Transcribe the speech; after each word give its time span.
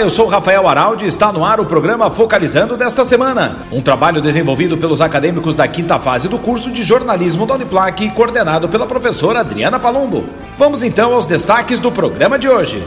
Eu 0.00 0.08
sou 0.08 0.26
Rafael 0.26 0.66
Araldi 0.66 1.04
e 1.04 1.08
está 1.08 1.30
no 1.30 1.44
ar 1.44 1.60
o 1.60 1.66
programa 1.66 2.10
Focalizando 2.10 2.74
desta 2.74 3.04
semana. 3.04 3.58
Um 3.70 3.82
trabalho 3.82 4.22
desenvolvido 4.22 4.78
pelos 4.78 5.02
acadêmicos 5.02 5.54
da 5.54 5.68
quinta 5.68 5.98
fase 5.98 6.26
do 6.26 6.38
curso 6.38 6.70
de 6.70 6.82
jornalismo 6.82 7.44
da 7.44 7.52
Uniplac 7.52 8.02
e 8.02 8.08
coordenado 8.08 8.66
pela 8.66 8.86
professora 8.86 9.40
Adriana 9.40 9.78
Palumbo. 9.78 10.24
Vamos 10.56 10.82
então 10.82 11.12
aos 11.12 11.26
destaques 11.26 11.80
do 11.80 11.92
programa 11.92 12.38
de 12.38 12.48
hoje. 12.48 12.82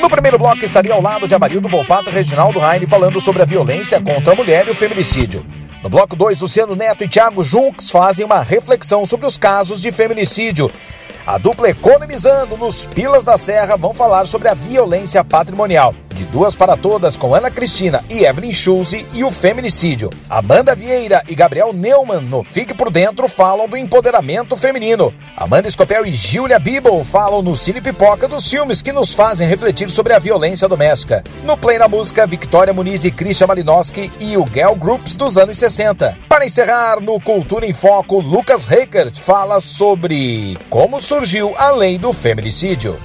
No 0.00 0.08
primeiro 0.08 0.38
bloco 0.38 0.64
estaria 0.64 0.94
ao 0.94 1.02
lado 1.02 1.28
de 1.28 1.34
Amarildo 1.34 1.68
Volpato 1.68 2.08
Reginaldo 2.08 2.58
Raine 2.58 2.86
falando 2.86 3.20
sobre 3.20 3.42
a 3.42 3.44
violência 3.44 4.00
contra 4.00 4.32
a 4.32 4.36
mulher 4.36 4.68
e 4.68 4.70
o 4.70 4.74
feminicídio. 4.74 5.44
No 5.82 5.90
bloco 5.90 6.16
2, 6.16 6.40
Luciano 6.40 6.74
Neto 6.74 7.04
e 7.04 7.08
Thiago 7.08 7.42
Junks 7.42 7.90
fazem 7.90 8.24
uma 8.24 8.40
reflexão 8.40 9.04
sobre 9.04 9.26
os 9.26 9.36
casos 9.36 9.82
de 9.82 9.92
feminicídio. 9.92 10.70
A 11.30 11.38
dupla 11.38 11.70
Economizando 11.70 12.56
nos 12.56 12.86
Pilas 12.86 13.24
da 13.24 13.38
Serra 13.38 13.76
vão 13.76 13.94
falar 13.94 14.26
sobre 14.26 14.48
a 14.48 14.52
violência 14.52 15.22
patrimonial. 15.22 15.94
De 16.20 16.26
duas 16.26 16.54
para 16.54 16.76
todas 16.76 17.16
com 17.16 17.34
Ana 17.34 17.50
Cristina 17.50 18.04
e 18.10 18.26
Evelyn 18.26 18.52
Schulze 18.52 19.06
e 19.14 19.24
o 19.24 19.30
feminicídio. 19.30 20.10
Amanda 20.28 20.74
Vieira 20.74 21.24
e 21.26 21.34
Gabriel 21.34 21.72
Neumann 21.72 22.20
no 22.20 22.42
Fique 22.42 22.74
por 22.74 22.90
Dentro 22.90 23.26
falam 23.26 23.66
do 23.66 23.74
empoderamento 23.74 24.54
feminino. 24.54 25.14
Amanda 25.34 25.66
Escopel 25.66 26.04
e 26.04 26.12
Julia 26.12 26.58
Bibel 26.58 27.02
falam 27.06 27.40
no 27.40 27.56
Cine 27.56 27.80
Pipoca 27.80 28.28
dos 28.28 28.46
filmes 28.46 28.82
que 28.82 28.92
nos 28.92 29.14
fazem 29.14 29.48
refletir 29.48 29.88
sobre 29.88 30.12
a 30.12 30.18
violência 30.18 30.68
doméstica. 30.68 31.24
No 31.42 31.56
Play 31.56 31.78
na 31.78 31.88
Música, 31.88 32.26
Victoria 32.26 32.74
Muniz 32.74 33.06
e 33.06 33.10
Christian 33.10 33.46
Malinowski 33.46 34.12
e 34.20 34.36
o 34.36 34.46
Girl 34.46 34.74
Groups 34.74 35.16
dos 35.16 35.38
anos 35.38 35.56
60. 35.56 36.18
Para 36.28 36.44
encerrar, 36.44 37.00
no 37.00 37.18
Cultura 37.18 37.64
em 37.64 37.72
Foco, 37.72 38.20
Lucas 38.20 38.66
Reikert 38.66 39.18
fala 39.18 39.58
sobre 39.58 40.58
como 40.68 41.00
surgiu 41.00 41.54
a 41.56 41.70
lei 41.70 41.96
do 41.96 42.12
feminicídio. 42.12 43.00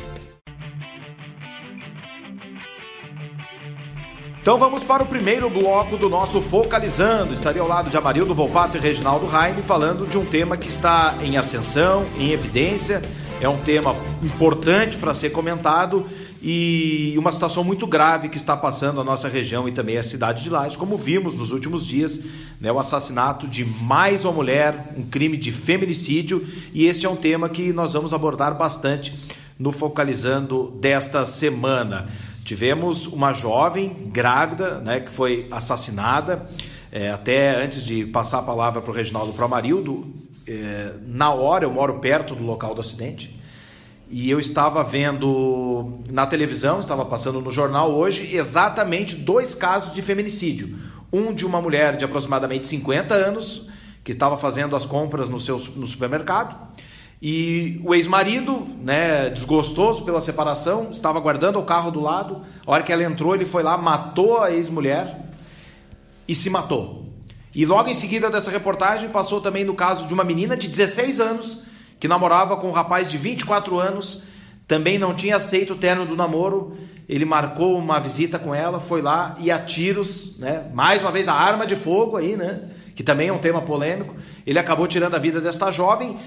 Então 4.45 4.59
vamos 4.59 4.83
para 4.83 5.01
o 5.01 5.07
primeiro 5.07 5.49
bloco 5.49 5.97
do 5.97 6.07
nosso 6.07 6.39
Focalizando. 6.39 7.33
Estaria 7.33 7.63
ao 7.63 7.67
lado 7.67 7.89
de 7.89 7.97
Amarildo 7.97 8.35
Volpato 8.35 8.77
e 8.77 8.79
Reginaldo 8.79 9.25
Raime 9.25 9.63
falando 9.63 10.07
de 10.07 10.19
um 10.19 10.23
tema 10.23 10.55
que 10.55 10.69
está 10.69 11.15
em 11.23 11.35
ascensão, 11.35 12.05
em 12.19 12.29
evidência. 12.29 13.01
É 13.41 13.49
um 13.49 13.57
tema 13.57 13.95
importante 14.21 14.97
para 14.97 15.15
ser 15.15 15.31
comentado 15.31 16.05
e 16.43 17.15
uma 17.17 17.31
situação 17.31 17.63
muito 17.63 17.87
grave 17.87 18.29
que 18.29 18.37
está 18.37 18.55
passando 18.55 19.01
a 19.01 19.03
nossa 19.03 19.27
região 19.27 19.67
e 19.67 19.71
também 19.71 19.97
a 19.97 20.03
cidade 20.03 20.43
de 20.43 20.51
Lages, 20.51 20.77
como 20.77 20.95
vimos 20.95 21.33
nos 21.33 21.51
últimos 21.51 21.83
dias, 21.83 22.21
né, 22.61 22.71
o 22.71 22.77
assassinato 22.77 23.47
de 23.47 23.65
mais 23.65 24.25
uma 24.25 24.33
mulher, 24.33 24.93
um 24.95 25.01
crime 25.01 25.37
de 25.37 25.51
feminicídio, 25.51 26.45
e 26.71 26.85
este 26.85 27.07
é 27.07 27.09
um 27.09 27.15
tema 27.15 27.49
que 27.49 27.73
nós 27.73 27.93
vamos 27.93 28.13
abordar 28.13 28.55
bastante 28.55 29.11
no 29.57 29.71
Focalizando 29.71 30.71
desta 30.79 31.25
semana. 31.25 32.05
Tivemos 32.45 33.07
uma 33.07 33.33
jovem 33.33 34.11
grávida 34.13 34.79
né, 34.79 34.99
que 34.99 35.11
foi 35.11 35.47
assassinada. 35.49 36.47
É, 36.91 37.09
até 37.09 37.61
antes 37.61 37.83
de 37.83 38.05
passar 38.05 38.37
a 38.37 38.43
palavra 38.43 38.83
para 38.83 38.91
o 38.91 38.93
Reginaldo 38.93 39.33
para 39.33 39.41
o 39.41 39.45
Amarildo, 39.45 40.13
é, 40.47 40.93
na 41.07 41.31
hora 41.33 41.65
eu 41.65 41.71
moro 41.71 41.95
perto 41.95 42.35
do 42.35 42.43
local 42.43 42.75
do 42.75 42.81
acidente 42.81 43.41
e 44.11 44.29
eu 44.29 44.39
estava 44.39 44.83
vendo 44.83 45.99
na 46.11 46.27
televisão, 46.27 46.79
estava 46.79 47.03
passando 47.03 47.41
no 47.41 47.51
jornal 47.51 47.91
hoje, 47.91 48.35
exatamente 48.35 49.15
dois 49.15 49.55
casos 49.55 49.91
de 49.91 50.03
feminicídio. 50.03 50.77
Um 51.11 51.33
de 51.33 51.47
uma 51.47 51.59
mulher 51.59 51.97
de 51.97 52.05
aproximadamente 52.05 52.67
50 52.67 53.15
anos 53.15 53.69
que 54.03 54.11
estava 54.11 54.37
fazendo 54.37 54.75
as 54.75 54.85
compras 54.85 55.29
no, 55.29 55.39
seu, 55.39 55.57
no 55.75 55.87
supermercado 55.87 56.55
e 57.27 57.81
o 57.83 57.95
ex-marido, 57.95 58.67
né, 58.83 59.31
desgostoso 59.31 60.05
pela 60.05 60.21
separação, 60.21 60.91
estava 60.91 61.19
guardando 61.19 61.57
o 61.57 61.63
carro 61.63 61.89
do 61.89 61.99
lado. 61.99 62.43
A 62.63 62.71
hora 62.71 62.83
que 62.83 62.93
ela 62.93 63.03
entrou, 63.03 63.33
ele 63.33 63.45
foi 63.45 63.63
lá, 63.63 63.75
matou 63.79 64.43
a 64.43 64.51
ex-mulher 64.51 65.25
e 66.27 66.35
se 66.35 66.51
matou. 66.51 67.11
E 67.55 67.65
logo 67.65 67.89
em 67.89 67.95
seguida 67.95 68.29
dessa 68.29 68.51
reportagem 68.51 69.09
passou 69.09 69.41
também 69.41 69.65
no 69.65 69.73
caso 69.73 70.05
de 70.05 70.13
uma 70.13 70.23
menina 70.23 70.55
de 70.55 70.67
16 70.67 71.19
anos 71.19 71.63
que 71.99 72.07
namorava 72.07 72.57
com 72.57 72.67
um 72.67 72.71
rapaz 72.71 73.09
de 73.09 73.17
24 73.17 73.79
anos, 73.79 74.25
também 74.67 74.99
não 74.99 75.15
tinha 75.15 75.37
aceito 75.37 75.73
o 75.73 75.77
terno 75.77 76.05
do 76.05 76.15
namoro. 76.15 76.77
Ele 77.09 77.25
marcou 77.25 77.75
uma 77.75 77.99
visita 77.99 78.37
com 78.37 78.53
ela, 78.53 78.79
foi 78.79 79.01
lá 79.01 79.35
e 79.39 79.49
a 79.49 79.57
tiros, 79.57 80.37
né, 80.37 80.69
mais 80.75 81.01
uma 81.01 81.11
vez 81.11 81.27
a 81.27 81.33
arma 81.33 81.65
de 81.65 81.75
fogo 81.75 82.17
aí, 82.17 82.35
né, 82.35 82.61
que 82.93 83.01
também 83.01 83.29
é 83.29 83.33
um 83.33 83.39
tema 83.39 83.63
polêmico. 83.63 84.13
Ele 84.45 84.59
acabou 84.59 84.85
tirando 84.85 85.15
a 85.15 85.19
vida 85.19 85.41
desta 85.41 85.71
jovem 85.71 86.19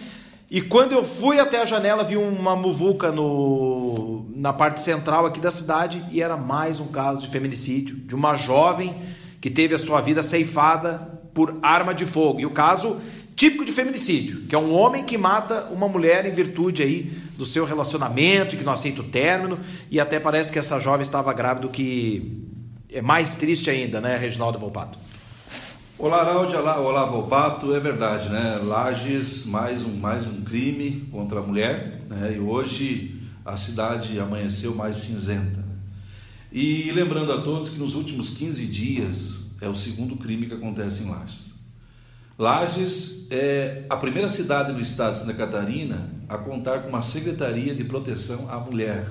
e 0.51 0.63
quando 0.63 0.93
eu 0.93 1.05
fui 1.05 1.39
até 1.39 1.61
a 1.61 1.67
janela, 1.67 2.03
vi 2.03 2.17
uma 2.17 2.57
muvuca 2.57 3.13
no, 3.13 4.25
na 4.35 4.51
parte 4.51 4.81
central 4.81 5.27
aqui 5.27 5.41
da 5.41 5.51
cidade 5.51 6.03
e 6.11 6.23
era 6.23 6.39
mais 6.39 6.81
um 6.81 6.87
caso 6.87 7.21
de 7.21 7.29
feminicídio 7.29 7.97
de 7.97 8.15
uma 8.15 8.35
jovem 8.35 8.97
que 9.43 9.51
teve 9.51 9.75
a 9.75 9.79
sua 9.79 10.01
vida 10.01 10.23
ceifada 10.23 11.21
por 11.35 11.59
arma 11.61 11.93
de 11.93 12.07
fogo. 12.07 12.41
E 12.41 12.47
o 12.47 12.51
caso 12.51 12.97
típico 13.37 13.63
de 13.65 13.73
feminicídio, 13.73 14.47
que 14.49 14.55
é 14.55 14.59
um 14.59 14.73
homem 14.73 15.05
que 15.05 15.19
mata 15.19 15.69
uma 15.71 15.87
mulher 15.87 16.25
em 16.25 16.33
virtude 16.33 16.83
aí 16.83 17.13
do 17.37 17.45
seu 17.45 17.67
relacionamento 17.67 18.57
que 18.57 18.65
não 18.65 18.73
aceita 18.73 19.03
o 19.03 19.05
término. 19.05 19.59
E 19.91 20.01
até 20.01 20.19
parece 20.19 20.51
que 20.51 20.59
essa 20.59 20.81
jovem 20.81 21.03
estava 21.03 21.31
grávida, 21.35 21.67
o 21.67 21.71
que 21.71 22.43
é 22.91 23.03
mais 23.03 23.37
triste 23.37 23.69
ainda, 23.69 24.01
né, 24.01 24.17
Reginaldo 24.17 24.59
Volpato? 24.59 24.99
Olá, 26.01 26.21
Araldi, 26.21 26.55
olá, 26.55 26.79
olá, 26.79 27.61
é 27.75 27.81
verdade, 27.81 28.29
né? 28.29 28.61
Lages, 28.63 29.47
mais 29.47 29.83
um, 29.83 29.97
mais 29.97 30.25
um 30.25 30.43
crime 30.43 31.09
contra 31.11 31.41
a 31.41 31.43
mulher, 31.43 32.05
né? 32.09 32.37
E 32.37 32.39
hoje 32.39 33.21
a 33.45 33.57
cidade 33.57 34.21
amanheceu 34.21 34.77
mais 34.77 34.99
cinzenta. 34.99 35.61
E 36.53 36.93
lembrando 36.93 37.33
a 37.33 37.41
todos 37.41 37.71
que 37.71 37.81
nos 37.81 37.97
últimos 37.97 38.31
15 38.31 38.65
dias 38.67 39.47
é 39.61 39.69
o 39.69 39.75
segundo 39.75 40.15
crime 40.15 40.47
que 40.47 40.55
acontece 40.55 41.03
em 41.03 41.11
Lages. 41.11 41.47
Lages 42.39 43.27
é 43.33 43.85
a 43.91 43.97
primeira 43.97 44.29
cidade 44.29 44.73
do 44.73 44.81
estado 44.81 45.15
de 45.15 45.19
Santa 45.19 45.35
Catarina 45.35 46.09
a 46.29 46.39
contar 46.39 46.83
com 46.83 46.91
uma 46.91 47.03
Secretaria 47.03 47.75
de 47.75 47.83
Proteção 47.83 48.49
à 48.49 48.61
Mulher 48.61 49.05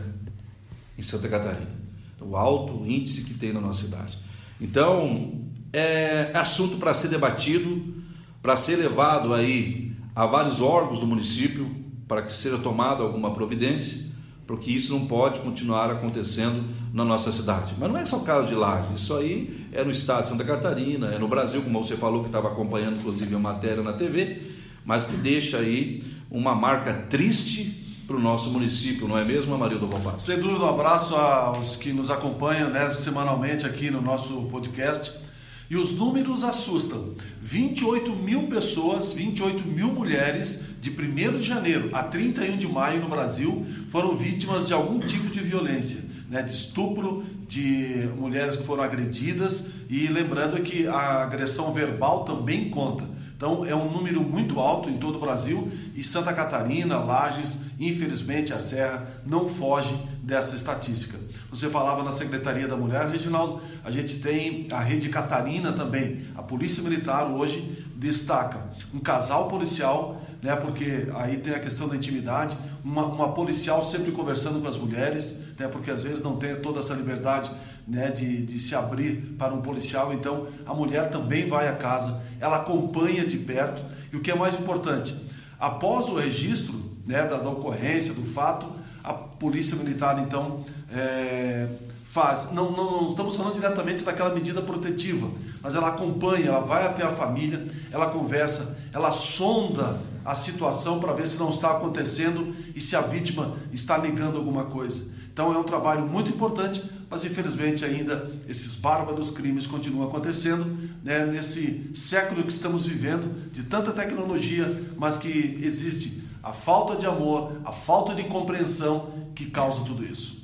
em 0.97 1.01
Santa 1.01 1.27
Catarina. 1.27 1.75
O 2.21 2.37
alto 2.37 2.85
índice 2.85 3.25
que 3.25 3.33
tem 3.33 3.51
na 3.51 3.59
nossa 3.59 3.83
cidade. 3.83 4.17
Então, 4.61 5.46
é 5.77 6.31
assunto 6.33 6.77
para 6.77 6.93
ser 6.93 7.09
debatido, 7.09 7.95
para 8.41 8.57
ser 8.57 8.77
levado 8.77 9.33
aí 9.33 9.91
a 10.15 10.25
vários 10.25 10.61
órgãos 10.61 10.99
do 10.99 11.05
município 11.05 11.69
para 12.07 12.21
que 12.21 12.33
seja 12.33 12.57
tomada 12.57 13.03
alguma 13.03 13.31
providência, 13.31 14.07
porque 14.47 14.71
isso 14.71 14.93
não 14.93 15.05
pode 15.05 15.39
continuar 15.39 15.91
acontecendo 15.91 16.63
na 16.93 17.03
nossa 17.03 17.31
cidade. 17.31 17.75
Mas 17.77 17.91
não 17.91 17.97
é 17.97 18.05
só 18.05 18.17
o 18.17 18.23
caso 18.23 18.47
de 18.47 18.55
Laje, 18.55 18.87
isso 18.95 19.15
aí 19.15 19.67
é 19.71 19.83
no 19.83 19.91
estado 19.91 20.23
de 20.23 20.29
Santa 20.29 20.43
Catarina, 20.43 21.07
é 21.07 21.19
no 21.19 21.27
Brasil, 21.27 21.61
como 21.61 21.83
você 21.83 21.97
falou 21.97 22.21
que 22.21 22.27
estava 22.27 22.47
acompanhando 22.47 22.95
inclusive 22.95 23.35
a 23.35 23.39
matéria 23.39 23.83
na 23.83 23.93
TV, 23.93 24.41
mas 24.85 25.05
que 25.05 25.17
deixa 25.17 25.57
aí 25.57 26.01
uma 26.31 26.55
marca 26.55 26.93
triste 26.93 27.83
para 28.07 28.15
o 28.15 28.19
nosso 28.19 28.49
município, 28.49 29.05
não 29.05 29.17
é 29.17 29.25
mesmo, 29.25 29.53
Amarildo 29.53 29.85
Roubato? 29.85 30.21
Sem 30.21 30.39
dúvida, 30.39 30.63
um 30.63 30.69
abraço 30.69 31.13
aos 31.13 31.75
que 31.75 31.91
nos 31.91 32.09
acompanham 32.09 32.69
né, 32.69 32.91
semanalmente 32.93 33.65
aqui 33.65 33.91
no 33.91 34.01
nosso 34.01 34.43
podcast. 34.43 35.26
E 35.69 35.75
os 35.75 35.91
números 35.93 36.43
assustam. 36.43 37.13
28 37.41 38.15
mil 38.15 38.43
pessoas, 38.43 39.13
28 39.13 39.67
mil 39.67 39.87
mulheres, 39.87 40.61
de 40.81 40.89
1 40.89 41.39
de 41.39 41.43
janeiro 41.43 41.89
a 41.91 42.03
31 42.03 42.57
de 42.57 42.67
maio 42.67 43.01
no 43.01 43.09
Brasil, 43.09 43.65
foram 43.89 44.15
vítimas 44.15 44.67
de 44.67 44.73
algum 44.73 44.99
tipo 44.99 45.29
de 45.29 45.41
violência, 45.41 46.01
né? 46.29 46.41
de 46.41 46.53
estupro, 46.53 47.25
de 47.47 48.09
mulheres 48.17 48.55
que 48.55 48.63
foram 48.63 48.83
agredidas. 48.83 49.65
E 49.89 50.07
lembrando 50.07 50.61
que 50.61 50.87
a 50.87 51.23
agressão 51.23 51.73
verbal 51.73 52.23
também 52.23 52.69
conta. 52.69 53.17
Então 53.35 53.63
é 53.63 53.75
um 53.75 53.91
número 53.91 54.21
muito 54.21 54.59
alto 54.59 54.89
em 54.89 54.97
todo 54.97 55.17
o 55.17 55.21
Brasil 55.21 55.71
e 55.95 56.03
Santa 56.03 56.33
Catarina, 56.33 56.97
Lages, 56.97 57.59
infelizmente 57.79 58.51
a 58.51 58.59
Serra 58.59 59.07
não 59.25 59.47
foge 59.47 59.95
dessa 60.23 60.55
estatística. 60.55 61.26
Você 61.49 61.69
falava 61.69 62.03
na 62.03 62.11
Secretaria 62.11 62.67
da 62.67 62.75
Mulher, 62.75 63.07
Reginaldo, 63.07 63.61
a 63.83 63.89
gente 63.89 64.19
tem 64.19 64.67
a 64.69 64.81
Rede 64.81 65.07
Catarina 65.07 65.71
também. 65.71 66.25
A 66.35 66.43
Polícia 66.43 66.83
Militar 66.83 67.25
hoje 67.25 67.85
destaca 67.95 68.65
um 68.93 68.99
casal 68.99 69.47
policial, 69.47 70.21
né, 70.41 70.55
porque 70.55 71.07
aí 71.15 71.37
tem 71.37 71.53
a 71.53 71.59
questão 71.59 71.87
da 71.87 71.95
intimidade, 71.95 72.55
uma, 72.83 73.05
uma 73.05 73.31
policial 73.33 73.81
sempre 73.81 74.11
conversando 74.11 74.61
com 74.61 74.67
as 74.67 74.77
mulheres, 74.77 75.39
né, 75.57 75.67
porque 75.67 75.89
às 75.89 76.03
vezes 76.03 76.21
não 76.21 76.35
tem 76.35 76.55
toda 76.57 76.79
essa 76.79 76.93
liberdade 76.93 77.49
né, 77.87 78.11
de, 78.11 78.45
de 78.45 78.59
se 78.59 78.75
abrir 78.75 79.35
para 79.37 79.53
um 79.53 79.61
policial, 79.61 80.13
então 80.13 80.47
a 80.65 80.73
mulher 80.73 81.09
também 81.09 81.47
vai 81.47 81.69
à 81.69 81.75
casa, 81.75 82.21
ela 82.39 82.57
acompanha 82.57 83.25
de 83.25 83.37
perto, 83.37 83.81
e 84.11 84.17
o 84.17 84.21
que 84.21 84.29
é 84.29 84.35
mais 84.35 84.53
importante, 84.53 85.15
após 85.57 86.07
o 86.09 86.15
registro 86.15 86.75
né, 87.05 87.25
da, 87.25 87.37
da 87.37 87.49
ocorrência, 87.49 88.13
do 88.13 88.25
fato, 88.25 88.67
a 89.03 89.13
Polícia 89.13 89.77
Militar 89.77 90.19
então 90.19 90.65
é, 90.91 91.67
faz. 92.05 92.51
Não, 92.51 92.71
não, 92.71 93.01
não, 93.01 93.09
estamos 93.09 93.35
falando 93.35 93.53
diretamente 93.53 94.03
daquela 94.03 94.33
medida 94.33 94.61
protetiva, 94.61 95.29
mas 95.61 95.75
ela 95.75 95.89
acompanha, 95.89 96.47
ela 96.47 96.59
vai 96.59 96.85
até 96.85 97.03
a 97.03 97.11
família, 97.11 97.67
ela 97.91 98.07
conversa, 98.09 98.77
ela 98.93 99.11
sonda 99.11 99.99
a 100.25 100.35
situação 100.35 100.99
para 100.99 101.13
ver 101.13 101.27
se 101.27 101.37
não 101.37 101.49
está 101.49 101.71
acontecendo 101.71 102.55
e 102.75 102.81
se 102.81 102.95
a 102.95 103.01
vítima 103.01 103.55
está 103.71 103.97
negando 103.97 104.37
alguma 104.37 104.65
coisa. 104.65 105.15
Então 105.31 105.53
é 105.53 105.57
um 105.57 105.63
trabalho 105.63 106.05
muito 106.05 106.29
importante 106.29 106.83
mas 107.09 107.23
infelizmente 107.23 107.85
ainda 107.85 108.29
esses 108.47 108.75
bárbaros 108.75 109.29
crimes 109.31 109.65
continuam 109.65 110.07
acontecendo 110.07 110.65
né, 111.03 111.25
nesse 111.25 111.89
século 111.93 112.43
que 112.43 112.51
estamos 112.51 112.85
vivendo, 112.85 113.49
de 113.51 113.63
tanta 113.63 113.91
tecnologia, 113.91 114.83
mas 114.97 115.17
que 115.17 115.59
existe 115.61 116.23
a 116.43 116.51
falta 116.51 116.95
de 116.95 117.05
amor, 117.05 117.53
a 117.63 117.71
falta 117.71 118.13
de 118.13 118.23
compreensão 118.23 119.29
que 119.33 119.45
causa 119.45 119.81
tudo 119.85 120.03
isso. 120.03 120.36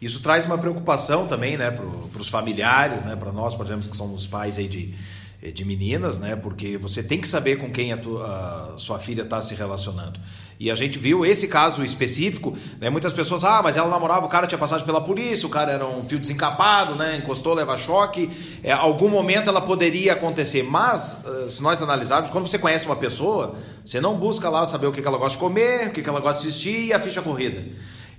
Isso 0.00 0.20
traz 0.20 0.46
uma 0.46 0.56
preocupação 0.56 1.26
também 1.26 1.56
né, 1.56 1.70
para 1.70 2.20
os 2.20 2.28
familiares, 2.28 3.02
né, 3.02 3.14
para 3.16 3.32
nós, 3.32 3.54
por 3.54 3.66
exemplo, 3.66 3.88
que 3.88 3.96
somos 3.96 4.26
pais 4.26 4.58
aí 4.58 4.66
de, 4.66 4.94
de 5.52 5.64
meninas, 5.64 6.18
né, 6.18 6.36
porque 6.36 6.78
você 6.78 7.02
tem 7.02 7.20
que 7.20 7.28
saber 7.28 7.56
com 7.56 7.70
quem 7.70 7.92
a, 7.92 7.96
tua, 7.96 8.74
a 8.74 8.78
sua 8.78 8.98
filha 8.98 9.22
está 9.22 9.42
se 9.42 9.54
relacionando. 9.54 10.18
E 10.60 10.70
a 10.70 10.74
gente 10.74 10.98
viu 10.98 11.24
esse 11.24 11.48
caso 11.48 11.82
específico, 11.82 12.54
né? 12.78 12.90
Muitas 12.90 13.14
pessoas, 13.14 13.44
ah, 13.44 13.62
mas 13.64 13.78
ela 13.78 13.88
namorava, 13.88 14.26
o 14.26 14.28
cara 14.28 14.46
tinha 14.46 14.58
passagem 14.58 14.84
pela 14.84 15.00
polícia, 15.00 15.46
o 15.46 15.50
cara 15.50 15.72
era 15.72 15.86
um 15.86 16.04
fio 16.04 16.18
desencapado, 16.18 16.94
né? 16.96 17.16
Encostou, 17.16 17.54
leva 17.54 17.78
choque. 17.78 18.30
É, 18.62 18.70
algum 18.70 19.08
momento 19.08 19.48
ela 19.48 19.62
poderia 19.62 20.12
acontecer. 20.12 20.62
Mas, 20.62 21.24
eh, 21.24 21.48
se 21.48 21.62
nós 21.62 21.80
analisarmos, 21.80 22.28
quando 22.28 22.46
você 22.46 22.58
conhece 22.58 22.84
uma 22.84 22.96
pessoa, 22.96 23.54
você 23.82 24.02
não 24.02 24.18
busca 24.18 24.50
lá 24.50 24.66
saber 24.66 24.86
o 24.86 24.92
que 24.92 25.00
ela 25.00 25.16
gosta 25.16 25.38
de 25.38 25.42
comer, 25.42 25.88
o 25.88 25.92
que 25.92 26.06
ela 26.06 26.20
gosta 26.20 26.42
de 26.42 26.48
assistir 26.48 26.88
e 26.88 26.92
a 26.92 27.00
ficha 27.00 27.22
corrida. 27.22 27.64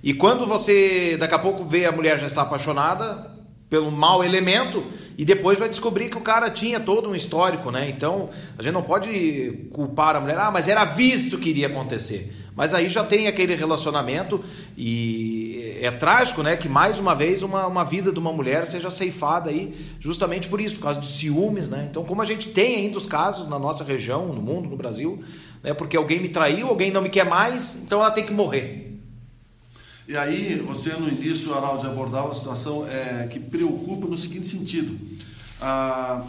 E 0.02 0.12
quando 0.12 0.46
você 0.46 1.16
daqui 1.18 1.34
a 1.34 1.38
pouco 1.38 1.64
vê 1.64 1.86
a 1.86 1.92
mulher 1.92 2.18
já 2.18 2.26
está 2.26 2.42
apaixonada 2.42 3.30
pelo 3.70 3.90
mau 3.90 4.22
elemento, 4.22 4.84
e 5.16 5.24
depois 5.24 5.58
vai 5.58 5.68
descobrir 5.68 6.08
que 6.08 6.16
o 6.16 6.20
cara 6.20 6.50
tinha 6.50 6.80
todo 6.80 7.08
um 7.08 7.14
histórico, 7.14 7.70
né? 7.70 7.88
Então, 7.88 8.28
a 8.58 8.62
gente 8.62 8.72
não 8.72 8.82
pode 8.82 9.68
culpar 9.72 10.16
a 10.16 10.20
mulher, 10.20 10.38
ah, 10.38 10.50
mas 10.50 10.68
era 10.68 10.84
visto 10.84 11.38
que 11.38 11.50
iria 11.50 11.68
acontecer. 11.68 12.34
Mas 12.54 12.74
aí 12.74 12.88
já 12.88 13.02
tem 13.02 13.26
aquele 13.28 13.54
relacionamento 13.54 14.42
e 14.76 15.78
é 15.80 15.90
trágico, 15.90 16.42
né? 16.42 16.56
Que 16.56 16.68
mais 16.68 16.98
uma 16.98 17.14
vez 17.14 17.42
uma, 17.42 17.66
uma 17.66 17.84
vida 17.84 18.12
de 18.12 18.18
uma 18.18 18.32
mulher 18.32 18.66
seja 18.66 18.90
ceifada 18.90 19.48
aí 19.48 19.74
justamente 19.98 20.48
por 20.48 20.60
isso, 20.60 20.76
por 20.76 20.82
causa 20.82 21.00
de 21.00 21.06
ciúmes, 21.06 21.70
né? 21.70 21.86
Então, 21.90 22.04
como 22.04 22.20
a 22.20 22.26
gente 22.26 22.48
tem 22.48 22.76
ainda 22.76 22.98
os 22.98 23.06
casos 23.06 23.48
na 23.48 23.58
nossa 23.58 23.84
região, 23.84 24.26
no 24.26 24.42
mundo, 24.42 24.68
no 24.68 24.76
Brasil, 24.76 25.22
né? 25.62 25.72
Porque 25.72 25.96
alguém 25.96 26.20
me 26.20 26.28
traiu, 26.28 26.68
alguém 26.68 26.90
não 26.90 27.00
me 27.00 27.08
quer 27.08 27.24
mais, 27.24 27.82
então 27.84 28.00
ela 28.00 28.10
tem 28.10 28.24
que 28.24 28.32
morrer. 28.32 28.91
E 30.12 30.16
aí, 30.18 30.62
você 30.66 30.90
no 30.90 31.08
início, 31.08 31.54
Araldo, 31.54 31.86
abordava 31.86 32.26
uma 32.26 32.34
situação 32.34 32.86
é, 32.86 33.26
que 33.28 33.40
preocupa 33.40 34.06
no 34.06 34.14
seguinte 34.14 34.46
sentido. 34.46 34.94
Ah, 35.58 36.22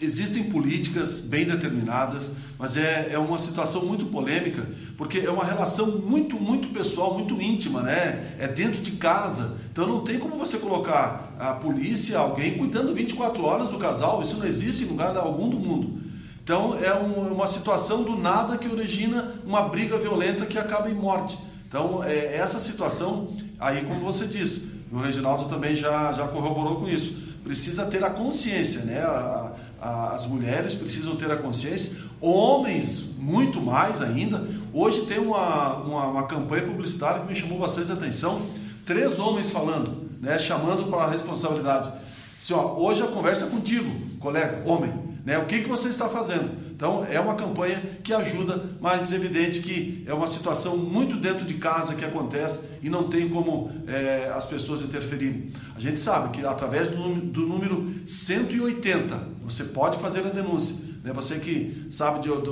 existem 0.00 0.44
políticas 0.44 1.20
bem 1.20 1.44
determinadas, 1.44 2.30
mas 2.58 2.78
é, 2.78 3.10
é 3.12 3.18
uma 3.18 3.38
situação 3.38 3.84
muito 3.84 4.06
polêmica, 4.06 4.66
porque 4.96 5.18
é 5.18 5.30
uma 5.30 5.44
relação 5.44 5.98
muito, 5.98 6.40
muito 6.40 6.68
pessoal, 6.68 7.18
muito 7.18 7.34
íntima, 7.34 7.82
né? 7.82 8.34
É 8.38 8.48
dentro 8.48 8.80
de 8.80 8.92
casa. 8.92 9.58
Então 9.70 9.86
não 9.86 10.00
tem 10.00 10.18
como 10.18 10.34
você 10.38 10.56
colocar 10.56 11.36
a 11.38 11.52
polícia, 11.52 12.18
alguém 12.18 12.56
cuidando 12.56 12.94
24 12.94 13.44
horas 13.44 13.68
do 13.68 13.76
casal, 13.76 14.22
isso 14.22 14.38
não 14.38 14.46
existe 14.46 14.84
em 14.84 14.86
lugar 14.86 15.14
algum 15.18 15.50
do 15.50 15.58
mundo. 15.58 16.00
Então 16.42 16.78
é 16.82 16.94
uma 16.94 17.46
situação 17.46 18.04
do 18.04 18.16
nada 18.16 18.56
que 18.56 18.66
origina 18.66 19.34
uma 19.44 19.68
briga 19.68 19.98
violenta 19.98 20.46
que 20.46 20.56
acaba 20.56 20.88
em 20.88 20.94
morte. 20.94 21.36
Então, 21.68 22.02
é, 22.02 22.36
essa 22.36 22.58
situação, 22.58 23.32
aí 23.60 23.84
como 23.84 24.00
você 24.00 24.26
disse, 24.26 24.78
o 24.90 24.98
Reginaldo 24.98 25.44
também 25.44 25.76
já, 25.76 26.14
já 26.14 26.26
corroborou 26.26 26.76
com 26.76 26.88
isso, 26.88 27.14
precisa 27.44 27.84
ter 27.84 28.02
a 28.02 28.08
consciência, 28.08 28.82
né? 28.82 29.00
A, 29.00 29.52
a, 29.80 30.14
as 30.14 30.26
mulheres 30.26 30.74
precisam 30.74 31.16
ter 31.16 31.30
a 31.30 31.36
consciência, 31.36 31.98
homens 32.20 33.04
muito 33.18 33.60
mais 33.60 34.00
ainda. 34.00 34.42
Hoje 34.72 35.02
tem 35.02 35.18
uma, 35.18 35.74
uma, 35.76 36.06
uma 36.06 36.22
campanha 36.26 36.64
publicitária 36.64 37.20
que 37.20 37.28
me 37.28 37.34
chamou 37.34 37.58
bastante 37.58 37.92
atenção, 37.92 38.40
três 38.86 39.18
homens 39.18 39.50
falando, 39.50 40.08
né? 40.20 40.38
chamando 40.38 40.90
para 40.90 41.02
a 41.02 41.10
responsabilidade. 41.10 41.92
Assim, 42.40 42.54
ó, 42.54 42.76
hoje 42.78 43.02
a 43.02 43.08
conversa 43.08 43.44
é 43.44 43.48
contigo, 43.50 43.90
colega, 44.18 44.62
homem. 44.64 44.92
Né? 45.24 45.36
O 45.36 45.44
que, 45.44 45.62
que 45.62 45.68
você 45.68 45.88
está 45.88 46.08
fazendo? 46.08 46.50
Então 46.78 47.04
é 47.10 47.18
uma 47.18 47.34
campanha 47.34 47.82
que 48.04 48.14
ajuda, 48.14 48.64
mas 48.80 49.10
é 49.10 49.16
evidente 49.16 49.60
que 49.60 50.04
é 50.06 50.14
uma 50.14 50.28
situação 50.28 50.76
muito 50.76 51.16
dentro 51.16 51.44
de 51.44 51.54
casa 51.54 51.96
que 51.96 52.04
acontece 52.04 52.68
e 52.80 52.88
não 52.88 53.08
tem 53.08 53.28
como 53.28 53.68
é, 53.88 54.30
as 54.32 54.46
pessoas 54.46 54.80
interferirem. 54.80 55.50
A 55.74 55.80
gente 55.80 55.98
sabe 55.98 56.38
que 56.38 56.46
através 56.46 56.88
do, 56.88 57.16
do 57.16 57.40
número 57.40 57.92
180 58.06 59.20
você 59.42 59.64
pode 59.64 59.98
fazer 59.98 60.20
a 60.20 60.30
denúncia. 60.30 60.76
Né? 61.02 61.12
Você 61.12 61.40
que 61.40 61.88
sabe 61.90 62.20
de, 62.20 62.28
de, 62.28 62.50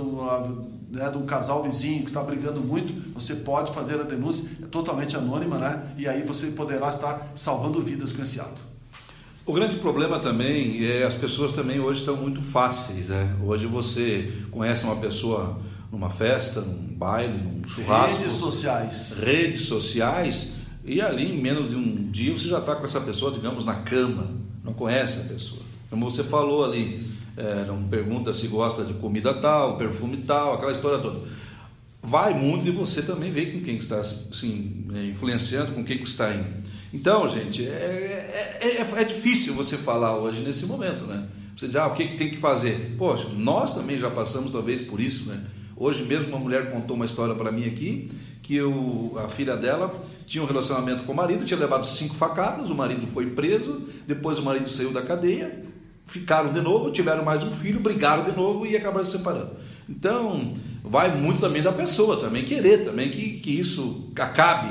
né, 0.90 1.08
de 1.08 1.18
um 1.18 1.24
casal 1.24 1.62
vizinho 1.62 2.00
que 2.00 2.08
está 2.08 2.20
brigando 2.20 2.58
muito, 2.58 3.12
você 3.14 3.36
pode 3.36 3.72
fazer 3.72 4.00
a 4.00 4.02
denúncia, 4.02 4.44
é 4.60 4.66
totalmente 4.66 5.16
anônima, 5.16 5.56
né? 5.56 5.94
e 5.96 6.08
aí 6.08 6.24
você 6.24 6.48
poderá 6.48 6.88
estar 6.88 7.28
salvando 7.36 7.80
vidas 7.80 8.12
com 8.12 8.24
esse 8.24 8.40
ato. 8.40 8.75
O 9.46 9.52
grande 9.52 9.76
problema 9.76 10.18
também 10.18 10.84
é 10.84 11.04
as 11.04 11.14
pessoas 11.14 11.52
também 11.52 11.78
hoje 11.78 12.00
estão 12.00 12.16
muito 12.16 12.42
fáceis, 12.42 13.10
né? 13.10 13.36
Hoje 13.44 13.64
você 13.64 14.32
conhece 14.50 14.82
uma 14.82 14.96
pessoa 14.96 15.60
numa 15.92 16.10
festa, 16.10 16.60
num 16.60 16.74
baile, 16.96 17.38
num 17.38 17.68
churrasco. 17.68 18.18
Redes 18.18 18.32
sociais. 18.32 19.18
Redes 19.20 19.62
sociais, 19.66 20.52
e 20.84 21.00
ali 21.00 21.32
em 21.32 21.40
menos 21.40 21.70
de 21.70 21.76
um 21.76 22.10
dia 22.10 22.36
você 22.36 22.48
já 22.48 22.58
está 22.58 22.74
com 22.74 22.84
essa 22.84 23.00
pessoa, 23.00 23.30
digamos, 23.30 23.64
na 23.64 23.76
cama. 23.76 24.26
Não 24.64 24.72
conhece 24.72 25.26
a 25.26 25.34
pessoa. 25.34 25.62
Como 25.88 26.10
você 26.10 26.24
falou 26.24 26.64
ali, 26.64 27.06
é, 27.36 27.66
não 27.68 27.84
pergunta 27.84 28.34
se 28.34 28.48
gosta 28.48 28.82
de 28.82 28.94
comida 28.94 29.32
tal, 29.32 29.76
perfume 29.76 30.16
tal, 30.26 30.54
aquela 30.54 30.72
história 30.72 30.98
toda. 30.98 31.20
Vai 32.02 32.34
muito 32.34 32.64
de 32.64 32.72
você 32.72 33.00
também 33.00 33.30
ver 33.30 33.52
com 33.52 33.60
quem 33.60 33.76
está 33.76 34.00
assim, 34.00 34.88
influenciando, 35.08 35.70
com 35.70 35.84
quem 35.84 36.02
está 36.02 36.34
indo. 36.34 36.65
Então, 36.92 37.28
gente, 37.28 37.66
é, 37.66 38.58
é, 38.60 38.80
é, 38.80 39.00
é, 39.00 39.04
difícil 39.04 39.54
você 39.54 39.76
falar 39.76 40.16
hoje 40.16 40.40
nesse 40.40 40.66
momento, 40.66 41.04
né? 41.04 41.26
Você 41.56 41.66
diz, 41.66 41.76
ah, 41.76 41.86
o 41.86 41.94
que, 41.94 42.06
que 42.08 42.16
tem 42.16 42.30
que 42.30 42.36
fazer? 42.36 42.94
Poxa, 42.98 43.28
nós 43.36 43.74
também 43.74 43.98
já 43.98 44.10
passamos 44.10 44.52
talvez 44.52 44.82
por 44.82 45.00
isso, 45.00 45.28
né? 45.28 45.42
Hoje 45.76 46.04
mesmo 46.04 46.28
uma 46.28 46.38
mulher 46.38 46.70
contou 46.70 46.96
uma 46.96 47.04
história 47.04 47.34
para 47.34 47.50
mim 47.50 47.66
aqui, 47.66 48.10
que 48.42 48.54
eu, 48.54 49.18
a 49.24 49.28
filha 49.28 49.56
dela 49.56 49.94
tinha 50.26 50.42
um 50.42 50.46
relacionamento 50.46 51.04
com 51.04 51.12
o 51.12 51.16
marido, 51.16 51.44
tinha 51.44 51.58
levado 51.58 51.86
cinco 51.86 52.14
facadas, 52.14 52.70
o 52.70 52.74
marido 52.74 53.06
foi 53.08 53.26
preso, 53.26 53.88
depois 54.06 54.38
o 54.38 54.42
marido 54.42 54.70
saiu 54.70 54.92
da 54.92 55.02
cadeia, 55.02 55.64
ficaram 56.06 56.52
de 56.52 56.60
novo, 56.60 56.90
tiveram 56.90 57.24
mais 57.24 57.42
um 57.42 57.50
filho, 57.50 57.80
brigaram 57.80 58.24
de 58.24 58.36
novo 58.36 58.66
e 58.66 58.76
acabaram 58.76 59.04
se 59.04 59.12
separando. 59.12 59.50
Então, 59.88 60.52
vai 60.82 61.16
muito 61.16 61.40
também 61.40 61.62
da 61.62 61.72
pessoa, 61.72 62.18
também 62.18 62.44
querer 62.44 62.84
também 62.84 63.10
que, 63.10 63.40
que 63.40 63.50
isso 63.50 64.12
acabe, 64.16 64.68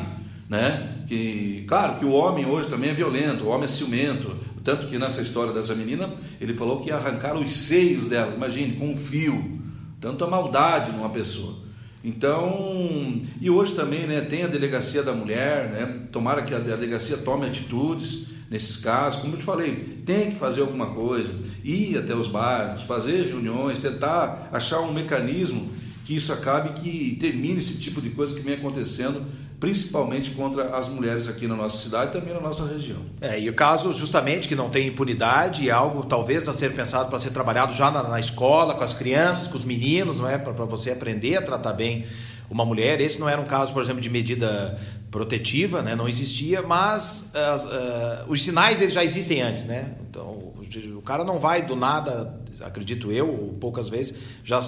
né? 0.50 1.04
que, 1.08 1.66
claro, 1.68 1.98
que 1.98 2.06
o 2.06 2.12
homem 2.12 2.46
hoje 2.46 2.70
também 2.70 2.90
é 2.90 2.94
violento, 2.94 3.46
o 3.46 3.50
homem 3.50 3.66
é 3.66 3.68
ciumento, 3.68 4.36
tanto 4.64 4.88
que 4.88 4.98
nessa 4.98 5.22
história 5.22 5.54
dessa 5.54 5.76
menina, 5.76 6.10
ele 6.42 6.54
falou 6.54 6.80
que 6.80 6.92
arrancaram 6.92 7.42
os 7.42 7.52
seios 7.52 8.10
dela, 8.10 8.34
imagine, 8.36 8.74
com 8.74 8.90
um 8.90 8.98
fio, 8.98 9.60
tanta 10.02 10.26
maldade 10.26 10.92
numa 10.92 11.10
pessoa. 11.10 11.66
Então, 12.04 13.22
e 13.42 13.50
hoje 13.50 13.74
também, 13.74 14.06
né, 14.06 14.22
tem 14.22 14.44
a 14.44 14.48
delegacia 14.48 15.02
da 15.02 15.12
mulher, 15.12 15.70
né, 15.70 16.02
tomara 16.12 16.44
que 16.44 16.54
a 16.54 16.60
delegacia 16.60 17.18
tome 17.18 17.48
atitudes 17.48 18.28
nesses 18.50 18.78
casos, 18.78 19.22
como 19.22 19.34
eu 19.34 19.40
te 19.40 19.44
falei, 19.44 20.02
tem 20.06 20.32
que 20.32 20.38
fazer 20.38 20.62
alguma 20.62 20.88
coisa, 20.88 21.34
ir 21.64 21.98
até 21.98 22.14
os 22.14 22.28
bairros, 22.28 22.84
fazer 22.84 23.24
reuniões, 23.24 23.80
tentar 23.80 24.50
achar 24.52 24.82
um 24.82 24.94
mecanismo 24.94 25.72
que 26.06 26.16
isso 26.16 26.32
acabe, 26.32 26.80
que 26.80 27.18
termine 27.20 27.58
esse 27.58 27.80
tipo 27.80 28.00
de 28.00 28.12
coisa 28.12 28.36
que 28.36 28.42
vem 28.42 28.54
acontecendo 28.54 29.26
principalmente 29.60 30.32
contra 30.32 30.76
as 30.76 30.90
mulheres 30.90 31.28
aqui 31.28 31.48
na 31.48 31.56
nossa 31.56 31.78
cidade 31.78 32.10
e 32.10 32.20
também 32.20 32.34
na 32.34 32.42
nossa 32.42 32.66
região. 32.66 33.00
É, 33.22 33.40
e 33.40 33.50
o 33.50 33.54
caso 33.54 33.94
justamente 33.94 34.48
que 34.48 34.56
não 34.56 34.70
tem 34.70 34.88
impunidade, 34.88 35.70
é 35.70 35.72
algo 35.72 36.04
talvez 36.04 36.48
a 36.48 36.54
ser 36.54 36.74
pensado 36.74 37.10
para 37.10 37.20
ser 37.20 37.32
trabalhado 37.32 37.74
já 37.74 37.90
na, 37.90 38.04
na, 38.04 38.20
escola, 38.20 38.74
com 38.74 38.84
as 38.84 38.94
crianças, 38.94 39.48
com 39.48 39.58
os 39.58 39.66
meninos, 39.66 40.20
não 40.20 40.30
é? 40.30 40.38
Para 40.38 40.52
você 40.66 40.92
aprender 40.92 41.38
a 41.38 41.42
tratar 41.42 41.74
bem 41.74 42.06
uma 42.50 42.66
mulher. 42.66 43.00
Esse 43.02 43.20
não 43.20 43.30
era 43.30 43.40
um 43.40 43.46
caso, 43.46 43.74
por 43.74 43.82
exemplo, 43.82 44.02
de 44.02 44.10
medida 44.10 44.78
protetiva, 45.10 45.82
né? 45.82 45.96
não 45.96 46.10
existia, 46.10 46.62
mas 46.62 47.32
uh, 47.34 48.26
uh, 48.28 48.32
os 48.32 48.44
sinais 48.44 48.82
eles 48.82 48.94
já 48.94 49.04
existem 49.04 49.42
antes. 49.42 49.64
Né? 49.64 49.96
Então, 50.10 50.26
o, 50.26 50.56
o 50.98 51.02
cara 51.02 51.24
não 51.24 51.40
vai 51.40 51.62
do 51.62 51.76
nada, 51.76 52.38
acredito 52.60 53.12
eu, 53.12 53.56
poucas 53.60 53.88
vezes, 53.88 54.16
já 54.44 54.60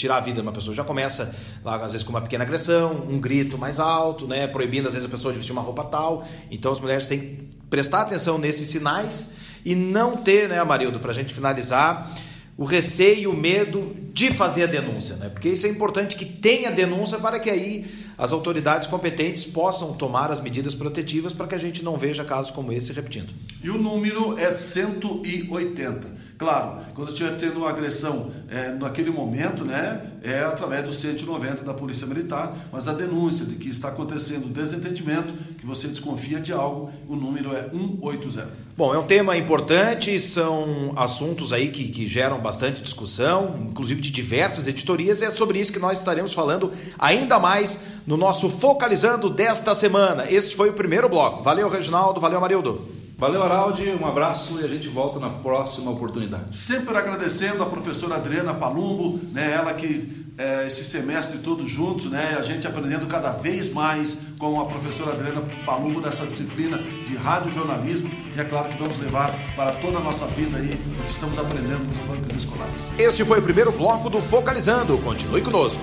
tirar 0.00 0.16
a 0.16 0.20
vida 0.20 0.36
de 0.36 0.42
uma 0.42 0.52
pessoa. 0.52 0.74
Já 0.74 0.82
começa, 0.82 1.34
lá, 1.64 1.76
às 1.76 1.92
vezes, 1.92 2.02
com 2.02 2.10
uma 2.10 2.20
pequena 2.20 2.44
agressão, 2.44 3.06
um 3.08 3.18
grito 3.20 3.56
mais 3.58 3.78
alto, 3.78 4.26
né? 4.26 4.46
proibindo, 4.46 4.86
às 4.86 4.94
vezes, 4.94 5.06
a 5.06 5.10
pessoa 5.10 5.32
de 5.32 5.38
vestir 5.38 5.52
uma 5.52 5.62
roupa 5.62 5.84
tal. 5.84 6.26
Então, 6.50 6.72
as 6.72 6.80
mulheres 6.80 7.06
têm 7.06 7.20
que 7.20 7.48
prestar 7.68 8.02
atenção 8.02 8.38
nesses 8.38 8.68
sinais 8.68 9.34
e 9.64 9.74
não 9.74 10.16
ter, 10.16 10.48
né, 10.48 10.58
Amarildo, 10.58 10.98
para 10.98 11.10
a 11.10 11.14
gente 11.14 11.32
finalizar, 11.34 12.10
o 12.56 12.64
receio 12.64 13.20
e 13.20 13.26
o 13.26 13.32
medo 13.34 13.96
de 14.12 14.30
fazer 14.32 14.64
a 14.64 14.66
denúncia. 14.66 15.16
Né? 15.16 15.28
Porque 15.28 15.48
isso 15.48 15.66
é 15.66 15.70
importante 15.70 16.16
que 16.16 16.24
tenha 16.24 16.70
denúncia 16.70 17.18
para 17.18 17.38
que 17.38 17.48
aí 17.48 17.86
as 18.18 18.32
autoridades 18.32 18.86
competentes 18.86 19.44
possam 19.44 19.94
tomar 19.94 20.30
as 20.30 20.40
medidas 20.40 20.74
protetivas 20.74 21.32
para 21.32 21.46
que 21.46 21.54
a 21.54 21.58
gente 21.58 21.82
não 21.82 21.96
veja 21.96 22.22
casos 22.22 22.50
como 22.50 22.70
esse 22.70 22.92
repetindo. 22.92 23.32
E 23.62 23.70
o 23.70 23.78
número 23.78 24.38
é 24.38 24.50
180 24.50 26.19
Claro, 26.40 26.78
quando 26.94 27.08
estiver 27.08 27.36
tendo 27.36 27.58
uma 27.58 27.68
agressão 27.68 28.32
é, 28.48 28.70
naquele 28.70 29.10
momento, 29.10 29.62
né, 29.62 30.00
é 30.22 30.38
através 30.38 30.84
do 30.84 30.90
190 30.90 31.62
da 31.64 31.74
Polícia 31.74 32.06
Militar, 32.06 32.56
mas 32.72 32.88
a 32.88 32.94
denúncia 32.94 33.44
de 33.44 33.56
que 33.56 33.68
está 33.68 33.88
acontecendo 33.88 34.50
desentendimento, 34.50 35.34
que 35.58 35.66
você 35.66 35.86
desconfia 35.86 36.40
de 36.40 36.50
algo, 36.50 36.90
o 37.06 37.14
número 37.14 37.54
é 37.54 37.68
180. 37.68 38.48
Bom, 38.74 38.94
é 38.94 38.98
um 38.98 39.04
tema 39.04 39.36
importante, 39.36 40.18
são 40.18 40.94
assuntos 40.96 41.52
aí 41.52 41.68
que, 41.68 41.88
que 41.90 42.06
geram 42.06 42.38
bastante 42.40 42.80
discussão, 42.80 43.66
inclusive 43.68 44.00
de 44.00 44.10
diversas 44.10 44.66
editorias, 44.66 45.20
e 45.20 45.26
é 45.26 45.30
sobre 45.30 45.58
isso 45.58 45.70
que 45.70 45.78
nós 45.78 45.98
estaremos 45.98 46.32
falando 46.32 46.70
ainda 46.98 47.38
mais 47.38 47.80
no 48.06 48.16
nosso 48.16 48.48
Focalizando 48.48 49.28
desta 49.28 49.74
semana. 49.74 50.24
Este 50.26 50.56
foi 50.56 50.70
o 50.70 50.72
primeiro 50.72 51.06
bloco. 51.06 51.42
Valeu, 51.42 51.68
Reginaldo, 51.68 52.18
valeu, 52.18 52.40
Marildo. 52.40 52.99
Valeu, 53.20 53.42
Araldi, 53.42 53.94
um 54.00 54.06
abraço 54.06 54.58
e 54.62 54.64
a 54.64 54.66
gente 54.66 54.88
volta 54.88 55.18
na 55.18 55.28
próxima 55.28 55.90
oportunidade. 55.90 56.56
Sempre 56.56 56.96
agradecendo 56.96 57.62
a 57.62 57.66
professora 57.66 58.14
Adriana 58.14 58.54
Palumbo, 58.54 59.20
né, 59.30 59.52
ela 59.52 59.74
que 59.74 60.26
é, 60.38 60.66
esse 60.66 60.82
semestre 60.82 61.36
todos 61.40 61.70
juntos, 61.70 62.06
né, 62.06 62.36
a 62.38 62.40
gente 62.40 62.66
aprendendo 62.66 63.06
cada 63.08 63.30
vez 63.30 63.70
mais 63.74 64.22
com 64.38 64.58
a 64.58 64.64
professora 64.64 65.12
Adriana 65.12 65.46
Palumbo 65.66 66.00
dessa 66.00 66.24
disciplina 66.24 66.78
de 66.78 67.14
rádio 67.14 67.50
jornalismo 67.52 68.10
e 68.34 68.40
é 68.40 68.44
claro 68.44 68.70
que 68.70 68.78
vamos 68.78 68.98
levar 68.98 69.30
para 69.54 69.72
toda 69.72 69.98
a 69.98 70.00
nossa 70.00 70.24
vida 70.28 70.56
aí 70.56 70.72
o 70.72 71.04
que 71.04 71.10
estamos 71.10 71.38
aprendendo 71.38 71.84
nos 71.84 71.98
bancos 71.98 72.34
escolares. 72.34 72.80
Este 72.98 73.22
foi 73.26 73.40
o 73.40 73.42
primeiro 73.42 73.70
bloco 73.70 74.08
do 74.08 74.22
Focalizando. 74.22 74.96
Continue 74.96 75.42
conosco. 75.42 75.82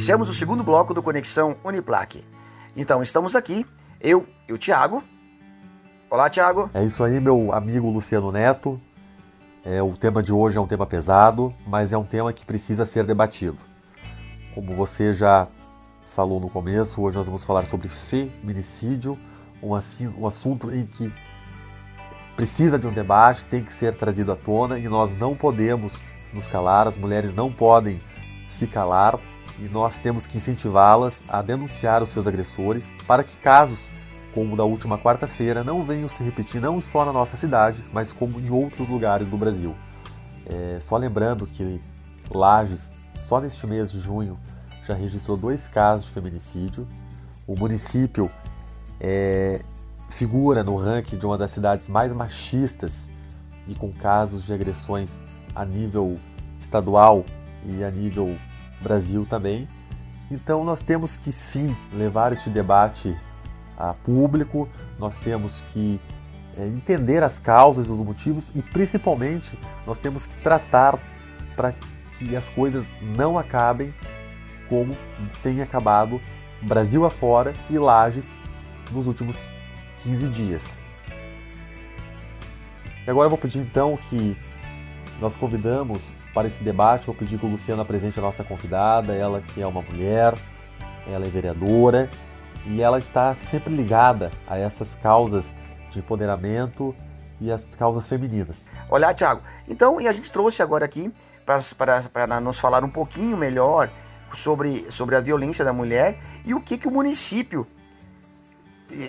Iniciamos 0.00 0.30
o 0.30 0.32
segundo 0.32 0.64
bloco 0.64 0.94
do 0.94 1.02
Conexão 1.02 1.58
Uniplaque. 1.62 2.24
Então, 2.74 3.02
estamos 3.02 3.36
aqui, 3.36 3.66
eu 4.00 4.26
e 4.48 4.52
o 4.54 4.56
Tiago. 4.56 5.04
Olá, 6.08 6.30
Tiago. 6.30 6.70
É 6.72 6.82
isso 6.82 7.04
aí, 7.04 7.20
meu 7.20 7.52
amigo 7.52 7.90
Luciano 7.90 8.32
Neto. 8.32 8.80
É, 9.62 9.82
o 9.82 9.94
tema 9.94 10.22
de 10.22 10.32
hoje 10.32 10.56
é 10.56 10.60
um 10.60 10.66
tema 10.66 10.86
pesado, 10.86 11.54
mas 11.66 11.92
é 11.92 11.98
um 11.98 12.02
tema 12.02 12.32
que 12.32 12.46
precisa 12.46 12.86
ser 12.86 13.04
debatido. 13.04 13.58
Como 14.54 14.74
você 14.74 15.12
já 15.12 15.46
falou 16.06 16.40
no 16.40 16.48
começo, 16.48 16.98
hoje 17.02 17.18
nós 17.18 17.26
vamos 17.26 17.44
falar 17.44 17.66
sobre 17.66 17.90
feminicídio, 17.90 19.18
um, 19.62 19.72
um 20.18 20.26
assunto 20.26 20.74
em 20.74 20.86
que 20.86 21.12
precisa 22.36 22.78
de 22.78 22.86
um 22.86 22.92
debate, 22.92 23.44
tem 23.44 23.62
que 23.62 23.72
ser 23.74 23.94
trazido 23.96 24.32
à 24.32 24.36
tona 24.36 24.78
e 24.78 24.88
nós 24.88 25.12
não 25.18 25.36
podemos 25.36 26.00
nos 26.32 26.48
calar, 26.48 26.88
as 26.88 26.96
mulheres 26.96 27.34
não 27.34 27.52
podem 27.52 28.02
se 28.48 28.66
calar 28.66 29.20
e 29.60 29.68
nós 29.68 29.98
temos 29.98 30.26
que 30.26 30.38
incentivá-las 30.38 31.22
a 31.28 31.42
denunciar 31.42 32.02
os 32.02 32.10
seus 32.10 32.26
agressores 32.26 32.90
para 33.06 33.22
que 33.22 33.36
casos 33.36 33.90
como 34.34 34.54
o 34.54 34.56
da 34.56 34.64
última 34.64 34.96
quarta-feira 34.96 35.62
não 35.62 35.84
venham 35.84 36.08
se 36.08 36.22
repetir 36.22 36.60
não 36.60 36.80
só 36.80 37.04
na 37.04 37.12
nossa 37.12 37.36
cidade, 37.36 37.84
mas 37.92 38.12
como 38.12 38.40
em 38.40 38.48
outros 38.48 38.88
lugares 38.88 39.28
do 39.28 39.36
Brasil. 39.36 39.74
É, 40.46 40.78
só 40.80 40.96
lembrando 40.96 41.46
que 41.46 41.80
Lages, 42.30 42.94
só 43.18 43.40
neste 43.40 43.66
mês 43.66 43.90
de 43.90 44.00
junho, 44.00 44.38
já 44.86 44.94
registrou 44.94 45.36
dois 45.36 45.68
casos 45.68 46.06
de 46.06 46.12
feminicídio. 46.12 46.88
O 47.46 47.56
município 47.56 48.30
é, 49.00 49.60
figura 50.10 50.62
no 50.62 50.76
ranking 50.76 51.18
de 51.18 51.26
uma 51.26 51.36
das 51.36 51.50
cidades 51.50 51.88
mais 51.88 52.12
machistas 52.12 53.10
e 53.66 53.74
com 53.74 53.92
casos 53.92 54.46
de 54.46 54.52
agressões 54.54 55.20
a 55.54 55.64
nível 55.64 56.18
estadual 56.58 57.24
e 57.64 57.82
a 57.82 57.90
nível 57.90 58.36
Brasil 58.80 59.26
também. 59.28 59.68
Então 60.30 60.64
nós 60.64 60.80
temos 60.80 61.16
que 61.16 61.32
sim 61.32 61.76
levar 61.92 62.32
este 62.32 62.50
debate 62.50 63.16
a 63.76 63.94
público, 63.94 64.68
nós 64.98 65.18
temos 65.18 65.62
que 65.72 66.00
é, 66.56 66.66
entender 66.66 67.22
as 67.22 67.38
causas, 67.38 67.88
os 67.88 68.00
motivos 68.00 68.52
e 68.54 68.62
principalmente 68.62 69.58
nós 69.86 69.98
temos 69.98 70.26
que 70.26 70.36
tratar 70.36 70.98
para 71.56 71.74
que 72.12 72.36
as 72.36 72.48
coisas 72.48 72.88
não 73.16 73.38
acabem 73.38 73.94
como 74.68 74.96
tem 75.42 75.62
acabado 75.62 76.20
Brasil 76.62 77.04
afora 77.04 77.54
e 77.70 77.78
Lages 77.78 78.38
nos 78.90 79.06
últimos 79.06 79.50
15 79.98 80.28
dias. 80.28 80.78
E 83.06 83.10
agora 83.10 83.26
eu 83.26 83.30
vou 83.30 83.38
pedir 83.38 83.58
então 83.58 83.96
que 83.96 84.36
nós 85.20 85.36
convidamos 85.36 86.14
para 86.34 86.46
esse 86.46 86.62
debate, 86.62 87.06
vou 87.06 87.14
pedir 87.14 87.38
que 87.38 87.46
o 87.46 87.48
Luciano 87.48 87.82
apresente 87.82 88.18
a 88.18 88.22
nossa 88.22 88.44
convidada, 88.44 89.14
ela 89.14 89.40
que 89.40 89.60
é 89.60 89.66
uma 89.66 89.82
mulher, 89.82 90.34
ela 91.06 91.26
é 91.26 91.28
vereadora 91.28 92.08
e 92.66 92.80
ela 92.80 92.98
está 92.98 93.34
sempre 93.34 93.74
ligada 93.74 94.30
a 94.46 94.58
essas 94.58 94.94
causas 94.94 95.56
de 95.90 95.98
empoderamento 95.98 96.94
e 97.40 97.50
as 97.50 97.64
causas 97.64 98.08
femininas. 98.08 98.68
Olá, 98.88 99.14
Tiago. 99.14 99.42
Então, 99.66 100.00
e 100.00 100.06
a 100.06 100.12
gente 100.12 100.30
trouxe 100.30 100.62
agora 100.62 100.84
aqui 100.84 101.12
para 101.44 102.40
nos 102.40 102.60
falar 102.60 102.84
um 102.84 102.90
pouquinho 102.90 103.36
melhor 103.36 103.90
sobre, 104.32 104.90
sobre 104.92 105.16
a 105.16 105.20
violência 105.20 105.64
da 105.64 105.72
mulher 105.72 106.18
e 106.44 106.54
o 106.54 106.60
que, 106.60 106.78
que 106.78 106.86
o 106.86 106.90
município, 106.90 107.66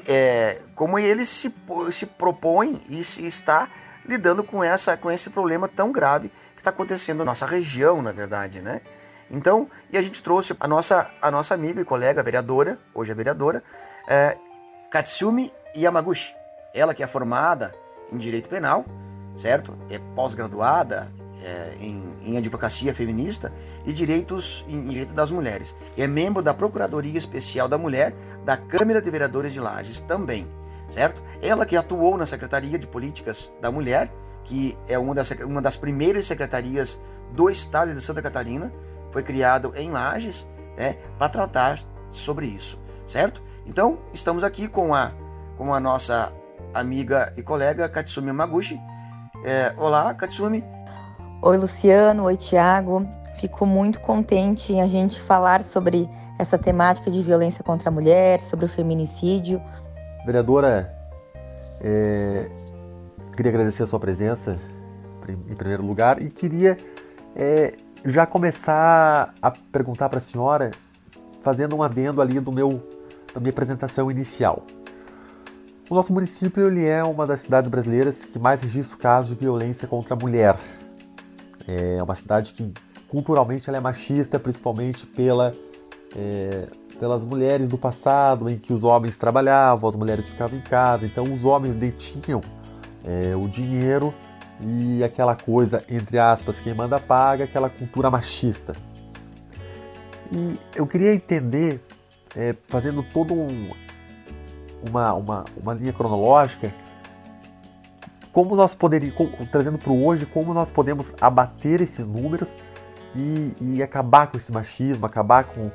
é, 0.08 0.62
como 0.74 0.98
ele 0.98 1.26
se, 1.26 1.54
se 1.92 2.06
propõe 2.06 2.82
e 2.90 3.04
se 3.04 3.26
está 3.26 3.70
lidando 4.06 4.44
com, 4.44 4.64
essa, 4.64 4.98
com 4.98 5.12
esse 5.12 5.30
problema 5.30 5.68
tão 5.68 5.92
grave 5.92 6.32
que 6.62 6.70
está 6.70 6.70
acontecendo 6.70 7.20
na 7.20 7.26
nossa 7.26 7.46
região, 7.48 8.02
na 8.02 8.12
verdade, 8.12 8.62
né? 8.62 8.82
Então, 9.32 9.68
e 9.92 9.98
a 9.98 10.02
gente 10.02 10.22
trouxe 10.22 10.56
a 10.60 10.68
nossa, 10.68 11.10
a 11.20 11.32
nossa 11.32 11.56
amiga 11.56 11.82
e 11.82 11.86
colega 11.86 12.22
vereadora, 12.22 12.78
hoje 12.94 13.12
é 13.12 13.16
vereadora, 13.16 13.64
é, 14.08 14.38
Katsumi 14.92 15.52
Yamaguchi. 15.76 16.36
Ela 16.74 16.94
que 16.94 17.02
é 17.02 17.08
formada 17.08 17.74
em 18.12 18.18
Direito 18.18 18.48
Penal, 18.48 18.86
certo? 19.36 19.76
É 19.90 19.98
pós-graduada 20.16 21.12
é, 21.42 21.78
em, 21.80 22.18
em, 22.22 22.38
Advocacia 22.38 22.94
Feminista 22.94 23.52
e 23.86 23.92
Direitos 23.92 24.64
em 24.68 24.84
Direito 24.86 25.14
das 25.14 25.32
Mulheres. 25.32 25.76
É 25.98 26.06
membro 26.06 26.44
da 26.44 26.54
Procuradoria 26.54 27.18
Especial 27.18 27.68
da 27.68 27.78
Mulher 27.78 28.14
da 28.46 28.56
Câmara 28.56 29.02
de 29.02 29.10
Vereadores 29.10 29.54
de 29.54 29.60
Lages 29.60 30.00
também 30.02 30.48
certo? 30.92 31.24
Ela 31.42 31.66
que 31.66 31.76
atuou 31.76 32.18
na 32.18 32.26
Secretaria 32.26 32.78
de 32.78 32.86
Políticas 32.86 33.54
da 33.62 33.72
Mulher, 33.72 34.12
que 34.44 34.78
é 34.88 34.98
uma 34.98 35.14
das, 35.14 35.32
uma 35.32 35.62
das 35.62 35.76
primeiras 35.76 36.26
secretarias 36.26 37.00
do 37.34 37.50
estado 37.50 37.94
de 37.94 38.02
Santa 38.02 38.22
Catarina, 38.22 38.72
foi 39.12 39.24
criado 39.24 39.74
em 39.76 39.92
Lages, 39.92 40.50
né, 40.78 40.96
para 41.18 41.30
tratar 41.30 41.80
sobre 42.08 42.46
isso, 42.46 42.82
certo? 43.06 43.42
Então, 43.66 44.00
estamos 44.14 44.44
aqui 44.44 44.68
com 44.68 44.94
a, 44.94 45.12
com 45.58 45.74
a 45.74 45.80
nossa 45.80 46.34
amiga 46.74 47.32
e 47.38 47.44
colega 47.44 47.88
Katsumi 47.88 48.32
Maguchi. 48.32 48.80
É, 49.44 49.74
olá, 49.78 50.14
Katsumi. 50.14 50.64
Oi, 51.42 51.58
Luciano. 51.58 52.24
Oi, 52.24 52.38
Tiago. 52.38 53.08
Fico 53.40 53.66
muito 53.66 54.00
contente 54.00 54.74
em 54.74 54.82
a 54.82 54.88
gente 54.88 55.20
falar 55.20 55.64
sobre 55.64 56.10
essa 56.38 56.58
temática 56.58 57.10
de 57.10 57.22
violência 57.22 57.64
contra 57.64 57.90
a 57.90 57.92
mulher, 57.92 58.42
sobre 58.42 58.66
o 58.66 58.70
feminicídio. 58.70 59.62
Vereadora, 60.26 60.96
é, 61.84 62.50
queria 63.36 63.52
agradecer 63.52 63.84
a 63.84 63.88
sua 63.88 64.00
presença 64.00 64.60
em 65.50 65.56
primeiro 65.56 65.86
lugar 65.86 66.22
e 66.22 66.30
queria 66.30 66.76
é, 67.36 67.74
já 68.06 68.26
começar 68.26 69.34
a 69.42 69.52
perguntar 69.52 70.10
para 70.10 70.18
a 70.18 70.22
senhora, 70.22 70.72
fazendo 71.42 71.76
um 71.76 71.84
adendo 71.84 72.22
ali 72.22 72.40
do 72.40 72.52
meu, 72.52 72.70
da 73.34 73.40
minha 73.40 73.52
apresentação 73.52 74.12
inicial. 74.12 74.66
O 75.90 75.96
nosso 75.96 76.14
município 76.14 76.66
ele 76.66 76.86
é 76.86 77.04
uma 77.04 77.26
das 77.26 77.42
cidades 77.42 77.70
brasileiras 77.70 78.24
que 78.24 78.40
mais 78.40 78.62
registra 78.62 78.98
casos 78.98 79.36
de 79.36 79.44
violência 79.44 79.88
contra 79.88 80.14
a 80.14 80.18
mulher. 80.18 80.56
É 81.68 82.02
uma 82.02 82.16
cidade 82.16 82.54
que 82.54 82.74
culturalmente 83.08 83.70
ela 83.70 83.78
é 83.78 83.82
machista, 83.82 84.40
principalmente 84.40 85.06
pela 85.06 85.52
é, 86.16 86.68
pelas 87.00 87.26
mulheres 87.26 87.68
do 87.68 87.80
passado, 87.80 88.48
em 88.48 88.60
que 88.60 88.72
os 88.72 88.84
homens 88.84 89.18
trabalhavam, 89.18 89.90
as 89.90 89.96
mulheres 89.96 90.30
ficavam 90.30 90.60
em 90.60 90.62
casa, 90.62 91.04
então 91.04 91.24
os 91.24 91.44
homens 91.44 91.76
detinham 91.76 92.42
é, 93.06 93.36
o 93.36 93.48
dinheiro 93.48 94.14
e 94.64 95.04
aquela 95.04 95.36
coisa, 95.36 95.84
entre 95.90 96.20
aspas, 96.20 96.60
quem 96.60 96.74
manda 96.74 97.00
paga, 97.00 97.46
aquela 97.46 97.70
cultura 97.70 98.10
machista. 98.12 98.76
E 100.32 100.58
eu 100.76 100.88
queria 100.88 101.14
entender, 101.14 101.82
é, 102.36 102.56
fazendo 102.68 103.04
todo 103.04 103.34
um, 103.34 103.70
uma, 104.88 105.14
uma, 105.14 105.46
uma 105.58 105.74
linha 105.74 105.92
cronológica, 105.92 106.72
como 108.32 108.56
nós 108.56 108.74
poderíamos, 108.74 109.18
trazendo 109.52 109.78
para 109.78 109.92
o 109.92 110.06
hoje, 110.06 110.26
como 110.26 110.54
nós 110.54 110.72
podemos 110.72 111.14
abater 111.20 111.82
esses 111.82 112.08
números 112.08 112.56
e, 113.16 113.54
e 113.60 113.84
acabar 113.84 114.28
com 114.28 114.38
esse 114.38 114.52
machismo, 114.52 115.06
acabar 115.06 115.44
com 115.44 115.70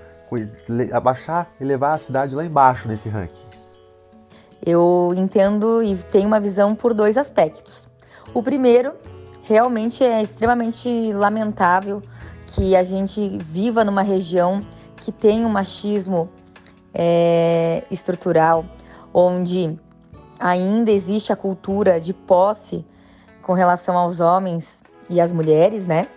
abaixar 0.93 1.47
e 1.61 1.65
levar 1.65 1.95
a 1.95 1.99
cidade 1.99 2.35
lá 2.35 2.45
embaixo 2.45 2.89
nesse 2.89 3.09
ranking? 3.09 3.46
Eu 4.65 5.13
entendo 5.17 5.83
e 5.83 5.97
tenho 6.11 6.27
uma 6.27 6.41
visão 6.41 6.75
por 6.75 6.95
dois 6.95 7.17
aspectos. 7.17 7.89
O 8.35 8.43
primeiro, 8.43 8.93
realmente 9.45 10.03
é 10.05 10.23
extremamente 10.23 11.13
lamentável 11.13 12.03
que 12.49 12.75
a 12.75 12.83
gente 12.83 13.39
viva 13.39 13.85
numa 13.85 14.03
região 14.03 14.61
que 14.97 15.13
tem 15.13 15.45
um 15.45 15.49
machismo 15.49 16.29
é, 16.93 17.85
estrutural, 17.91 18.65
onde 19.13 19.79
ainda 20.39 20.91
existe 20.91 21.33
a 21.33 21.37
cultura 21.37 22.01
de 22.01 22.13
posse 22.13 22.85
com 23.43 23.53
relação 23.53 23.97
aos 23.97 24.21
homens 24.21 24.83
e 25.09 25.21
às 25.21 25.31
mulheres, 25.31 25.87
né? 25.87 26.09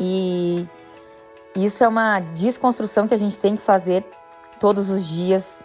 E 0.00 0.66
isso 1.54 1.84
é 1.84 1.88
uma 1.88 2.20
desconstrução 2.20 3.06
que 3.06 3.14
a 3.14 3.18
gente 3.18 3.38
tem 3.38 3.54
que 3.54 3.62
fazer 3.62 4.04
todos 4.58 4.88
os 4.88 5.06
dias 5.06 5.62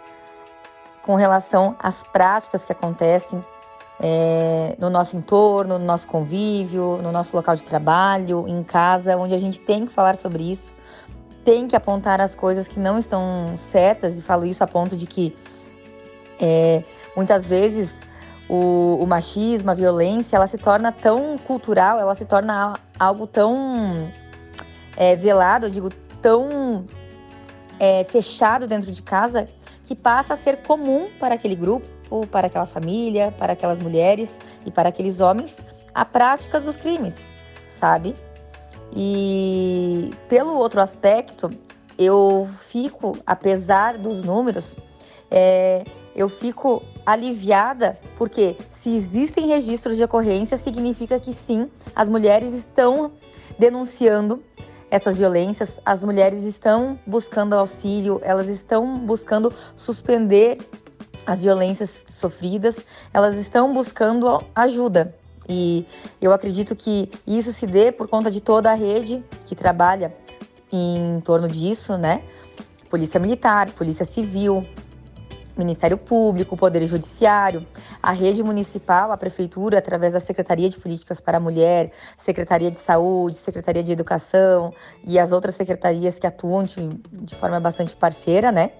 com 1.08 1.14
relação 1.14 1.74
às 1.78 2.02
práticas 2.02 2.66
que 2.66 2.72
acontecem 2.72 3.40
é, 3.98 4.76
no 4.78 4.90
nosso 4.90 5.16
entorno, 5.16 5.78
no 5.78 5.84
nosso 5.86 6.06
convívio, 6.06 6.98
no 7.02 7.10
nosso 7.10 7.34
local 7.34 7.56
de 7.56 7.64
trabalho, 7.64 8.44
em 8.46 8.62
casa, 8.62 9.16
onde 9.16 9.34
a 9.34 9.38
gente 9.38 9.58
tem 9.58 9.86
que 9.86 9.92
falar 9.94 10.18
sobre 10.18 10.42
isso, 10.42 10.74
tem 11.46 11.66
que 11.66 11.74
apontar 11.74 12.20
as 12.20 12.34
coisas 12.34 12.68
que 12.68 12.78
não 12.78 12.98
estão 12.98 13.54
certas, 13.56 14.18
e 14.18 14.22
falo 14.22 14.44
isso 14.44 14.62
a 14.62 14.66
ponto 14.66 14.94
de 14.94 15.06
que 15.06 15.34
é, 16.38 16.84
muitas 17.16 17.46
vezes 17.46 17.96
o, 18.46 18.98
o, 19.00 19.06
machismo, 19.06 19.70
a 19.70 19.74
violência, 19.74 20.36
ela 20.36 20.46
se 20.46 20.58
torna 20.58 20.92
tão 20.92 21.38
cultural, 21.38 21.98
ela 21.98 22.14
se 22.14 22.26
torna 22.26 22.74
algo 23.00 23.26
tão 23.26 24.12
é, 24.94 25.16
velado, 25.16 25.64
eu 25.64 25.70
digo, 25.70 25.88
tão 26.20 26.84
é, 27.80 28.04
fechado 28.04 28.66
dentro 28.66 28.92
de 28.92 29.00
casa, 29.00 29.48
que 29.88 29.96
passa 29.96 30.34
a 30.34 30.36
ser 30.36 30.58
comum 30.58 31.06
para 31.18 31.34
aquele 31.34 31.56
grupo, 31.56 31.88
para 32.30 32.46
aquela 32.46 32.66
família, 32.66 33.32
para 33.38 33.54
aquelas 33.54 33.78
mulheres 33.78 34.38
e 34.66 34.70
para 34.70 34.90
aqueles 34.90 35.18
homens 35.18 35.56
a 35.94 36.04
prática 36.04 36.60
dos 36.60 36.76
crimes, 36.76 37.16
sabe? 37.80 38.14
E 38.94 40.10
pelo 40.28 40.58
outro 40.58 40.82
aspecto, 40.82 41.48
eu 41.98 42.46
fico, 42.68 43.16
apesar 43.26 43.96
dos 43.96 44.22
números, 44.22 44.76
é, 45.30 45.84
eu 46.14 46.28
fico 46.28 46.82
aliviada 47.06 47.98
porque 48.18 48.56
se 48.74 48.94
existem 48.94 49.46
registros 49.46 49.96
de 49.96 50.04
ocorrência, 50.04 50.58
significa 50.58 51.18
que 51.18 51.32
sim, 51.32 51.70
as 51.96 52.10
mulheres 52.10 52.52
estão 52.52 53.12
denunciando 53.58 54.42
essas 54.90 55.18
violências, 55.18 55.80
as 55.84 56.02
mulheres 56.02 56.44
estão 56.44 56.98
buscando 57.06 57.54
auxílio, 57.54 58.20
elas 58.22 58.48
estão 58.48 58.98
buscando 58.98 59.52
suspender 59.76 60.58
as 61.26 61.42
violências 61.42 62.04
sofridas, 62.08 62.76
elas 63.12 63.36
estão 63.36 63.74
buscando 63.74 64.42
ajuda. 64.54 65.14
E 65.48 65.86
eu 66.20 66.32
acredito 66.32 66.74
que 66.76 67.10
isso 67.26 67.52
se 67.52 67.66
dê 67.66 67.90
por 67.92 68.08
conta 68.08 68.30
de 68.30 68.40
toda 68.40 68.70
a 68.70 68.74
rede 68.74 69.24
que 69.46 69.54
trabalha 69.54 70.14
em 70.70 71.20
torno 71.20 71.48
disso, 71.48 71.96
né? 71.96 72.22
Polícia 72.90 73.20
Militar, 73.20 73.70
Polícia 73.72 74.04
Civil, 74.04 74.66
Ministério 75.58 75.98
Público, 75.98 76.56
Poder 76.56 76.86
Judiciário, 76.86 77.66
a 78.02 78.12
rede 78.12 78.42
municipal, 78.42 79.10
a 79.12 79.16
prefeitura, 79.16 79.78
através 79.78 80.12
da 80.12 80.20
Secretaria 80.20 80.70
de 80.70 80.78
Políticas 80.78 81.20
para 81.20 81.38
a 81.38 81.40
Mulher, 81.40 81.92
Secretaria 82.16 82.70
de 82.70 82.78
Saúde, 82.78 83.36
Secretaria 83.36 83.82
de 83.82 83.92
Educação 83.92 84.72
e 85.04 85.18
as 85.18 85.32
outras 85.32 85.56
secretarias 85.56 86.18
que 86.18 86.26
atuam 86.26 86.62
de, 86.62 86.88
de 87.12 87.34
forma 87.34 87.58
bastante 87.58 87.94
parceira, 87.96 88.52
né? 88.52 88.70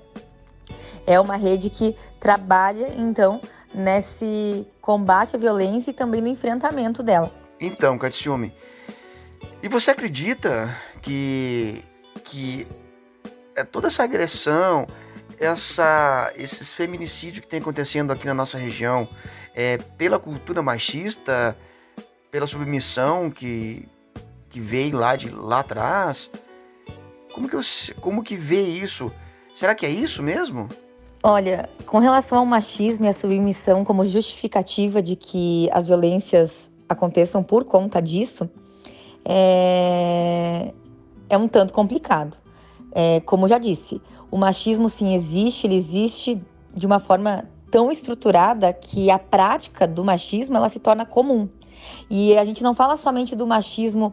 É 1.06 1.18
uma 1.18 1.36
rede 1.36 1.70
que 1.70 1.96
trabalha, 2.20 2.92
então, 2.96 3.40
nesse 3.74 4.66
combate 4.80 5.36
à 5.36 5.38
violência 5.38 5.90
e 5.90 5.94
também 5.94 6.20
no 6.20 6.28
enfrentamento 6.28 7.02
dela. 7.02 7.32
Então, 7.60 7.98
Katsumi, 7.98 8.52
e 9.62 9.68
você 9.68 9.90
acredita 9.90 10.76
que, 11.02 11.84
que 12.24 12.66
é 13.56 13.64
toda 13.64 13.88
essa 13.88 14.04
agressão, 14.04 14.86
essa, 15.40 16.32
esses 16.36 16.72
feminicídios 16.72 17.44
que 17.44 17.48
tem 17.48 17.60
acontecendo 17.60 18.12
aqui 18.12 18.26
na 18.26 18.34
nossa 18.34 18.58
região 18.58 19.08
é 19.54 19.78
pela 19.96 20.18
cultura 20.18 20.62
machista, 20.62 21.56
pela 22.30 22.46
submissão 22.46 23.30
que, 23.30 23.88
que 24.50 24.60
veio 24.60 24.96
lá 24.96 25.16
de 25.16 25.30
lá 25.30 25.60
atrás? 25.60 26.30
Como 27.32 27.48
que, 27.48 27.56
você, 27.56 27.94
como 27.94 28.22
que 28.22 28.36
vê 28.36 28.62
isso? 28.62 29.12
Será 29.54 29.74
que 29.74 29.86
é 29.86 29.90
isso 29.90 30.22
mesmo? 30.22 30.68
Olha, 31.22 31.68
com 31.86 31.98
relação 31.98 32.38
ao 32.38 32.46
machismo 32.46 33.04
e 33.04 33.08
à 33.08 33.12
submissão 33.12 33.84
como 33.84 34.04
justificativa 34.04 35.02
de 35.02 35.16
que 35.16 35.68
as 35.72 35.86
violências 35.86 36.70
aconteçam 36.88 37.42
por 37.42 37.64
conta 37.64 38.00
disso, 38.00 38.48
é, 39.24 40.72
é 41.28 41.36
um 41.36 41.48
tanto 41.48 41.72
complicado. 41.72 42.36
É, 42.92 43.20
como 43.20 43.46
já 43.46 43.58
disse, 43.58 44.00
o 44.30 44.36
machismo 44.36 44.88
sim 44.88 45.14
existe, 45.14 45.66
ele 45.66 45.76
existe 45.76 46.40
de 46.74 46.86
uma 46.86 47.00
forma 47.00 47.48
tão 47.70 47.90
estruturada 47.90 48.72
que 48.72 49.10
a 49.10 49.18
prática 49.18 49.86
do 49.86 50.04
machismo 50.04 50.56
ela 50.56 50.68
se 50.68 50.78
torna 50.78 51.04
comum. 51.04 51.48
E 52.10 52.36
a 52.36 52.44
gente 52.44 52.62
não 52.62 52.74
fala 52.74 52.96
somente 52.96 53.36
do 53.36 53.46
machismo 53.46 54.12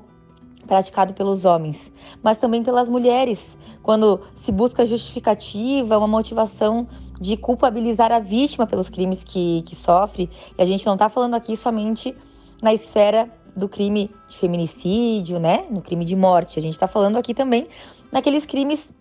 praticado 0.67 1.13
pelos 1.13 1.45
homens, 1.45 1.91
mas 2.23 2.37
também 2.37 2.63
pelas 2.63 2.89
mulheres, 2.89 3.57
quando 3.83 4.21
se 4.35 4.51
busca 4.51 4.85
justificativa, 4.85 5.97
uma 5.97 6.07
motivação 6.07 6.87
de 7.19 7.37
culpabilizar 7.37 8.11
a 8.11 8.19
vítima 8.19 8.65
pelos 8.65 8.89
crimes 8.89 9.23
que, 9.23 9.61
que 9.63 9.75
sofre. 9.75 10.29
E 10.57 10.61
a 10.61 10.65
gente 10.65 10.85
não 10.85 10.93
está 10.93 11.07
falando 11.07 11.35
aqui 11.35 11.55
somente 11.55 12.15
na 12.61 12.73
esfera 12.73 13.29
do 13.55 13.69
crime 13.69 14.11
de 14.27 14.37
feminicídio, 14.37 15.39
né? 15.39 15.65
No 15.69 15.81
crime 15.81 16.03
de 16.03 16.15
morte. 16.15 16.59
A 16.59 16.61
gente 16.61 16.73
está 16.73 16.87
falando 16.87 17.17
aqui 17.17 17.33
também 17.33 17.67
naqueles 18.11 18.45
crimes 18.45 18.91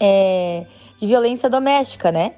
é, 0.00 0.66
de 0.98 1.06
violência 1.06 1.48
doméstica, 1.48 2.12
né? 2.12 2.34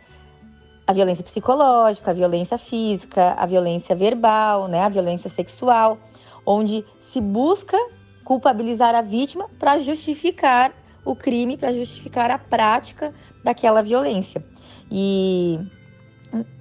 A 0.87 0.93
violência 0.93 1.23
psicológica, 1.23 2.11
a 2.11 2.15
violência 2.15 2.57
física, 2.57 3.35
a 3.37 3.47
violência 3.47 3.95
verbal, 3.95 4.69
né? 4.69 4.81
A 4.81 4.89
violência 4.89 5.29
sexual, 5.29 5.99
onde 6.47 6.85
se 7.11 7.21
busca 7.21 7.77
culpabilizar 8.25 8.95
a 8.95 9.03
vítima 9.03 9.49
para 9.59 9.79
justificar 9.79 10.73
o 11.05 11.17
crime, 11.17 11.57
para 11.57 11.73
justificar 11.73 12.31
a 12.31 12.39
prática 12.39 13.15
daquela 13.43 13.83
violência. 13.83 14.45
E 14.91 15.59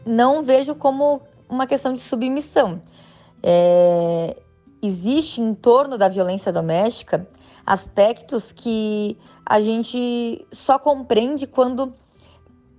não 0.05 0.43
vejo 0.43 0.75
como 0.75 1.21
uma 1.49 1.67
questão 1.67 1.93
de 1.93 1.99
submissão. 1.99 2.81
É, 3.43 4.38
existe 4.81 5.41
em 5.41 5.53
torno 5.53 5.97
da 5.97 6.07
violência 6.07 6.51
doméstica 6.51 7.27
aspectos 7.67 8.53
que 8.53 9.17
a 9.45 9.60
gente 9.60 10.47
só 10.53 10.80
compreende 10.80 11.45
quando 11.45 11.93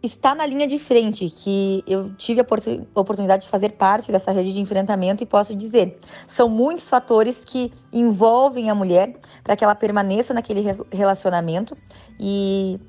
está 0.03 0.35
na 0.35 0.47
linha 0.47 0.67
de 0.67 0.79
frente, 0.79 1.29
que 1.29 1.85
eu 1.87 2.15
tive 2.15 2.41
a 2.41 2.47
oportunidade 2.99 3.43
de 3.43 3.51
fazer 3.51 3.71
parte 3.71 4.11
dessa 4.11 4.31
rede 4.31 4.55
de 4.55 4.61
enfrentamento 4.61 5.23
e 5.23 5.27
posso 5.27 5.55
dizer, 5.55 5.99
são 6.27 6.49
muitos 6.49 6.89
fatores 6.89 7.43
que 7.45 7.71
envolvem 7.93 8.71
a 8.71 8.75
mulher 8.75 9.17
para 9.45 9.57
que 9.57 9.63
ela 9.63 9.75
permaneça 9.75 10.33
naquele 10.33 10.65
relacionamento 10.91 11.77
e 12.19 12.81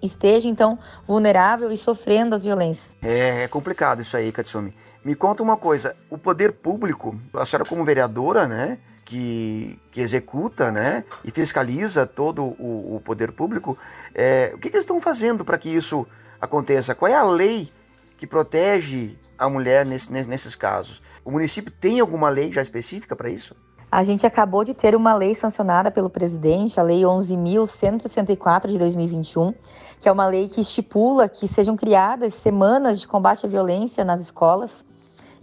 esteja 0.00 0.46
então 0.46 0.78
vulnerável 1.06 1.72
e 1.72 1.78
sofrendo 1.78 2.36
as 2.36 2.44
violências. 2.44 2.96
É, 3.02 3.44
é 3.44 3.48
complicado 3.48 4.00
isso 4.00 4.16
aí, 4.16 4.30
Katsumi. 4.30 4.72
Me 5.04 5.16
conta 5.16 5.42
uma 5.42 5.56
coisa, 5.56 5.96
o 6.08 6.18
poder 6.18 6.52
público, 6.52 7.18
a 7.34 7.44
senhora 7.44 7.68
como 7.68 7.84
vereadora, 7.84 8.46
né, 8.46 8.78
que, 9.06 9.78
que 9.92 10.00
executa, 10.00 10.72
né, 10.72 11.04
e 11.24 11.30
fiscaliza 11.30 12.04
todo 12.06 12.42
o, 12.44 12.96
o 12.96 13.00
poder 13.00 13.32
público, 13.32 13.78
é, 14.12 14.50
o 14.52 14.58
que, 14.58 14.68
que 14.68 14.76
eles 14.76 14.82
estão 14.82 15.00
fazendo 15.00 15.44
para 15.44 15.56
que 15.56 15.70
isso 15.70 16.04
aconteça? 16.40 16.94
Qual 16.94 17.10
é 17.10 17.14
a 17.14 17.22
lei 17.22 17.70
que 18.18 18.26
protege 18.26 19.16
a 19.38 19.48
mulher 19.48 19.86
nesse, 19.86 20.12
nesses 20.12 20.56
casos? 20.56 21.00
O 21.24 21.30
município 21.30 21.72
tem 21.72 22.00
alguma 22.00 22.28
lei 22.28 22.52
já 22.52 22.60
específica 22.60 23.14
para 23.14 23.30
isso? 23.30 23.54
A 23.90 24.02
gente 24.02 24.26
acabou 24.26 24.64
de 24.64 24.74
ter 24.74 24.96
uma 24.96 25.14
lei 25.14 25.34
sancionada 25.34 25.90
pelo 25.92 26.10
presidente, 26.10 26.80
a 26.80 26.82
Lei 26.82 27.02
11.164 27.02 28.66
de 28.66 28.78
2021, 28.78 29.54
que 30.00 30.08
é 30.08 30.12
uma 30.12 30.26
lei 30.26 30.48
que 30.48 30.60
estipula 30.60 31.28
que 31.28 31.46
sejam 31.46 31.76
criadas 31.76 32.34
semanas 32.34 33.00
de 33.00 33.06
combate 33.06 33.46
à 33.46 33.48
violência 33.48 34.04
nas 34.04 34.20
escolas. 34.20 34.84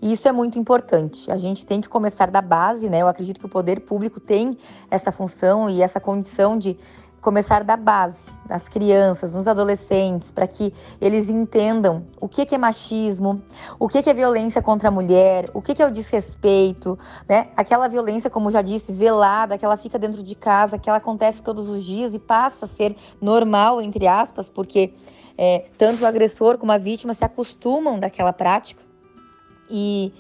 E 0.04 0.12
isso 0.12 0.28
é 0.28 0.34
muito 0.34 0.60
importante. 0.60 1.32
A 1.32 1.38
gente 1.38 1.66
tem 1.66 1.80
que 1.80 1.88
começar 1.88 2.30
da 2.30 2.42
base, 2.42 2.90
né? 2.90 3.02
Eu 3.02 3.08
acredito 3.08 3.40
que 3.40 3.46
o 3.46 3.50
poder 3.50 3.80
público 3.80 4.20
tem 4.20 4.58
essa 4.92 5.14
função 5.14 5.70
e 5.70 5.82
essa 5.82 5.98
condição 5.98 6.58
de 6.58 6.78
começar 7.22 7.64
da 7.64 7.78
base, 7.78 8.30
das 8.46 8.68
crianças, 8.68 9.34
nos 9.34 9.48
adolescentes, 9.48 10.30
para 10.30 10.46
que 10.46 10.74
eles 11.00 11.30
entendam 11.30 12.04
o 12.20 12.28
que, 12.28 12.54
é 12.54 12.58
machismo, 12.58 13.42
o 13.80 13.88
que, 13.88 13.98
é 14.10 14.14
violência 14.14 14.62
contra 14.62 14.90
a 14.90 14.92
mulher, 14.92 15.50
o 15.54 15.62
que, 15.62 15.82
é 15.82 15.88
o 15.88 15.90
desrespeito, 15.90 17.00
né? 17.26 17.48
Aquela 17.56 17.88
violência, 17.88 18.30
como 18.30 18.52
já 18.52 18.62
disse, 18.62 18.92
velada, 18.92 19.58
que 19.58 19.64
ela 19.64 19.78
fica 19.78 19.98
dentro 19.98 20.22
de 20.22 20.36
casa, 20.36 20.78
que 20.78 20.90
ela 20.90 20.98
acontece 20.98 21.42
todos 21.42 21.70
os 21.70 21.82
dias 21.82 22.14
e 22.14 22.20
passa 22.20 22.66
a 22.66 22.68
ser 22.68 22.94
normal, 23.22 23.82
entre 23.82 24.06
aspas, 24.06 24.50
porque 24.50 24.94
é, 25.38 25.68
tanto 25.78 26.04
o 26.04 26.06
agressor 26.06 26.58
como 26.58 26.74
a 26.74 26.78
vítima 26.78 27.14
se 27.14 27.24
acostumam 27.24 27.98
daquela 27.98 28.34
prática 28.34 28.83
e 29.70 30.14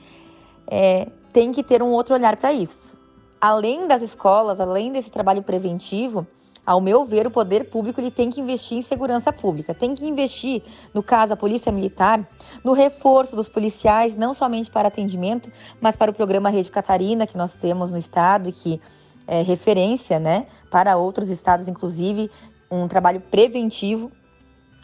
é, 0.67 1.07
tem 1.31 1.51
que 1.51 1.63
ter 1.63 1.81
um 1.81 1.89
outro 1.89 2.13
olhar 2.13 2.37
para 2.37 2.53
isso. 2.53 2.93
além 3.41 3.87
das 3.87 4.01
escolas, 4.01 4.57
além 4.59 4.93
desse 4.93 5.09
trabalho 5.09 5.43
preventivo, 5.43 6.25
ao 6.65 6.79
meu 6.79 7.03
ver, 7.03 7.27
o 7.27 7.31
poder 7.31 7.69
público 7.69 7.99
ele 7.99 8.09
tem 8.09 8.29
que 8.29 8.39
investir 8.39 8.77
em 8.77 8.81
segurança 8.81 9.33
pública, 9.33 9.73
tem 9.73 9.93
que 9.93 10.05
investir, 10.05 10.63
no 10.93 11.03
caso, 11.03 11.33
a 11.33 11.35
Polícia 11.35 11.69
Militar, 11.69 12.25
no 12.63 12.71
reforço 12.71 13.35
dos 13.35 13.49
policiais, 13.49 14.15
não 14.15 14.33
somente 14.33 14.71
para 14.71 14.87
atendimento, 14.87 15.51
mas 15.81 15.97
para 15.97 16.09
o 16.09 16.13
programa 16.13 16.49
Rede 16.49 16.71
Catarina, 16.71 17.27
que 17.27 17.37
nós 17.37 17.53
temos 17.53 17.91
no 17.91 17.97
estado 17.97 18.47
e 18.47 18.53
que 18.53 18.81
é 19.27 19.41
referência 19.41 20.19
né, 20.19 20.47
para 20.71 20.95
outros 20.95 21.29
estados, 21.29 21.67
inclusive, 21.67 22.31
um 22.71 22.87
trabalho 22.87 23.19
preventivo. 23.19 24.09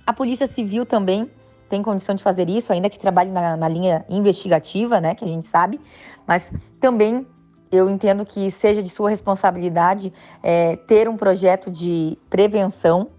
A 0.06 0.12
Polícia 0.12 0.48
Civil 0.48 0.86
também 0.86 1.32
tem 1.70 1.84
condição 1.84 2.16
de 2.16 2.24
fazer 2.24 2.50
isso, 2.50 2.74
ainda 2.74 2.90
que 2.90 3.00
trabalhe 3.00 3.30
na, 3.30 3.56
na 3.56 3.68
linha 3.68 4.06
investigativa, 4.10 5.00
né, 5.00 5.16
que 5.16 5.24
a 5.24 5.28
gente 5.28 5.46
sabe, 5.46 5.80
mas 6.28 6.44
também 6.80 7.26
eu 7.72 7.90
entendo 7.90 8.26
que 8.26 8.50
seja 8.50 8.82
de 8.82 8.90
sua 8.90 9.10
responsabilidade 9.10 10.12
é, 10.42 10.76
ter 10.76 11.08
um 11.08 11.16
projeto 11.16 11.70
de 11.70 12.18
prevenção. 12.30 13.10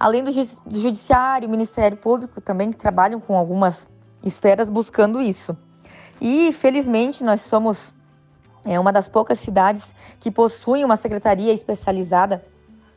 Além 0.00 0.24
do, 0.24 0.32
do 0.32 0.80
Judiciário, 0.80 1.48
Ministério 1.48 1.96
Público 1.96 2.40
também 2.40 2.70
que 2.70 2.76
trabalham 2.76 3.20
com 3.20 3.36
algumas 3.36 3.90
esferas 4.24 4.68
buscando 4.68 5.20
isso. 5.20 5.56
E, 6.20 6.52
felizmente, 6.52 7.22
nós 7.22 7.42
somos 7.42 7.94
é, 8.64 8.80
uma 8.80 8.92
das 8.92 9.08
poucas 9.08 9.38
cidades 9.38 9.94
que 10.18 10.30
possuem 10.30 10.84
uma 10.84 10.96
secretaria 10.96 11.52
especializada 11.52 12.44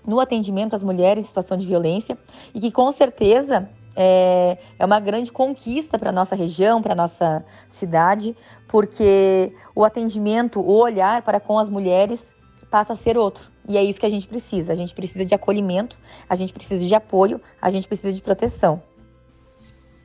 no 0.06 0.22
atendimento 0.22 0.76
às 0.76 0.82
mulheres 0.82 1.26
em 1.26 1.28
situação 1.28 1.58
de 1.58 1.68
violência 1.68 2.18
e 2.56 2.62
que, 2.62 2.72
com 2.72 2.90
certeza, 2.94 3.70
é, 3.98 4.60
é 4.78 4.86
uma 4.86 5.00
grande 5.00 5.32
conquista 5.32 5.98
para 5.98 6.12
nossa 6.12 6.36
região, 6.36 6.82
para 6.84 6.94
nossa 6.94 7.44
cidade, 7.68 8.36
porque 8.68 9.52
o 9.76 9.84
atendimento, 9.84 10.60
o 10.60 10.78
olhar 10.78 11.24
para 11.24 11.40
com 11.40 11.58
as 11.58 11.68
mulheres 11.68 12.24
passa 12.70 12.94
a 12.94 12.96
ser 12.96 13.18
outro. 13.18 13.50
E 13.68 13.76
é 13.76 13.84
isso 13.84 14.00
que 14.00 14.06
a 14.06 14.10
gente 14.10 14.28
precisa. 14.28 14.72
A 14.72 14.76
gente 14.76 14.94
precisa 14.94 15.26
de 15.26 15.34
acolhimento, 15.34 15.98
a 16.30 16.36
gente 16.36 16.54
precisa 16.54 16.86
de 16.86 16.94
apoio, 16.94 17.42
a 17.60 17.72
gente 17.72 17.88
precisa 17.88 18.14
de 18.14 18.22
proteção. 18.22 18.82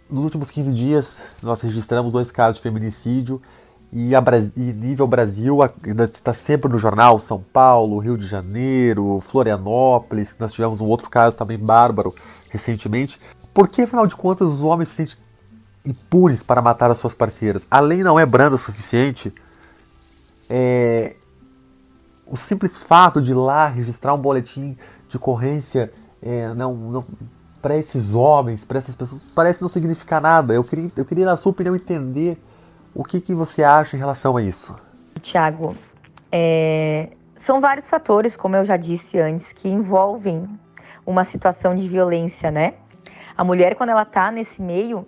Nos 0.09 0.25
últimos 0.25 0.51
15 0.51 0.73
dias, 0.73 1.25
nós 1.43 1.61
registramos 1.61 2.13
dois 2.13 2.31
casos 2.31 2.57
de 2.57 2.63
feminicídio 2.63 3.41
e, 3.93 4.15
a 4.15 4.23
e 4.57 4.61
nível 4.73 5.07
Brasil 5.07 5.59
está 6.01 6.33
sempre 6.33 6.71
no 6.71 6.79
jornal, 6.79 7.19
São 7.19 7.43
Paulo, 7.53 7.99
Rio 7.99 8.17
de 8.17 8.27
Janeiro, 8.27 9.21
Florianópolis, 9.21 10.35
nós 10.39 10.55
tivemos 10.55 10.81
um 10.81 10.87
outro 10.87 11.11
caso 11.11 11.37
também 11.37 11.59
bárbaro 11.59 12.15
recentemente. 12.51 13.19
Por 13.53 13.69
que, 13.69 13.83
afinal 13.83 14.07
de 14.07 14.17
contas, 14.17 14.49
os 14.49 14.63
homens 14.63 14.89
se 14.89 15.07
sentem 15.07 15.17
impunes 15.85 16.43
para 16.43 16.63
matar 16.63 16.91
as 16.91 16.99
suas 16.99 17.15
parceiras? 17.15 17.67
A 17.71 17.81
lei 17.81 18.03
não 18.03 18.19
é 18.19 18.25
branda 18.25 18.57
o 18.57 18.59
suficiente? 18.59 19.33
É... 20.49 21.17
O 22.27 22.37
simples 22.37 22.83
fato 22.83 23.21
de 23.21 23.33
ir 23.33 23.35
lá 23.35 23.69
registrar 23.69 24.15
um 24.15 24.19
boletim 24.19 24.77
de 25.09 25.17
ocorrência 25.17 25.93
é, 26.23 26.55
não, 26.55 26.75
não, 26.75 27.05
para 27.61 27.77
esses 27.77 28.15
homens, 28.15 28.65
para 28.65 28.79
essas 28.79 28.95
pessoas, 28.95 29.31
parece 29.35 29.61
não 29.61 29.69
significar 29.69 30.21
nada. 30.21 30.55
Eu 30.55 30.65
queria, 30.65 30.91
eu 30.97 31.05
queria, 31.05 31.27
na 31.27 31.37
sua 31.37 31.51
opinião, 31.51 31.75
entender 31.77 32.41
o 32.95 33.05
que, 33.05 33.21
que 33.21 33.35
você 33.35 33.63
acha 33.63 33.97
em 33.97 33.99
relação 33.99 34.37
a 34.37 34.43
isso. 34.43 34.75
Tiago, 35.21 35.77
é... 36.31 37.11
são 37.37 37.61
vários 37.61 37.89
fatores, 37.89 38.37
como 38.37 38.57
eu 38.57 38.65
já 38.65 38.77
disse 38.77 39.19
antes, 39.19 39.53
que 39.53 39.69
envolvem 39.69 40.49
uma 41.05 41.25
situação 41.25 41.75
de 41.75 41.89
violência, 41.89 42.51
né? 42.51 42.75
A 43.37 43.45
mulher, 43.45 43.75
quando 43.75 43.91
ela 43.91 44.05
tá 44.05 44.31
nesse 44.31 44.61
meio, 44.61 45.07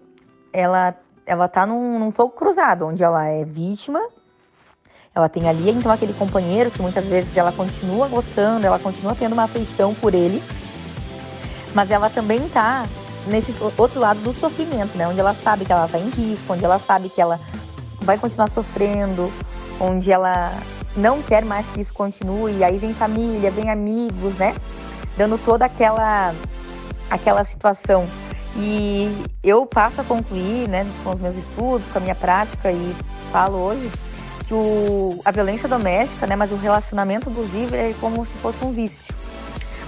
ela, 0.52 0.94
ela 1.26 1.48
tá 1.48 1.66
num, 1.66 1.98
num 1.98 2.10
fogo 2.10 2.30
cruzado, 2.30 2.86
onde 2.86 3.02
ela 3.02 3.26
é 3.26 3.44
vítima, 3.44 4.00
ela 5.14 5.28
tem 5.28 5.48
ali 5.48 5.70
então 5.70 5.92
aquele 5.92 6.12
companheiro 6.12 6.70
que 6.70 6.82
muitas 6.82 7.04
vezes 7.04 7.36
ela 7.36 7.52
continua 7.52 8.08
gostando, 8.08 8.66
ela 8.66 8.78
continua 8.78 9.14
tendo 9.14 9.34
uma 9.34 9.44
afeição 9.44 9.94
por 9.94 10.12
ele, 10.14 10.42
mas 11.74 11.90
ela 11.90 12.10
também 12.10 12.48
tá 12.48 12.84
nesse 13.26 13.54
outro 13.78 14.00
lado 14.00 14.20
do 14.20 14.32
sofrimento, 14.34 14.96
né? 14.96 15.06
Onde 15.06 15.20
ela 15.20 15.34
sabe 15.34 15.64
que 15.64 15.72
ela 15.72 15.88
tá 15.88 15.98
em 15.98 16.08
risco, 16.10 16.52
onde 16.52 16.64
ela 16.64 16.78
sabe 16.78 17.08
que 17.08 17.20
ela 17.20 17.40
vai 18.00 18.18
continuar 18.18 18.50
sofrendo, 18.50 19.32
onde 19.80 20.10
ela 20.10 20.52
não 20.96 21.22
quer 21.22 21.44
mais 21.44 21.66
que 21.68 21.80
isso 21.80 21.92
continue, 21.92 22.58
e 22.58 22.64
aí 22.64 22.76
vem 22.76 22.92
família, 22.92 23.50
vem 23.50 23.70
amigos, 23.70 24.34
né? 24.34 24.54
Dando 25.16 25.38
toda 25.38 25.64
aquela 25.64 26.34
aquela 27.10 27.44
situação. 27.44 28.06
E 28.56 29.10
eu 29.42 29.66
passo 29.66 30.00
a 30.00 30.04
concluir, 30.04 30.68
né, 30.68 30.86
com 31.02 31.10
os 31.10 31.20
meus 31.20 31.36
estudos, 31.36 31.86
com 31.92 31.98
a 31.98 32.00
minha 32.00 32.14
prática 32.14 32.70
e 32.70 32.96
falo 33.32 33.58
hoje 33.58 33.90
que 34.46 34.54
o, 34.54 35.20
a 35.24 35.30
violência 35.30 35.68
doméstica, 35.68 36.26
né, 36.26 36.36
mas 36.36 36.52
o 36.52 36.56
relacionamento 36.56 37.28
abusivo 37.28 37.74
é 37.74 37.92
como 38.00 38.24
se 38.24 38.32
fosse 38.34 38.64
um 38.64 38.72
vício, 38.72 39.14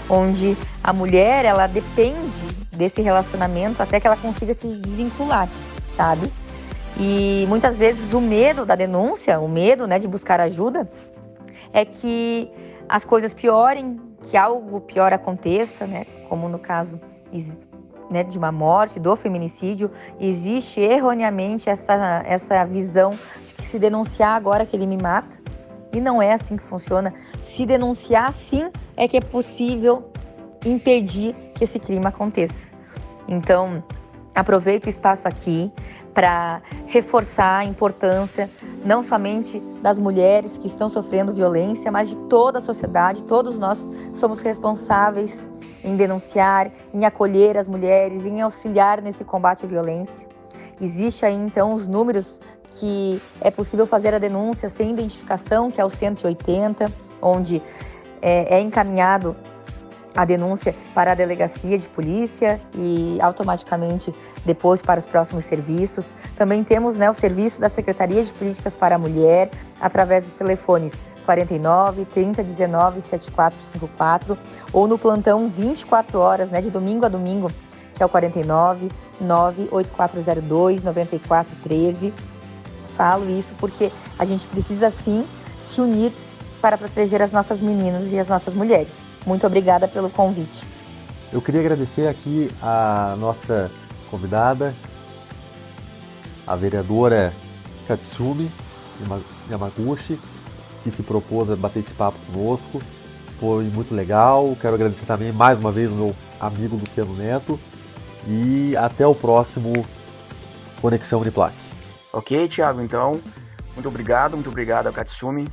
onde 0.09 0.57
a 0.83 0.93
mulher 0.93 1.45
ela 1.45 1.67
depende 1.67 2.57
desse 2.73 3.01
relacionamento 3.03 3.83
até 3.83 4.01
que 4.01 4.07
ela 4.07 4.17
consiga 4.17 4.55
se 4.55 4.67
desvincular, 4.67 5.49
sabe? 5.97 6.31
E 6.99 7.45
muitas 7.49 7.77
vezes 7.77 8.13
o 8.13 8.21
medo 8.21 8.65
da 8.65 8.75
denúncia, 8.75 9.39
o 9.39 9.49
medo, 9.49 9.87
né, 9.87 9.99
de 9.99 10.09
buscar 10.09 10.41
ajuda, 10.41 10.91
é 11.73 11.85
que 11.85 12.51
as 12.89 13.05
coisas 13.05 13.35
piorem, 13.35 14.01
que 14.27 14.37
algo 14.37 14.81
pior 14.81 15.13
aconteça, 15.13 15.87
né, 15.87 16.05
como 16.29 16.49
no 16.49 16.59
caso 16.59 17.01
né, 18.11 18.23
de 18.23 18.39
uma 18.39 18.53
morte, 18.53 18.99
do 18.99 19.15
feminicídio, 19.17 19.91
existe 20.21 20.81
erroneamente 20.81 21.69
essa, 21.69 22.23
essa 22.27 22.65
visão 22.65 23.11
de 23.11 23.55
que 23.55 23.63
se 23.63 23.79
denunciar 23.79 24.37
agora 24.37 24.67
que 24.67 24.77
ele 24.77 24.87
me 24.87 24.97
mata. 24.97 25.37
E 25.95 26.01
não 26.01 26.21
é 26.21 26.33
assim 26.33 26.57
que 26.57 26.63
funciona. 26.63 27.15
Se 27.43 27.65
denunciar, 27.65 28.33
sim, 28.33 28.71
é 28.97 29.09
que 29.09 29.17
é 29.17 29.21
possível 29.21 30.11
impedir 30.65 31.35
que 31.55 31.65
esse 31.65 31.79
crime 31.79 32.07
aconteça. 32.07 32.55
Então, 33.29 33.83
aproveito 34.35 34.87
o 34.87 34.89
espaço 34.91 35.27
aqui 35.27 35.73
para 36.17 36.63
reforçar 36.87 37.59
a 37.59 37.65
importância 37.67 38.49
não 38.83 39.03
somente 39.03 39.61
das 39.83 39.99
mulheres 39.99 40.57
que 40.57 40.67
estão 40.67 40.89
sofrendo 40.89 41.31
violência, 41.31 41.93
mas 41.93 42.09
de 42.09 42.17
toda 42.17 42.59
a 42.59 42.63
sociedade. 42.63 43.23
Todos 43.25 43.59
nós 43.59 43.87
somos 44.15 44.41
responsáveis 44.41 45.47
em 45.85 45.95
denunciar, 45.95 46.73
em 46.95 47.05
acolher 47.05 47.59
as 47.59 47.69
mulheres, 47.69 48.25
em 48.25 48.41
auxiliar 48.41 49.03
nesse 49.03 49.25
combate 49.25 49.67
à 49.67 49.69
violência. 49.69 50.27
Existe 50.81 51.27
aí 51.27 51.35
então 51.35 51.75
os 51.75 51.87
números 51.87 52.41
que 52.71 53.21
é 53.43 53.51
possível 53.51 53.87
fazer 53.87 54.15
a 54.15 54.19
denúncia 54.19 54.71
sem 54.71 54.93
identificação, 54.93 55.71
que 55.71 55.83
é 55.83 55.85
o 55.85 55.91
180, 55.91 56.91
onde 57.21 57.61
é, 58.23 58.57
é 58.57 58.61
encaminhado 58.63 59.37
a 60.17 60.25
denúncia 60.25 60.75
para 60.95 61.13
a 61.13 61.15
delegacia 61.15 61.79
de 61.79 61.89
polícia 61.89 62.59
e 62.75 63.19
automaticamente 63.21 64.15
depois 64.45 64.81
para 64.81 64.99
os 64.99 65.07
próximos 65.07 65.45
serviços. 65.45 66.07
Também 66.37 66.65
temos 66.65 66.97
né, 66.97 67.11
o 67.11 67.15
serviço 67.15 67.61
da 67.61 67.69
Secretaria 67.69 68.25
de 68.25 68.33
Políticas 68.33 68.75
para 68.75 68.97
a 68.97 68.99
Mulher 68.99 69.51
através 69.81 70.25
dos 70.25 70.33
telefones 70.33 70.95
49 71.27 72.05
30 72.07 72.43
19 72.43 73.01
7454 73.01 74.39
ou 74.73 74.87
no 74.87 74.97
plantão 74.97 75.49
24 75.49 76.19
horas, 76.19 76.49
né, 76.49 76.63
de 76.63 76.71
domingo 76.71 77.05
a 77.05 77.09
domingo, 77.09 77.51
que 77.95 78.03
é 78.03 78.07
o 78.07 78.09
49 78.09 78.89
98402 79.21 80.83
9413. 80.83 82.15
Falo 82.97 83.29
isso 83.29 83.55
porque 83.59 83.93
a 84.19 84.25
gente 84.25 84.47
precisa 84.47 84.91
sim 84.91 85.27
se 85.69 85.81
unir 85.81 86.13
para 86.63 86.79
proteger 86.79 87.21
as 87.21 87.31
nossas 87.31 87.61
meninas 87.61 88.11
e 88.11 88.19
as 88.19 88.29
nossas 88.29 88.55
mulheres. 88.55 89.06
Muito 89.27 89.45
obrigada 89.45 89.89
pelo 89.89 90.09
convite. 90.09 90.63
Eu 91.33 91.43
queria 91.43 91.61
agradecer 91.61 92.07
aqui 92.07 92.49
a 92.63 93.17
nossa 93.19 93.71
convidada, 94.09 94.73
a 96.47 96.55
vereadora 96.55 97.35
Katsumi 97.89 98.49
Yamaguchi, 99.51 100.19
que 100.85 100.91
se 100.91 101.03
propôs 101.03 101.51
a 101.51 101.57
bater 101.57 101.81
esse 101.81 101.93
papo 101.93 102.17
conosco. 102.33 102.81
Foi 103.41 103.65
muito 103.65 103.95
legal. 103.95 104.57
Quero 104.61 104.77
agradecer 104.77 105.05
também 105.05 105.33
mais 105.33 105.59
uma 105.59 105.73
vez 105.73 105.91
ao 105.91 105.97
meu 105.97 106.17
amigo 106.41 106.77
Luciano 106.77 107.15
Neto. 107.17 107.59
E 108.29 108.77
até 108.77 109.07
o 109.07 109.15
próximo 109.15 109.73
Conexão 110.81 111.21
Uniplac. 111.21 111.55
Ok, 112.13 112.49
Thiago, 112.49 112.81
então, 112.81 113.21
muito 113.75 113.89
obrigado, 113.89 114.35
muito 114.35 114.49
obrigado 114.49 114.87
ao 114.87 114.93
Katsumi 114.93 115.49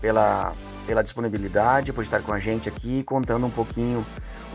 pela 0.00 0.52
pela 0.88 1.02
disponibilidade, 1.02 1.92
por 1.92 2.02
estar 2.02 2.22
com 2.22 2.32
a 2.32 2.38
gente 2.38 2.66
aqui, 2.66 3.02
contando 3.04 3.46
um 3.46 3.50
pouquinho 3.50 4.04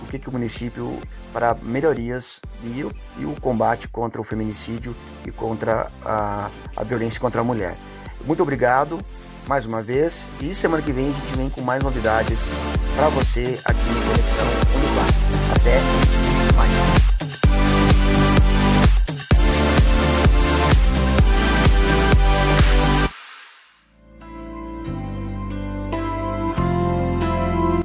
o 0.01 0.07
que, 0.07 0.17
que 0.17 0.27
o 0.27 0.31
município 0.31 0.99
para 1.31 1.55
melhorias 1.61 2.41
e, 2.63 2.79
e 3.19 3.25
o 3.25 3.39
combate 3.39 3.87
contra 3.87 4.19
o 4.19 4.23
feminicídio 4.23 4.95
e 5.27 5.31
contra 5.31 5.91
a, 6.03 6.49
a 6.75 6.83
violência 6.83 7.21
contra 7.21 7.41
a 7.41 7.43
mulher. 7.43 7.77
Muito 8.25 8.41
obrigado 8.41 8.99
mais 9.45 9.67
uma 9.67 9.83
vez 9.83 10.27
e 10.41 10.55
semana 10.55 10.81
que 10.81 10.91
vem 10.91 11.09
a 11.09 11.11
gente 11.11 11.35
vem 11.35 11.49
com 11.51 11.61
mais 11.61 11.83
novidades 11.83 12.47
para 12.95 13.09
você 13.09 13.59
aqui 13.63 13.89
no 13.89 14.01
Conexão 14.01 14.47
Univar. 14.75 15.07
Até 15.55 16.55
mais. 16.55 17.12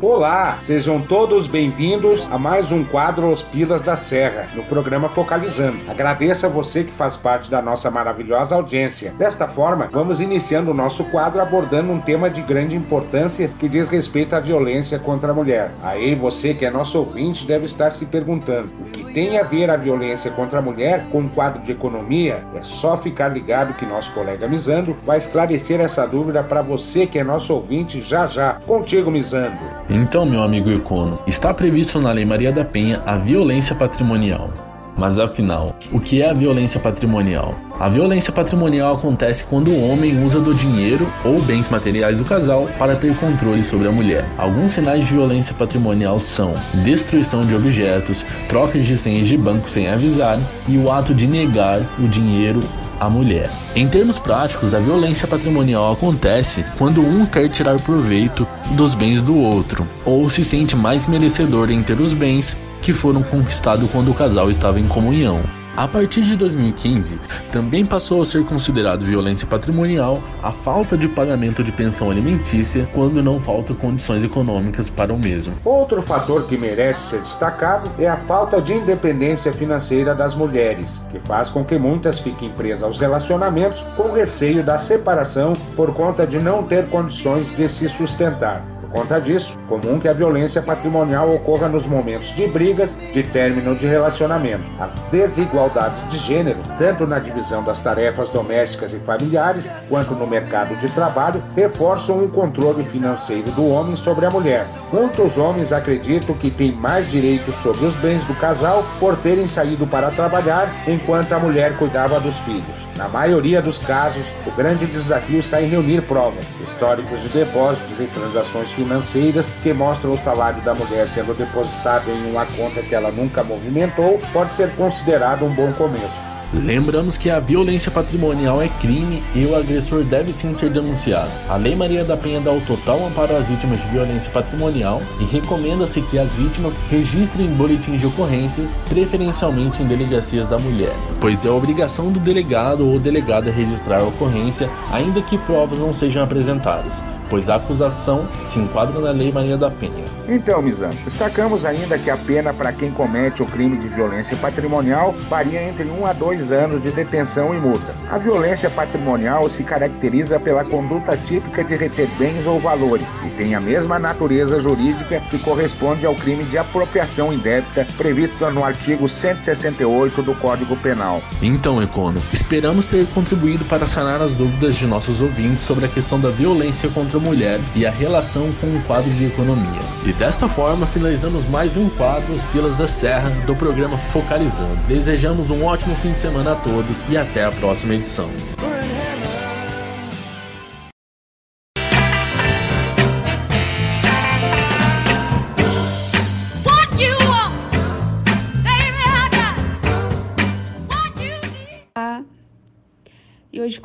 Olá, 0.08 0.56
sejam 0.62 1.02
todos 1.02 1.46
bem-vindos 1.46 2.26
a 2.32 2.38
mais 2.38 2.72
um 2.72 2.82
quadro 2.82 3.30
Os 3.30 3.42
Pilas 3.42 3.82
da 3.82 3.94
Serra, 3.94 4.48
no 4.54 4.64
programa 4.64 5.10
Focalizando. 5.10 5.78
Agradeço 5.86 6.46
a 6.46 6.48
você 6.48 6.82
que 6.82 6.90
faz 6.90 7.14
parte 7.14 7.50
da 7.50 7.60
nossa 7.60 7.90
maravilhosa 7.90 8.54
audiência. 8.54 9.12
Desta 9.18 9.46
forma, 9.46 9.86
vamos 9.92 10.18
iniciando 10.18 10.70
o 10.70 10.74
nosso 10.74 11.04
quadro 11.04 11.42
abordando 11.42 11.92
um 11.92 12.00
tema 12.00 12.30
de 12.30 12.40
grande 12.40 12.74
importância 12.74 13.50
que 13.60 13.68
diz 13.68 13.86
respeito 13.88 14.34
à 14.34 14.40
violência 14.40 14.98
contra 14.98 15.30
a 15.30 15.34
mulher. 15.34 15.72
Aí 15.82 16.14
você 16.14 16.54
que 16.54 16.64
é 16.64 16.70
nosso 16.70 16.98
ouvinte 16.98 17.46
deve 17.46 17.66
estar 17.66 17.92
se 17.92 18.06
perguntando 18.06 18.70
o 18.80 18.84
que 18.86 19.04
tem 19.12 19.38
a 19.38 19.42
ver 19.42 19.68
a 19.68 19.76
violência 19.76 20.30
contra 20.30 20.60
a 20.60 20.62
mulher 20.62 21.04
com 21.12 21.20
o 21.20 21.28
quadro 21.28 21.60
de 21.62 21.72
economia? 21.72 22.42
É 22.54 22.62
só 22.62 22.96
ficar 22.96 23.28
ligado 23.28 23.74
que 23.74 23.84
nosso 23.84 24.10
colega 24.12 24.48
Misando 24.48 24.96
vai 25.04 25.18
esclarecer 25.18 25.82
essa 25.82 26.06
dúvida 26.06 26.42
para 26.42 26.62
você 26.62 27.06
que 27.06 27.18
é 27.18 27.22
nosso 27.22 27.52
ouvinte 27.52 28.00
já 28.00 28.26
já. 28.26 28.54
Contigo, 28.66 29.10
Misando. 29.10 29.58
Então, 30.00 30.24
meu 30.24 30.44
amigo 30.44 30.70
Econo, 30.70 31.18
está 31.26 31.52
previsto 31.52 31.98
na 31.98 32.12
Lei 32.12 32.24
Maria 32.24 32.52
da 32.52 32.64
Penha 32.64 33.02
a 33.04 33.16
violência 33.16 33.74
patrimonial. 33.74 34.48
Mas 34.96 35.18
afinal, 35.18 35.74
o 35.90 35.98
que 35.98 36.22
é 36.22 36.30
a 36.30 36.32
violência 36.32 36.78
patrimonial? 36.78 37.56
A 37.80 37.88
violência 37.88 38.32
patrimonial 38.32 38.94
acontece 38.94 39.44
quando 39.44 39.72
o 39.72 39.90
homem 39.90 40.24
usa 40.24 40.38
do 40.38 40.54
dinheiro 40.54 41.04
ou 41.24 41.40
bens 41.42 41.68
materiais 41.68 42.18
do 42.18 42.24
casal 42.24 42.68
para 42.78 42.94
ter 42.94 43.12
controle 43.16 43.64
sobre 43.64 43.88
a 43.88 43.92
mulher. 43.92 44.24
Alguns 44.38 44.72
sinais 44.72 45.04
de 45.04 45.12
violência 45.12 45.52
patrimonial 45.52 46.20
são 46.20 46.54
destruição 46.84 47.40
de 47.40 47.56
objetos, 47.56 48.24
trocas 48.48 48.87
de 48.87 48.96
senhas 48.96 49.26
de 49.26 49.37
banco 49.37 49.68
sem 49.68 49.88
avisar 49.88 50.38
e 50.68 50.78
o 50.78 50.92
ato 50.92 51.12
de 51.12 51.26
negar 51.26 51.80
o 51.98 52.06
dinheiro 52.06 52.61
à 53.00 53.08
mulher. 53.08 53.50
Em 53.74 53.88
termos 53.88 54.18
práticos, 54.18 54.74
a 54.74 54.78
violência 54.78 55.26
patrimonial 55.26 55.92
acontece 55.92 56.64
quando 56.76 57.00
um 57.00 57.24
quer 57.26 57.48
tirar 57.48 57.78
proveito 57.78 58.46
dos 58.72 58.94
bens 58.94 59.22
do 59.22 59.37
outro, 59.37 59.87
ou 60.04 60.28
se 60.28 60.44
sente 60.44 60.76
mais 60.76 61.06
merecedor 61.06 61.70
em 61.70 61.82
ter 61.82 62.00
os 62.00 62.12
bens 62.12 62.56
que 62.82 62.92
foram 62.92 63.22
conquistados 63.22 63.90
quando 63.90 64.11
o 64.11 64.14
casal 64.14 64.50
estava 64.50 64.80
em 64.80 64.87
comunhão. 64.87 65.42
A 65.78 65.86
partir 65.86 66.22
de 66.22 66.36
2015, 66.36 67.20
também 67.52 67.86
passou 67.86 68.20
a 68.20 68.24
ser 68.24 68.44
considerado 68.44 69.04
violência 69.04 69.46
patrimonial 69.46 70.20
a 70.42 70.50
falta 70.50 70.98
de 70.98 71.06
pagamento 71.06 71.62
de 71.62 71.70
pensão 71.70 72.10
alimentícia 72.10 72.90
quando 72.92 73.22
não 73.22 73.40
faltam 73.40 73.76
condições 73.76 74.24
econômicas 74.24 74.90
para 74.90 75.14
o 75.14 75.16
mesmo. 75.16 75.54
Outro 75.64 76.02
fator 76.02 76.48
que 76.48 76.58
merece 76.58 77.10
ser 77.10 77.20
destacado 77.20 77.88
é 77.96 78.08
a 78.08 78.16
falta 78.16 78.60
de 78.60 78.72
independência 78.72 79.52
financeira 79.52 80.16
das 80.16 80.34
mulheres, 80.34 81.00
que 81.12 81.20
faz 81.20 81.48
com 81.48 81.64
que 81.64 81.78
muitas 81.78 82.18
fiquem 82.18 82.50
presas 82.50 82.82
aos 82.82 82.98
relacionamentos 82.98 83.80
com 83.96 84.10
receio 84.10 84.64
da 84.64 84.78
separação 84.78 85.52
por 85.76 85.94
conta 85.94 86.26
de 86.26 86.40
não 86.40 86.64
ter 86.64 86.88
condições 86.88 87.54
de 87.54 87.68
se 87.68 87.88
sustentar. 87.88 88.77
Por 88.88 89.03
conta 89.03 89.20
disso, 89.20 89.59
comum 89.68 90.01
que 90.01 90.09
a 90.09 90.14
violência 90.14 90.62
patrimonial 90.62 91.33
ocorra 91.35 91.68
nos 91.68 91.87
momentos 91.87 92.35
de 92.35 92.46
brigas, 92.48 92.96
de 93.12 93.22
término 93.22 93.74
de 93.74 93.87
relacionamento. 93.87 94.64
As 94.81 94.98
desigualdades 95.11 96.09
de 96.09 96.18
gênero, 96.18 96.59
tanto 96.79 97.07
na 97.07 97.18
divisão 97.18 97.62
das 97.62 97.81
tarefas 97.81 98.31
domésticas 98.31 98.94
e 98.94 98.98
familiares, 98.98 99.70
quanto 99.88 100.14
no 100.14 100.27
mercado 100.27 100.74
de 100.77 100.88
trabalho, 100.88 101.42
reforçam 101.55 102.24
o 102.24 102.29
controle 102.29 102.83
financeiro 102.83 103.51
do 103.51 103.68
homem 103.68 103.94
sobre 103.94 104.24
a 104.24 104.31
mulher. 104.31 104.66
Muitos 104.90 105.37
homens 105.37 105.72
acreditam 105.72 106.35
que 106.35 106.51
têm 106.51 106.72
mais 106.72 107.11
direitos 107.11 107.57
sobre 107.57 107.85
os 107.85 107.94
bens 107.96 108.24
do 108.24 108.35
casal 108.35 108.83
por 108.98 109.16
terem 109.18 109.46
saído 109.46 109.87
para 109.87 110.11
trabalhar 110.11 110.68
enquanto 110.87 111.33
a 111.33 111.38
mulher 111.38 111.77
cuidava 111.77 112.18
dos 112.18 112.38
filhos. 112.38 112.88
Na 112.98 113.06
maioria 113.06 113.62
dos 113.62 113.78
casos, 113.78 114.26
o 114.44 114.50
grande 114.50 114.84
desafio 114.84 115.38
está 115.38 115.62
em 115.62 115.68
reunir 115.68 116.02
provas, 116.02 116.44
históricos 116.61 117.22
de 117.22 117.28
depósitos 117.28 118.00
e 118.00 118.06
transações 118.08 118.72
financeiras 118.72 119.48
que 119.62 119.72
mostram 119.72 120.14
o 120.14 120.18
salário 120.18 120.61
da 120.62 120.74
mulher 120.74 121.08
sendo 121.08 121.32
depositado 121.32 122.11
em 122.11 122.28
uma 122.28 122.44
conta 122.44 122.82
que 122.82 122.96
ela 122.96 123.12
nunca 123.12 123.44
movimentou, 123.44 124.20
pode 124.32 124.52
ser 124.52 124.74
considerado 124.74 125.44
um 125.44 125.54
bom 125.54 125.72
começo. 125.74 126.27
Lembramos 126.52 127.18
que 127.18 127.28
a 127.28 127.38
violência 127.38 127.90
patrimonial 127.90 128.62
é 128.62 128.68
crime 128.80 129.22
e 129.34 129.44
o 129.44 129.54
agressor 129.54 130.02
deve 130.02 130.32
sim 130.32 130.54
ser 130.54 130.70
denunciado. 130.70 131.30
A 131.46 131.56
Lei 131.56 131.76
Maria 131.76 132.02
da 132.04 132.16
Penha 132.16 132.40
dá 132.40 132.50
o 132.50 132.61
total 132.62 133.06
amparo 133.06 133.37
às 133.37 133.48
vítimas 133.48 133.78
de 133.82 133.88
violência 133.88 134.30
patrimonial 134.30 135.02
e 135.20 135.24
recomenda-se 135.24 136.00
que 136.00 136.18
as 136.18 136.32
vítimas 136.34 136.74
registrem 136.90 137.48
boletins 137.48 138.00
de 138.00 138.06
ocorrência, 138.06 138.64
preferencialmente 138.88 139.82
em 139.82 139.87
delegacias 139.87 140.48
da 140.48 140.58
mulher, 140.58 140.94
pois 141.20 141.44
é 141.44 141.50
obrigação 141.50 142.11
do 142.11 142.18
delegado 142.18 142.88
ou 142.88 142.98
delegada 142.98 143.50
registrar 143.50 144.00
a 144.00 144.04
ocorrência, 144.04 144.70
ainda 144.90 145.20
que 145.20 145.37
provas 145.37 145.78
não 145.78 145.92
sejam 145.92 146.22
apresentadas, 146.22 147.02
pois 147.28 147.48
a 147.48 147.56
acusação 147.56 148.26
se 148.44 148.58
enquadra 148.58 149.00
na 149.00 149.10
Lei 149.10 149.32
Maria 149.32 149.56
da 149.56 149.70
Penha. 149.70 150.04
Então, 150.28 150.62
Mizan, 150.62 150.90
destacamos 151.04 151.64
ainda 151.64 151.98
que 151.98 152.10
a 152.10 152.16
pena 152.16 152.52
para 152.52 152.72
quem 152.72 152.90
comete 152.90 153.42
o 153.42 153.46
crime 153.46 153.76
de 153.76 153.88
violência 153.88 154.36
patrimonial 154.36 155.14
varia 155.28 155.62
entre 155.62 155.84
1 155.88 156.06
a 156.06 156.12
2 156.12 156.52
anos 156.52 156.82
de 156.82 156.90
detenção 156.90 157.54
e 157.54 157.58
multa. 157.58 157.94
A 158.10 158.18
violência 158.18 158.70
patrimonial 158.70 159.48
se 159.48 159.62
caracteriza 159.62 160.40
pela 160.40 160.64
conduta 160.64 161.16
típica 161.16 161.62
de 161.62 161.76
reter 161.76 162.08
bens 162.18 162.46
ou 162.46 162.58
valores 162.58 163.06
e 163.26 163.30
tem 163.30 163.54
a 163.54 163.60
mesma 163.60 163.98
natureza 163.98 164.58
jurídica 164.58 165.20
que 165.30 165.38
corresponde 165.38 166.06
ao 166.06 166.14
crime 166.14 166.44
de 166.44 166.58
apropriação 166.58 167.32
indébita 167.32 167.86
previsto 167.96 168.48
no 168.50 168.64
artigo 168.64 169.08
168 169.08 170.22
do 170.22 170.34
Código 170.34 170.76
Penal. 170.76 171.22
Então, 171.42 171.82
Econo, 171.82 172.20
esperamos 172.32 172.86
ter 172.86 173.06
contribuído 173.08 173.64
para 173.64 173.86
sanar 173.86 174.22
as 174.22 174.32
dúvidas 174.34 174.76
de 174.76 174.86
nossos 174.86 175.20
ouvintes 175.20 175.62
sobre 175.62 175.84
a 175.84 175.88
questão 175.88 176.18
da 176.20 176.30
violência 176.30 176.88
contra 176.88 177.17
a 177.18 177.20
mulher 177.20 177.61
e 177.74 177.85
a 177.85 177.90
relação 177.90 178.50
com 178.61 178.66
o 178.68 178.83
quadro 178.85 179.11
de 179.11 179.26
economia. 179.26 179.81
E 180.07 180.12
desta 180.12 180.48
forma, 180.48 180.87
finalizamos 180.87 181.44
mais 181.44 181.76
um 181.76 181.88
quadro 181.90 182.33
Os 182.33 182.44
Pilas 182.46 182.76
da 182.76 182.88
Serra 182.88 183.28
do 183.44 183.54
programa 183.54 183.98
Focalizando. 183.98 184.76
Desejamos 184.87 185.50
um 185.50 185.64
ótimo 185.64 185.94
fim 185.96 186.12
de 186.12 186.20
semana 186.20 186.52
a 186.52 186.57
todos 186.57 187.04
e 187.11 187.16
até 187.16 187.44
a 187.44 187.50
próxima 187.50 187.94
edição. 187.94 188.31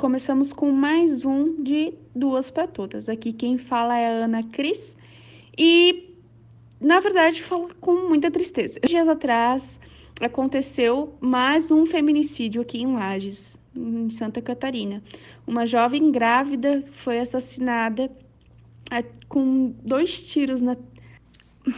Começamos 0.04 0.52
com 0.52 0.70
mais 0.70 1.24
um 1.24 1.64
de 1.64 1.94
Duas 2.14 2.52
para 2.52 2.68
Todas. 2.68 3.08
Aqui 3.08 3.32
quem 3.32 3.58
fala 3.58 3.98
é 3.98 4.06
a 4.06 4.26
Ana 4.26 4.44
Cris 4.44 4.98
e, 5.58 6.14
na 6.82 7.00
verdade, 7.00 7.42
falo 7.42 7.70
com 7.80 8.10
muita 8.10 8.30
tristeza. 8.30 8.82
Dias 8.86 9.08
atrás 9.08 9.80
aconteceu 10.20 11.16
mais 11.22 11.72
um 11.72 11.86
feminicídio 11.86 12.62
aqui 12.62 12.82
em 12.82 12.94
Lages, 12.94 13.58
em 13.74 14.10
Santa 14.10 14.42
Catarina. 14.42 15.02
Uma 15.48 15.66
jovem 15.66 16.12
grávida 16.12 16.84
foi 16.92 17.20
assassinada 17.20 18.12
é, 18.92 19.06
com 19.30 19.74
dois 19.86 20.22
tiros 20.22 20.62
na 20.62 20.76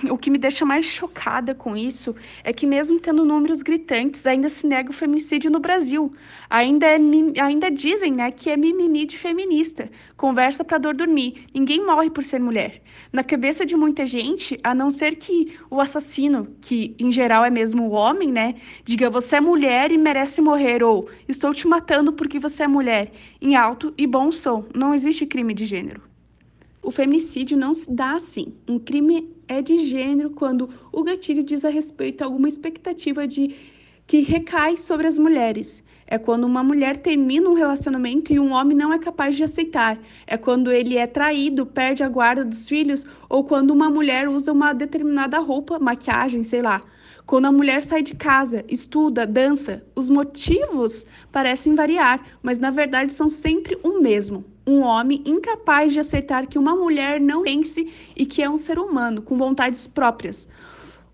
o 0.10 0.18
que 0.18 0.32
me 0.32 0.38
deixa 0.38 0.66
mais 0.66 0.86
chocada 0.86 1.54
com 1.54 1.78
isso 1.78 2.16
é 2.44 2.52
que, 2.52 2.66
mesmo 2.66 3.00
tendo 3.00 3.24
números 3.24 3.62
gritantes, 3.62 4.26
ainda 4.26 4.50
se 4.50 4.66
nega 4.66 4.90
o 4.90 4.94
feminicídio 4.94 5.52
no 5.52 5.60
Brasil. 5.60 6.12
Ainda, 6.50 6.88
é, 6.88 6.98
ainda 7.40 7.70
dizem 7.70 8.12
né, 8.12 8.32
que 8.32 8.50
é 8.50 8.58
mimimi 8.58 9.06
de 9.06 9.18
feminista. 9.18 9.90
Conversa 10.18 10.64
para 10.64 10.80
dor 10.80 10.96
dormir. 10.96 11.46
Ninguém 11.54 11.86
morre 11.86 12.10
por 12.10 12.24
ser 12.24 12.40
mulher. 12.40 12.82
Na 13.14 13.24
cabeça 13.24 13.66
de 13.66 13.76
muita 13.76 14.08
gente, 14.08 14.60
a 14.64 14.74
não 14.74 14.90
ser 14.90 15.18
que 15.18 15.56
o 15.70 15.80
assassino, 15.80 16.48
que 16.62 16.96
em 16.98 17.12
geral 17.12 17.46
é 17.46 17.50
mesmo 17.50 17.84
o 17.84 17.92
homem, 17.92 18.32
né, 18.32 18.56
diga 18.84 19.10
você 19.10 19.36
é 19.36 19.42
mulher 19.42 19.92
e 19.92 19.98
merece 19.98 20.42
morrer, 20.42 20.84
ou 20.84 21.10
estou 21.28 21.54
te 21.54 21.68
matando 21.68 22.12
porque 22.14 22.40
você 22.40 22.64
é 22.64 22.68
mulher, 22.68 23.12
em 23.42 23.56
alto 23.56 23.94
e 23.98 24.08
bom 24.08 24.32
som. 24.32 24.66
Não 24.74 24.96
existe 24.96 25.26
crime 25.26 25.54
de 25.54 25.66
gênero. 25.66 26.15
O 26.86 26.92
femicídio 26.92 27.58
não 27.58 27.74
se 27.74 27.92
dá 27.92 28.14
assim. 28.14 28.54
Um 28.70 28.78
crime 28.78 29.34
é 29.48 29.60
de 29.60 29.76
gênero 29.76 30.30
quando 30.30 30.70
o 30.92 31.02
gatilho 31.02 31.42
diz 31.42 31.66
a 31.66 31.70
respeito 31.70 32.22
a 32.22 32.26
alguma 32.26 32.48
expectativa 32.48 33.28
de 33.28 33.56
que 34.06 34.20
recai 34.20 34.78
sobre 34.78 35.08
as 35.08 35.18
mulheres. 35.18 35.84
É 36.06 36.20
quando 36.20 36.44
uma 36.44 36.64
mulher 36.64 36.96
termina 36.98 37.50
um 37.50 37.56
relacionamento 37.56 38.32
e 38.32 38.40
um 38.40 38.52
homem 38.52 38.78
não 38.78 38.94
é 38.94 39.00
capaz 39.00 39.36
de 39.36 39.44
aceitar. 39.44 39.98
É 40.28 40.38
quando 40.38 40.72
ele 40.72 40.96
é 40.96 41.08
traído, 41.08 41.66
perde 41.66 42.04
a 42.04 42.08
guarda 42.08 42.46
dos 42.46 42.70
filhos 42.70 43.04
ou 43.28 43.44
quando 43.44 43.72
uma 43.72 43.90
mulher 43.90 44.30
usa 44.30 44.54
uma 44.54 44.72
determinada 44.72 45.40
roupa, 45.40 45.80
maquiagem, 45.80 46.44
sei 46.44 46.62
lá. 46.62 46.84
Quando 47.26 47.46
a 47.46 47.52
mulher 47.52 47.82
sai 47.82 48.04
de 48.04 48.14
casa, 48.14 48.64
estuda, 48.68 49.26
dança, 49.26 49.84
os 49.96 50.08
motivos 50.08 51.04
parecem 51.32 51.74
variar, 51.74 52.24
mas 52.44 52.60
na 52.60 52.70
verdade 52.70 53.12
são 53.12 53.28
sempre 53.28 53.76
o 53.82 54.00
mesmo 54.00 54.46
um 54.68 54.82
homem 54.82 55.22
incapaz 55.26 55.94
de 55.94 56.00
aceitar 56.00 56.48
que 56.48 56.58
uma 56.58 56.76
mulher 56.76 57.22
não 57.22 57.44
pense 57.44 57.92
e 58.16 58.26
que 58.26 58.42
é 58.42 58.50
um 58.50 58.58
ser 58.58 58.80
humano 58.80 59.22
com 59.22 59.36
vontades 59.36 59.86
próprias. 59.86 60.48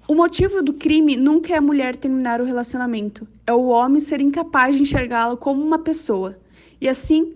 O 0.08 0.16
motivo 0.16 0.62
do 0.62 0.74
crime 0.74 1.16
nunca 1.16 1.54
é 1.54 1.58
a 1.58 1.62
mulher 1.62 1.96
terminar 1.96 2.42
o 2.42 2.46
relacionamento, 2.46 3.28
é 3.46 3.54
o 3.54 3.68
homem 3.68 4.00
ser 4.00 4.22
incapaz 4.22 4.76
de 4.76 4.82
enxergá-la 4.84 5.38
como 5.38 5.64
uma 5.64 5.80
pessoa. 5.80 6.38
E 6.80 6.88
assim, 6.88 7.34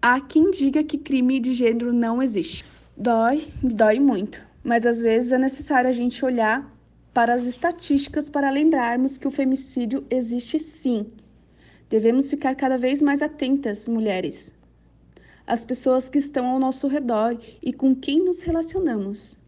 há 0.00 0.20
quem 0.20 0.50
diga 0.50 0.82
que 0.82 0.98
crime 0.98 1.40
de 1.40 1.52
gênero 1.52 1.92
não 1.92 2.22
existe. 2.22 2.64
Dói, 2.96 3.48
dói 3.62 3.98
muito. 3.98 4.40
mas 4.64 4.86
às 4.86 5.00
vezes 5.00 5.30
é 5.30 5.38
necessário 5.38 5.90
a 5.90 5.92
gente 5.92 6.24
olhar 6.24 6.68
para 7.12 7.34
as 7.34 7.44
estatísticas 7.44 8.30
para 8.30 8.50
lembrarmos 8.50 9.18
que 9.18 9.28
o 9.28 9.30
femicídio 9.30 10.04
existe 10.10 10.58
sim. 10.58 11.06
Devemos 11.90 12.30
ficar 12.30 12.56
cada 12.56 12.78
vez 12.78 13.02
mais 13.02 13.20
atentas, 13.20 13.86
mulheres, 13.86 14.50
às 15.46 15.64
pessoas 15.64 16.08
que 16.08 16.18
estão 16.18 16.46
ao 16.46 16.58
nosso 16.58 16.88
redor 16.88 17.38
e 17.62 17.72
com 17.72 17.94
quem 17.94 18.24
nos 18.24 18.42
relacionamos. 18.42 19.38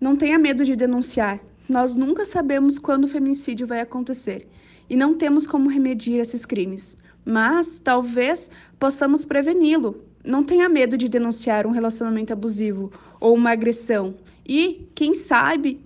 Não 0.00 0.16
tenha 0.16 0.38
medo 0.38 0.64
de 0.64 0.76
denunciar. 0.76 1.40
Nós 1.68 1.94
nunca 1.94 2.24
sabemos 2.24 2.78
quando 2.78 3.04
o 3.04 3.08
feminicídio 3.08 3.66
vai 3.66 3.80
acontecer 3.80 4.48
e 4.88 4.96
não 4.96 5.16
temos 5.16 5.46
como 5.46 5.68
remediar 5.68 6.20
esses 6.20 6.44
crimes, 6.44 6.98
mas 7.24 7.78
talvez 7.78 8.50
possamos 8.78 9.24
preveni-lo. 9.24 10.04
Não 10.24 10.42
tenha 10.42 10.68
medo 10.68 10.96
de 10.96 11.08
denunciar 11.08 11.66
um 11.66 11.70
relacionamento 11.70 12.32
abusivo 12.32 12.92
ou 13.20 13.34
uma 13.34 13.52
agressão 13.52 14.16
e, 14.46 14.88
quem 14.94 15.14
sabe, 15.14 15.80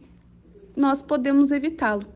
nós 0.76 1.02
podemos 1.02 1.52
evitá-lo. 1.52 2.06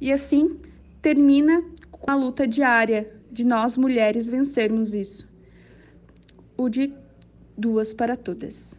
E 0.00 0.12
assim 0.12 0.60
termina 1.00 1.64
com 1.90 2.10
a 2.10 2.14
luta 2.14 2.46
diária 2.46 3.15
de 3.30 3.44
nós 3.44 3.76
mulheres 3.76 4.28
vencermos 4.28 4.94
isso. 4.94 5.28
O 6.56 6.68
de 6.68 6.92
duas 7.56 7.92
para 7.92 8.16
todas. 8.16 8.78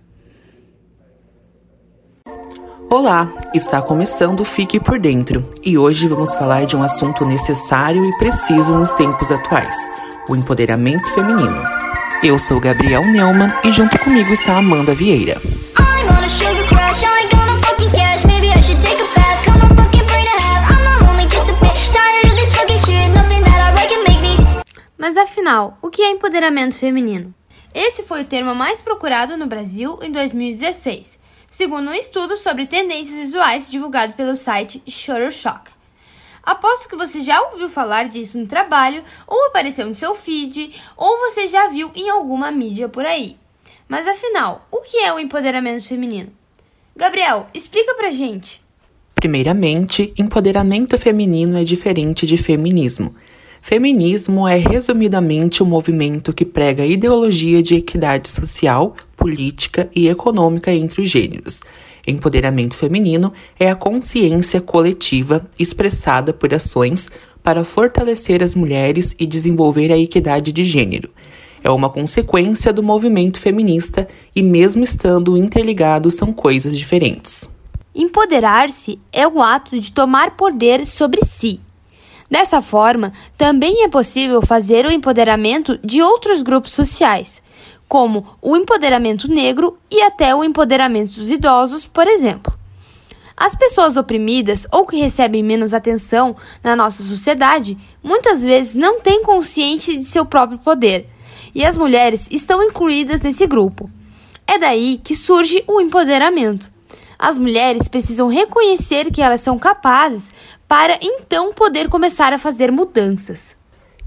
Olá, 2.89 3.31
está 3.53 3.81
começando 3.81 4.45
Fique 4.45 4.79
por 4.79 4.97
Dentro 4.97 5.43
e 5.62 5.77
hoje 5.77 6.07
vamos 6.07 6.33
falar 6.36 6.65
de 6.65 6.75
um 6.75 6.81
assunto 6.81 7.25
necessário 7.25 8.03
e 8.05 8.17
preciso 8.17 8.79
nos 8.79 8.93
tempos 8.93 9.31
atuais: 9.31 9.75
o 10.29 10.36
empoderamento 10.36 11.07
feminino. 11.13 11.62
Eu 12.23 12.39
sou 12.39 12.60
Gabriel 12.60 13.05
Neumann 13.05 13.53
e 13.63 13.71
junto 13.71 13.99
comigo 13.99 14.31
está 14.31 14.57
Amanda 14.57 14.93
Vieira. 14.93 15.38
Mas 25.08 25.15
afinal, 25.15 25.78
o 25.82 25.89
que 25.89 26.02
é 26.02 26.12
empoderamento 26.12 26.76
feminino? 26.76 27.34
Esse 27.74 28.04
foi 28.04 28.24
o 28.24 28.26
termo 28.26 28.54
mais 28.54 28.82
procurado 28.82 29.38
no 29.38 29.48
Brasil 29.48 29.98
em 30.02 30.12
2016, 30.12 31.17
segundo 31.50 31.89
um 31.89 31.93
estudo 31.93 32.38
sobre 32.38 32.65
tendências 32.65 33.17
visuais 33.17 33.72
divulgado 33.72 34.15
pelo 34.15 34.36
site 34.36 34.84
Shutterstock. 34.86 35.72
Aposto 36.43 36.89
que 36.89 36.98
você 36.98 37.22
já 37.22 37.41
ouviu 37.41 37.70
falar 37.70 38.10
disso 38.10 38.38
no 38.38 38.48
trabalho, 38.48 39.02
ou 39.26 39.46
apareceu 39.46 39.88
no 39.88 39.96
seu 39.96 40.13
feed, 40.13 40.76
ou 40.98 41.20
você 41.20 41.48
já 41.48 41.70
viu 41.70 41.89
em 41.96 42.10
alguma 42.10 42.52
mídia 42.52 42.89
por 42.89 43.06
aí. 43.06 43.38
Mas 43.88 44.06
afinal, 44.06 44.67
o 44.70 44.82
que 44.82 44.98
é 44.98 45.13
o 45.13 45.20
empoderamento 45.20 45.88
feminino? 45.88 46.34
Gabriel, 46.93 47.48
explica 47.54 47.96
pra 47.96 48.12
gente. 48.12 48.62
Primeiramente, 49.15 50.13
empoderamento 50.17 50.98
feminino 50.98 51.58
é 51.58 51.63
diferente 51.63 52.26
de 52.26 52.36
feminismo. 52.36 53.15
Feminismo 53.67 54.47
é 54.47 54.56
resumidamente 54.56 55.62
um 55.62 55.65
movimento 55.65 56.32
que 56.32 56.45
prega 56.45 56.84
a 56.84 56.86
ideologia 56.86 57.62
de 57.62 57.75
equidade 57.75 58.30
social, 58.30 58.95
política 59.17 59.89
e 59.93 60.08
econômica 60.08 60.71
entre 60.73 61.01
os 61.01 61.10
gêneros. 61.10 61.60
Empoderamento 62.08 62.75
feminino 62.75 63.34
é 63.60 63.69
a 63.69 63.75
consciência 63.75 64.62
coletiva 64.62 65.45
expressada 65.60 66.32
por 66.32 66.53
ações 66.53 67.12
para 67.43 67.65
fortalecer 67.65 68.41
as 68.41 68.56
mulheres 68.56 69.13
e 69.19 69.27
desenvolver 69.27 69.91
a 69.91 69.97
equidade 69.97 70.53
de 70.53 70.63
gênero. 70.63 71.10
É 71.62 71.69
uma 71.69 71.89
consequência 71.89 72.71
do 72.71 72.82
movimento 72.82 73.38
feminista 73.38 74.08
e, 74.34 74.41
mesmo 74.41 74.82
estando 74.82 75.36
interligados, 75.36 76.15
são 76.15 76.32
coisas 76.32 76.77
diferentes. 76.77 77.49
Empoderar-se 77.93 78.97
é 79.12 79.27
o 79.27 79.41
ato 79.41 79.77
de 79.77 79.91
tomar 79.91 80.38
poder 80.38 80.86
sobre 80.86 81.19
si 81.25 81.60
Dessa 82.29 82.61
forma, 82.61 83.13
também 83.37 83.83
é 83.83 83.87
possível 83.87 84.41
fazer 84.41 84.85
o 84.85 84.91
empoderamento 84.91 85.79
de 85.83 86.01
outros 86.01 86.41
grupos 86.41 86.73
sociais, 86.73 87.41
como 87.87 88.25
o 88.41 88.55
empoderamento 88.57 89.29
negro 89.29 89.77
e 89.89 90.01
até 90.01 90.35
o 90.35 90.43
empoderamento 90.43 91.13
dos 91.13 91.31
idosos, 91.31 91.85
por 91.85 92.05
exemplo. 92.05 92.53
As 93.35 93.55
pessoas 93.55 93.95
oprimidas 93.95 94.67
ou 94.71 94.85
que 94.85 94.97
recebem 94.97 95.43
menos 95.43 95.73
atenção 95.73 96.35
na 96.63 96.75
nossa 96.75 97.03
sociedade 97.03 97.77
muitas 98.03 98.43
vezes 98.43 98.73
não 98.73 98.99
têm 98.99 99.23
consciência 99.23 99.95
de 99.95 100.03
seu 100.03 100.25
próprio 100.25 100.57
poder, 100.57 101.07
e 101.55 101.63
as 101.63 101.77
mulheres 101.77 102.27
estão 102.31 102.61
incluídas 102.61 103.21
nesse 103.21 103.47
grupo. 103.47 103.89
É 104.45 104.57
daí 104.57 104.97
que 104.97 105.15
surge 105.15 105.63
o 105.67 105.79
empoderamento. 105.79 106.69
As 107.19 107.38
mulheres 107.38 107.88
precisam 107.88 108.27
reconhecer 108.27 109.12
que 109.12 109.21
elas 109.21 109.41
são 109.41 109.58
capazes 109.58 110.32
para 110.67 110.99
então 111.01 111.53
poder 111.53 111.89
começar 111.89 112.34
a 112.34 112.38
fazer 112.38 112.71
mudanças. 112.71 113.56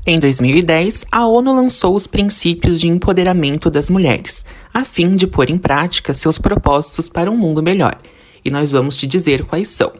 Em 0.06 0.18
2010, 0.18 1.04
a 1.12 1.26
ONU 1.26 1.52
lançou 1.52 1.94
os 1.94 2.06
princípios 2.06 2.80
de 2.80 2.88
empoderamento 2.88 3.70
das 3.70 3.90
mulheres, 3.90 4.44
a 4.72 4.84
fim 4.84 5.14
de 5.14 5.26
pôr 5.26 5.50
em 5.50 5.58
prática 5.58 6.14
seus 6.14 6.38
propósitos 6.38 7.08
para 7.08 7.30
um 7.30 7.36
mundo 7.36 7.62
melhor. 7.62 8.00
E 8.44 8.50
nós 8.50 8.70
vamos 8.70 8.96
te 8.96 9.06
dizer 9.06 9.44
quais 9.44 9.68
são. 9.68 9.92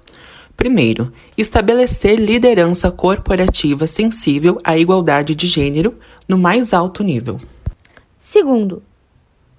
Primeiro, 0.57 1.13
estabelecer 1.37 2.19
liderança 2.19 2.91
corporativa 2.91 3.87
sensível 3.87 4.59
à 4.65 4.79
igualdade 4.79 5.35
de 5.35 5.47
gênero 5.47 5.99
no 6.29 6.39
mais 6.39 6.73
alto 6.73 7.03
nível. 7.03 7.41
Segundo, 8.19 8.83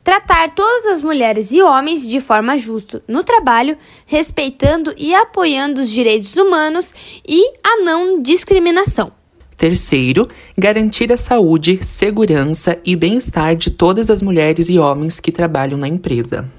Tratar 0.04 0.50
todas 0.52 0.86
as 0.88 1.02
mulheres 1.02 1.52
e 1.52 1.62
homens 1.62 2.08
de 2.08 2.20
forma 2.20 2.58
justa 2.58 3.04
no 3.08 3.24
trabalho, 3.24 3.78
respeitando 4.06 4.94
e 4.98 5.14
apoiando 5.14 5.82
os 5.82 5.90
direitos 5.90 6.36
humanos 6.36 7.22
e 7.28 7.54
a 7.64 7.78
não 7.84 8.22
discriminação. 8.22 9.12
Terceiro, 9.56 10.28
garantir 10.58 11.14
a 11.14 11.18
saúde, 11.18 11.84
segurança 11.84 12.80
e 12.84 12.96
bem-estar 12.96 13.56
de 13.56 13.70
todas 13.70 14.10
as 14.10 14.20
mulheres 14.20 14.70
e 14.70 14.80
homens 14.80 15.20
que 15.20 15.32
trabalham 15.32 15.78
na 15.78 15.88
empresa. 15.88 16.50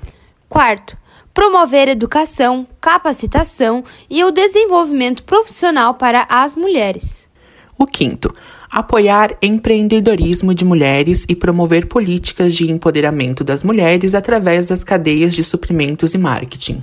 Quarto, 0.49 0.97
promover 1.35 1.89
educação, 1.89 2.65
capacitação 2.81 3.83
e 4.09 4.23
o 4.23 4.31
desenvolvimento 4.31 5.25
profissional 5.25 5.95
para 5.95 6.27
as 6.29 6.55
mulheres. 6.55 7.29
O 7.77 7.87
quinto, 7.87 8.33
apoiar 8.73 9.37
empreendedorismo 9.43 10.55
de 10.55 10.65
mulheres 10.65 11.27
e 11.29 11.37
promover 11.37 11.87
políticas 11.87 12.55
de 12.55 12.71
empoderamento 12.71 13.45
das 13.45 13.63
mulheres 13.63 14.15
através 14.15 14.69
das 14.69 14.83
cadeias 14.83 15.35
de 15.35 15.45
suprimentos 15.45 16.15
e 16.15 16.19
marketing. 16.19 16.83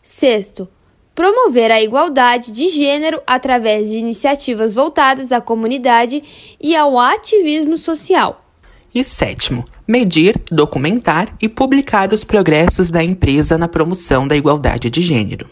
Sexto, 0.00 0.68
promover 1.16 1.72
a 1.72 1.82
igualdade 1.82 2.52
de 2.52 2.68
gênero 2.68 3.20
através 3.26 3.90
de 3.90 3.96
iniciativas 3.96 4.74
voltadas 4.74 5.32
à 5.32 5.40
comunidade 5.40 6.22
e 6.60 6.76
ao 6.76 6.96
ativismo 6.96 7.76
social. 7.76 8.44
E 8.94 9.02
sétimo, 9.02 9.64
medir, 9.86 10.40
documentar 10.50 11.34
e 11.42 11.48
publicar 11.48 12.12
os 12.12 12.22
progressos 12.22 12.90
da 12.90 13.02
empresa 13.02 13.58
na 13.58 13.66
promoção 13.66 14.26
da 14.26 14.36
igualdade 14.36 14.88
de 14.88 15.02
gênero. 15.02 15.48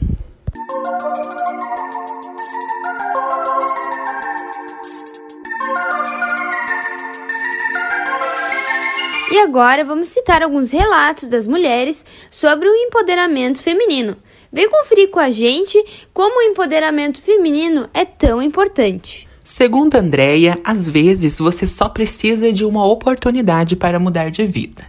E 9.37 9.38
agora 9.38 9.85
vamos 9.85 10.09
citar 10.09 10.42
alguns 10.42 10.70
relatos 10.70 11.29
das 11.29 11.46
mulheres 11.46 12.03
sobre 12.31 12.66
o 12.66 12.75
empoderamento 12.75 13.62
feminino. 13.62 14.16
Vem 14.51 14.66
conferir 14.70 15.11
com 15.11 15.18
a 15.18 15.31
gente 15.31 15.77
como 16.14 16.39
o 16.39 16.43
empoderamento 16.43 17.20
feminino 17.20 17.87
é 17.93 18.07
tão 18.07 18.41
importante. 18.41 19.28
Segundo 19.45 19.95
Andréia, 19.97 20.59
às 20.64 20.89
vezes 20.89 21.39
você 21.39 21.66
só 21.66 21.87
precisa 21.87 22.51
de 22.51 22.64
uma 22.64 22.87
oportunidade 22.87 23.76
para 23.76 24.01
mudar 24.01 24.30
de 24.30 24.47
vida. 24.47 24.87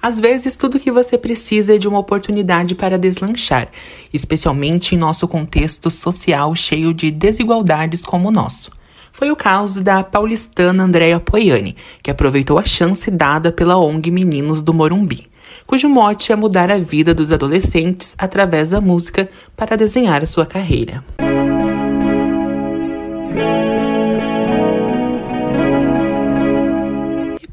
Às 0.00 0.18
vezes, 0.18 0.56
tudo 0.56 0.80
que 0.80 0.90
você 0.90 1.18
precisa 1.18 1.74
é 1.74 1.78
de 1.78 1.86
uma 1.86 1.98
oportunidade 1.98 2.74
para 2.74 2.98
deslanchar, 2.98 3.68
especialmente 4.10 4.94
em 4.94 4.98
nosso 4.98 5.28
contexto 5.28 5.90
social 5.90 6.56
cheio 6.56 6.94
de 6.94 7.10
desigualdades 7.10 8.02
como 8.02 8.28
o 8.28 8.32
nosso 8.32 8.70
foi 9.16 9.30
o 9.30 9.36
caso 9.36 9.82
da 9.82 10.04
paulistana 10.04 10.84
Andréa 10.84 11.18
Poiani, 11.18 11.74
que 12.02 12.10
aproveitou 12.10 12.58
a 12.58 12.64
chance 12.66 13.10
dada 13.10 13.50
pela 13.50 13.78
ONG 13.78 14.10
Meninos 14.10 14.60
do 14.60 14.74
Morumbi, 14.74 15.26
cujo 15.66 15.88
mote 15.88 16.32
é 16.32 16.36
mudar 16.36 16.70
a 16.70 16.76
vida 16.76 17.14
dos 17.14 17.32
adolescentes 17.32 18.14
através 18.18 18.68
da 18.68 18.78
música 18.78 19.26
para 19.56 19.74
desenhar 19.74 20.22
a 20.22 20.26
sua 20.26 20.44
carreira. 20.44 21.02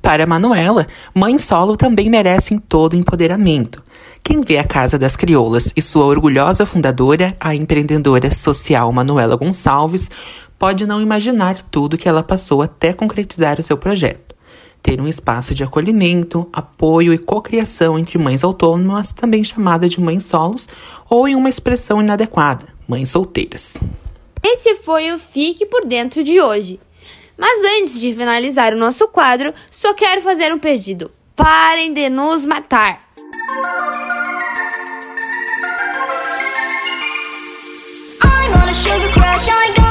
Para 0.02 0.26
Manuela, 0.26 0.86
mãe 1.16 1.38
solo 1.38 1.78
também 1.78 2.10
merecem 2.10 2.60
todo 2.60 2.94
empoderamento. 2.94 3.82
Quem 4.22 4.42
vê 4.42 4.58
a 4.58 4.64
Casa 4.64 5.00
das 5.00 5.16
Crioulas 5.16 5.72
e 5.76 5.82
sua 5.82 6.06
orgulhosa 6.06 6.66
fundadora, 6.66 7.36
a 7.40 7.56
empreendedora 7.56 8.30
social 8.30 8.92
Manuela 8.92 9.36
Gonçalves, 9.36 10.12
pode 10.64 10.86
não 10.86 11.02
imaginar 11.02 11.62
tudo 11.62 11.98
que 11.98 12.08
ela 12.08 12.24
passou 12.24 12.62
até 12.62 12.94
concretizar 12.94 13.60
o 13.60 13.64
seu 13.64 13.78
projeto. 13.78 14.34
ter 14.82 15.02
um 15.02 15.10
espaço 15.10 15.54
de 15.54 15.62
acolhimento, 15.62 16.48
apoio 16.54 17.14
e 17.14 17.18
cocriação 17.18 18.00
entre 18.00 18.18
mães 18.18 18.46
autônomas, 18.46 19.12
também 19.12 19.44
chamada 19.44 19.90
de 19.90 20.00
mães 20.00 20.24
solos, 20.24 20.70
ou 21.10 21.28
em 21.28 21.36
uma 21.36 21.50
expressão 21.50 22.02
inadequada, 22.02 22.66
mães 22.88 23.10
solteiras. 23.10 23.76
Esse 24.42 24.76
foi 24.76 25.12
o 25.12 25.20
Fique 25.20 25.66
por 25.66 25.86
Dentro 25.86 26.24
de 26.24 26.40
hoje. 26.40 26.80
Mas 27.38 27.62
antes 27.82 28.00
de 28.00 28.14
finalizar 28.14 28.74
o 28.74 28.78
nosso 28.78 29.06
quadro, 29.10 29.54
só 29.70 29.94
quero 29.94 30.22
fazer 30.22 30.54
um 30.54 30.60
pedido. 30.60 31.12
Parem 31.36 31.94
de 31.94 32.10
nos 32.10 32.46
matar. 32.46 33.02
I'm 38.24 38.54
on 38.54 38.70
a 38.70 38.74
sugar 38.74 39.12
crash, 39.12 39.50
I 39.50 39.83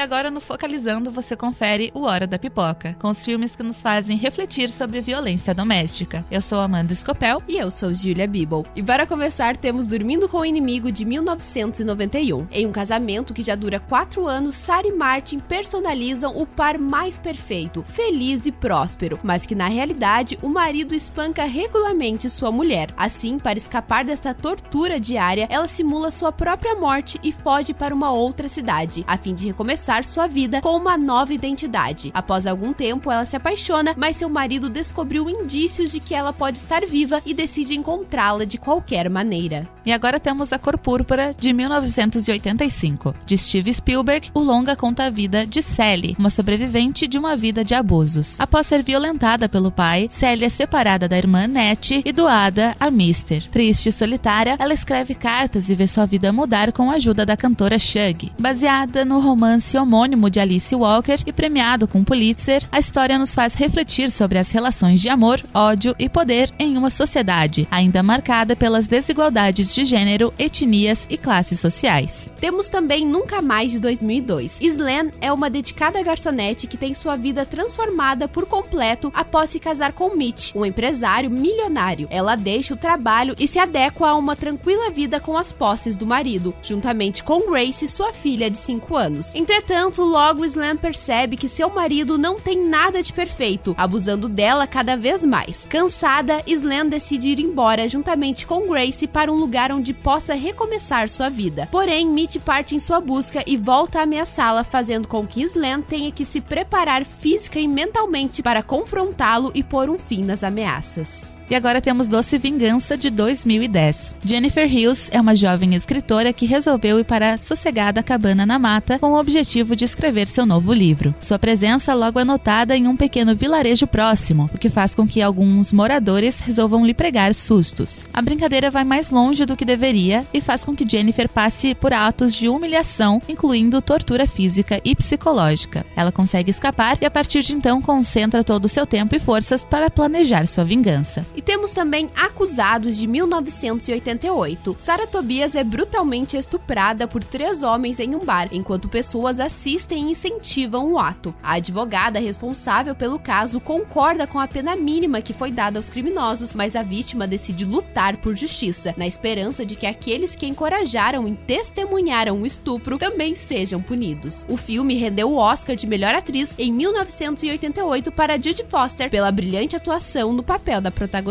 E 0.00 0.02
agora 0.02 0.30
no 0.30 0.40
Focalizando 0.40 1.10
você 1.10 1.36
confere 1.36 1.90
o 1.92 2.04
Hora 2.04 2.26
da 2.26 2.38
Pipoca, 2.38 2.96
com 2.98 3.10
os 3.10 3.22
filmes 3.22 3.54
que 3.54 3.62
nos 3.62 3.82
fazem 3.82 4.16
refletir 4.16 4.70
sobre 4.70 5.02
violência 5.02 5.52
doméstica. 5.52 6.24
Eu 6.30 6.40
sou 6.40 6.58
Amanda 6.58 6.94
Scopel 6.94 7.42
e 7.46 7.58
eu 7.58 7.70
sou 7.70 7.92
Julia 7.92 8.26
Bibble. 8.26 8.64
E 8.74 8.82
para 8.82 9.06
começar, 9.06 9.58
temos 9.58 9.86
Dormindo 9.86 10.26
com 10.26 10.38
o 10.38 10.44
Inimigo 10.46 10.90
de 10.90 11.04
1991. 11.04 12.46
Em 12.50 12.66
um 12.66 12.72
casamento 12.72 13.34
que 13.34 13.42
já 13.42 13.54
dura 13.54 13.78
quatro 13.78 14.26
anos, 14.26 14.54
Sarah 14.54 14.88
e 14.88 14.92
Martin 14.94 15.38
personalizam 15.38 16.34
o 16.34 16.46
par 16.46 16.78
mais 16.78 17.18
perfeito, 17.18 17.84
feliz 17.86 18.46
e 18.46 18.52
próspero, 18.52 19.20
mas 19.22 19.44
que 19.44 19.54
na 19.54 19.68
realidade 19.68 20.38
o 20.40 20.48
marido 20.48 20.94
espanca 20.94 21.44
regularmente 21.44 22.30
sua 22.30 22.50
mulher. 22.50 22.88
Assim, 22.96 23.38
para 23.38 23.58
escapar 23.58 24.06
desta 24.06 24.32
tortura 24.32 24.98
diária, 24.98 25.46
ela 25.50 25.68
simula 25.68 26.10
sua 26.10 26.32
própria 26.32 26.74
morte 26.74 27.20
e 27.22 27.30
foge 27.30 27.74
para 27.74 27.94
uma 27.94 28.10
outra 28.10 28.48
cidade, 28.48 29.04
a 29.06 29.18
fim 29.18 29.34
de 29.34 29.46
recomeçar 29.46 29.89
sua 30.04 30.28
vida 30.28 30.60
com 30.60 30.76
uma 30.76 30.96
nova 30.96 31.34
identidade. 31.34 32.12
Após 32.14 32.46
algum 32.46 32.72
tempo, 32.72 33.10
ela 33.10 33.24
se 33.24 33.34
apaixona, 33.34 33.92
mas 33.96 34.16
seu 34.16 34.28
marido 34.28 34.68
descobriu 34.70 35.28
indícios 35.28 35.90
de 35.90 35.98
que 35.98 36.14
ela 36.14 36.32
pode 36.32 36.58
estar 36.58 36.86
viva 36.86 37.20
e 37.26 37.34
decide 37.34 37.74
encontrá-la 37.74 38.44
de 38.44 38.56
qualquer 38.56 39.10
maneira. 39.10 39.68
E 39.84 39.92
agora 39.92 40.20
temos 40.20 40.52
A 40.52 40.58
Cor 40.58 40.78
Púrpura, 40.78 41.34
de 41.36 41.52
1985. 41.52 43.14
De 43.26 43.36
Steve 43.36 43.74
Spielberg, 43.74 44.30
o 44.32 44.40
longa 44.40 44.76
conta 44.76 45.06
a 45.06 45.10
vida 45.10 45.44
de 45.44 45.60
Sally, 45.60 46.14
uma 46.18 46.30
sobrevivente 46.30 47.08
de 47.08 47.18
uma 47.18 47.36
vida 47.36 47.64
de 47.64 47.74
abusos. 47.74 48.38
Após 48.38 48.66
ser 48.66 48.82
violentada 48.82 49.48
pelo 49.48 49.72
pai, 49.72 50.06
Sally 50.08 50.44
é 50.44 50.48
separada 50.48 51.08
da 51.08 51.18
irmã 51.18 51.46
Nettie 51.46 52.02
e 52.04 52.12
doada 52.12 52.76
a 52.78 52.90
Mister. 52.90 53.42
Triste 53.50 53.88
e 53.88 53.92
solitária, 53.92 54.56
ela 54.58 54.74
escreve 54.74 55.14
cartas 55.14 55.68
e 55.68 55.74
vê 55.74 55.86
sua 55.86 56.06
vida 56.06 56.32
mudar 56.32 56.70
com 56.72 56.90
a 56.90 56.94
ajuda 56.94 57.26
da 57.26 57.36
cantora 57.36 57.78
Shug. 57.78 58.30
Baseada 58.38 59.04
no 59.04 59.18
romance 59.18 59.76
homônimo 59.80 60.30
de 60.30 60.38
Alice 60.38 60.74
Walker 60.74 61.16
e 61.26 61.32
premiado 61.32 61.88
com 61.88 62.04
Pulitzer, 62.04 62.62
a 62.70 62.78
história 62.78 63.18
nos 63.18 63.34
faz 63.34 63.54
refletir 63.54 64.10
sobre 64.10 64.38
as 64.38 64.50
relações 64.50 65.00
de 65.00 65.08
amor, 65.08 65.40
ódio 65.54 65.94
e 65.98 66.08
poder 66.08 66.52
em 66.58 66.76
uma 66.76 66.90
sociedade 66.90 67.66
ainda 67.70 68.02
marcada 68.02 68.54
pelas 68.54 68.86
desigualdades 68.86 69.74
de 69.74 69.84
gênero, 69.84 70.32
etnias 70.38 71.06
e 71.08 71.16
classes 71.16 71.58
sociais. 71.58 72.32
Temos 72.40 72.68
também 72.68 73.06
Nunca 73.06 73.40
Mais 73.40 73.72
de 73.72 73.78
2002. 73.80 74.60
Slan 74.60 75.10
é 75.20 75.32
uma 75.32 75.48
dedicada 75.48 76.02
garçonete 76.02 76.66
que 76.66 76.76
tem 76.76 76.92
sua 76.94 77.16
vida 77.16 77.46
transformada 77.46 78.28
por 78.28 78.46
completo 78.46 79.10
após 79.14 79.50
se 79.50 79.58
casar 79.58 79.92
com 79.92 80.14
Mitch, 80.14 80.54
um 80.54 80.64
empresário 80.64 81.30
milionário. 81.30 82.06
Ela 82.10 82.36
deixa 82.36 82.74
o 82.74 82.76
trabalho 82.76 83.34
e 83.38 83.48
se 83.48 83.58
adequa 83.58 84.08
a 84.08 84.16
uma 84.16 84.36
tranquila 84.36 84.90
vida 84.90 85.18
com 85.18 85.36
as 85.36 85.50
posses 85.50 85.96
do 85.96 86.06
marido, 86.06 86.54
juntamente 86.62 87.24
com 87.24 87.50
Grace, 87.50 87.88
sua 87.88 88.12
filha 88.12 88.50
de 88.50 88.58
5 88.58 88.96
anos. 88.96 89.34
Entretanto, 89.34 89.69
logo 89.98 90.44
Slam 90.44 90.76
percebe 90.76 91.36
que 91.36 91.48
seu 91.48 91.70
marido 91.70 92.18
não 92.18 92.40
tem 92.40 92.66
nada 92.66 93.02
de 93.02 93.12
perfeito, 93.12 93.74
abusando 93.78 94.28
dela 94.28 94.66
cada 94.66 94.96
vez 94.96 95.24
mais. 95.24 95.66
Cansada, 95.70 96.42
Slam 96.46 96.88
decide 96.88 97.28
ir 97.28 97.40
embora 97.40 97.88
juntamente 97.88 98.46
com 98.46 98.68
Grace 98.68 99.06
para 99.06 99.30
um 99.30 99.36
lugar 99.36 99.70
onde 99.72 99.94
possa 99.94 100.34
recomeçar 100.34 101.08
sua 101.08 101.28
vida. 101.28 101.68
Porém, 101.70 102.08
Mitch 102.08 102.38
parte 102.38 102.74
em 102.74 102.80
sua 102.80 103.00
busca 103.00 103.44
e 103.46 103.56
volta 103.56 104.00
a 104.00 104.02
ameaçá-la, 104.02 104.64
fazendo 104.64 105.06
com 105.06 105.26
que 105.26 105.42
Slam 105.42 105.82
tenha 105.82 106.10
que 106.10 106.24
se 106.24 106.40
preparar 106.40 107.04
física 107.04 107.58
e 107.58 107.68
mentalmente 107.68 108.42
para 108.42 108.62
confrontá-lo 108.62 109.50
e 109.54 109.62
pôr 109.62 109.88
um 109.88 109.98
fim 109.98 110.24
nas 110.24 110.42
ameaças. 110.42 111.39
E 111.50 111.54
agora 111.56 111.80
temos 111.80 112.06
Doce 112.06 112.38
Vingança 112.38 112.96
de 112.96 113.10
2010. 113.10 114.14
Jennifer 114.24 114.72
Hills 114.72 115.10
é 115.12 115.20
uma 115.20 115.34
jovem 115.34 115.74
escritora 115.74 116.32
que 116.32 116.46
resolveu 116.46 117.00
ir 117.00 117.04
para 117.04 117.32
a 117.32 117.38
sossegada 117.38 118.04
cabana 118.04 118.46
na 118.46 118.56
mata 118.56 119.00
com 119.00 119.10
o 119.10 119.18
objetivo 119.18 119.74
de 119.74 119.84
escrever 119.84 120.28
seu 120.28 120.46
novo 120.46 120.72
livro. 120.72 121.12
Sua 121.20 121.40
presença 121.40 121.92
logo 121.92 122.20
é 122.20 122.24
notada 122.24 122.76
em 122.76 122.86
um 122.86 122.96
pequeno 122.96 123.34
vilarejo 123.34 123.88
próximo, 123.88 124.48
o 124.54 124.58
que 124.58 124.68
faz 124.68 124.94
com 124.94 125.08
que 125.08 125.20
alguns 125.20 125.72
moradores 125.72 126.38
resolvam 126.38 126.86
lhe 126.86 126.94
pregar 126.94 127.34
sustos. 127.34 128.06
A 128.12 128.22
brincadeira 128.22 128.70
vai 128.70 128.84
mais 128.84 129.10
longe 129.10 129.44
do 129.44 129.56
que 129.56 129.64
deveria 129.64 130.24
e 130.32 130.40
faz 130.40 130.64
com 130.64 130.72
que 130.72 130.88
Jennifer 130.88 131.28
passe 131.28 131.74
por 131.74 131.92
atos 131.92 132.32
de 132.32 132.48
humilhação, 132.48 133.20
incluindo 133.28 133.82
tortura 133.82 134.24
física 134.24 134.80
e 134.84 134.94
psicológica. 134.94 135.84
Ela 135.96 136.12
consegue 136.12 136.52
escapar 136.52 136.96
e 137.00 137.04
a 137.04 137.10
partir 137.10 137.42
de 137.42 137.56
então 137.56 137.82
concentra 137.82 138.44
todo 138.44 138.66
o 138.66 138.68
seu 138.68 138.86
tempo 138.86 139.16
e 139.16 139.18
forças 139.18 139.64
para 139.64 139.90
planejar 139.90 140.46
sua 140.46 140.62
vingança. 140.62 141.26
E 141.40 141.42
temos 141.42 141.72
também 141.72 142.10
Acusados 142.14 142.98
de 142.98 143.06
1988. 143.06 144.76
Sarah 144.78 145.06
Tobias 145.06 145.54
é 145.54 145.64
brutalmente 145.64 146.36
estuprada 146.36 147.08
por 147.08 147.24
três 147.24 147.62
homens 147.62 147.98
em 147.98 148.14
um 148.14 148.18
bar, 148.18 148.50
enquanto 148.52 148.90
pessoas 148.90 149.40
assistem 149.40 150.08
e 150.08 150.10
incentivam 150.10 150.92
o 150.92 150.98
ato. 150.98 151.34
A 151.42 151.54
advogada 151.54 152.20
responsável 152.20 152.94
pelo 152.94 153.18
caso 153.18 153.58
concorda 153.58 154.26
com 154.26 154.38
a 154.38 154.46
pena 154.46 154.76
mínima 154.76 155.22
que 155.22 155.32
foi 155.32 155.50
dada 155.50 155.78
aos 155.78 155.88
criminosos, 155.88 156.54
mas 156.54 156.76
a 156.76 156.82
vítima 156.82 157.26
decide 157.26 157.64
lutar 157.64 158.18
por 158.18 158.36
justiça, 158.36 158.92
na 158.98 159.06
esperança 159.06 159.64
de 159.64 159.76
que 159.76 159.86
aqueles 159.86 160.36
que 160.36 160.46
encorajaram 160.46 161.26
e 161.26 161.32
testemunharam 161.32 162.42
o 162.42 162.44
estupro 162.44 162.98
também 162.98 163.34
sejam 163.34 163.80
punidos. 163.80 164.44
O 164.46 164.58
filme 164.58 164.94
rendeu 164.94 165.30
o 165.30 165.38
Oscar 165.38 165.74
de 165.74 165.86
melhor 165.86 166.14
atriz 166.14 166.54
em 166.58 166.70
1988 166.70 168.12
para 168.12 168.36
Judy 168.36 168.64
Foster 168.64 169.08
pela 169.08 169.32
brilhante 169.32 169.74
atuação 169.74 170.34
no 170.34 170.42
papel 170.42 170.82
da 170.82 170.90
protagonista. 170.90 171.29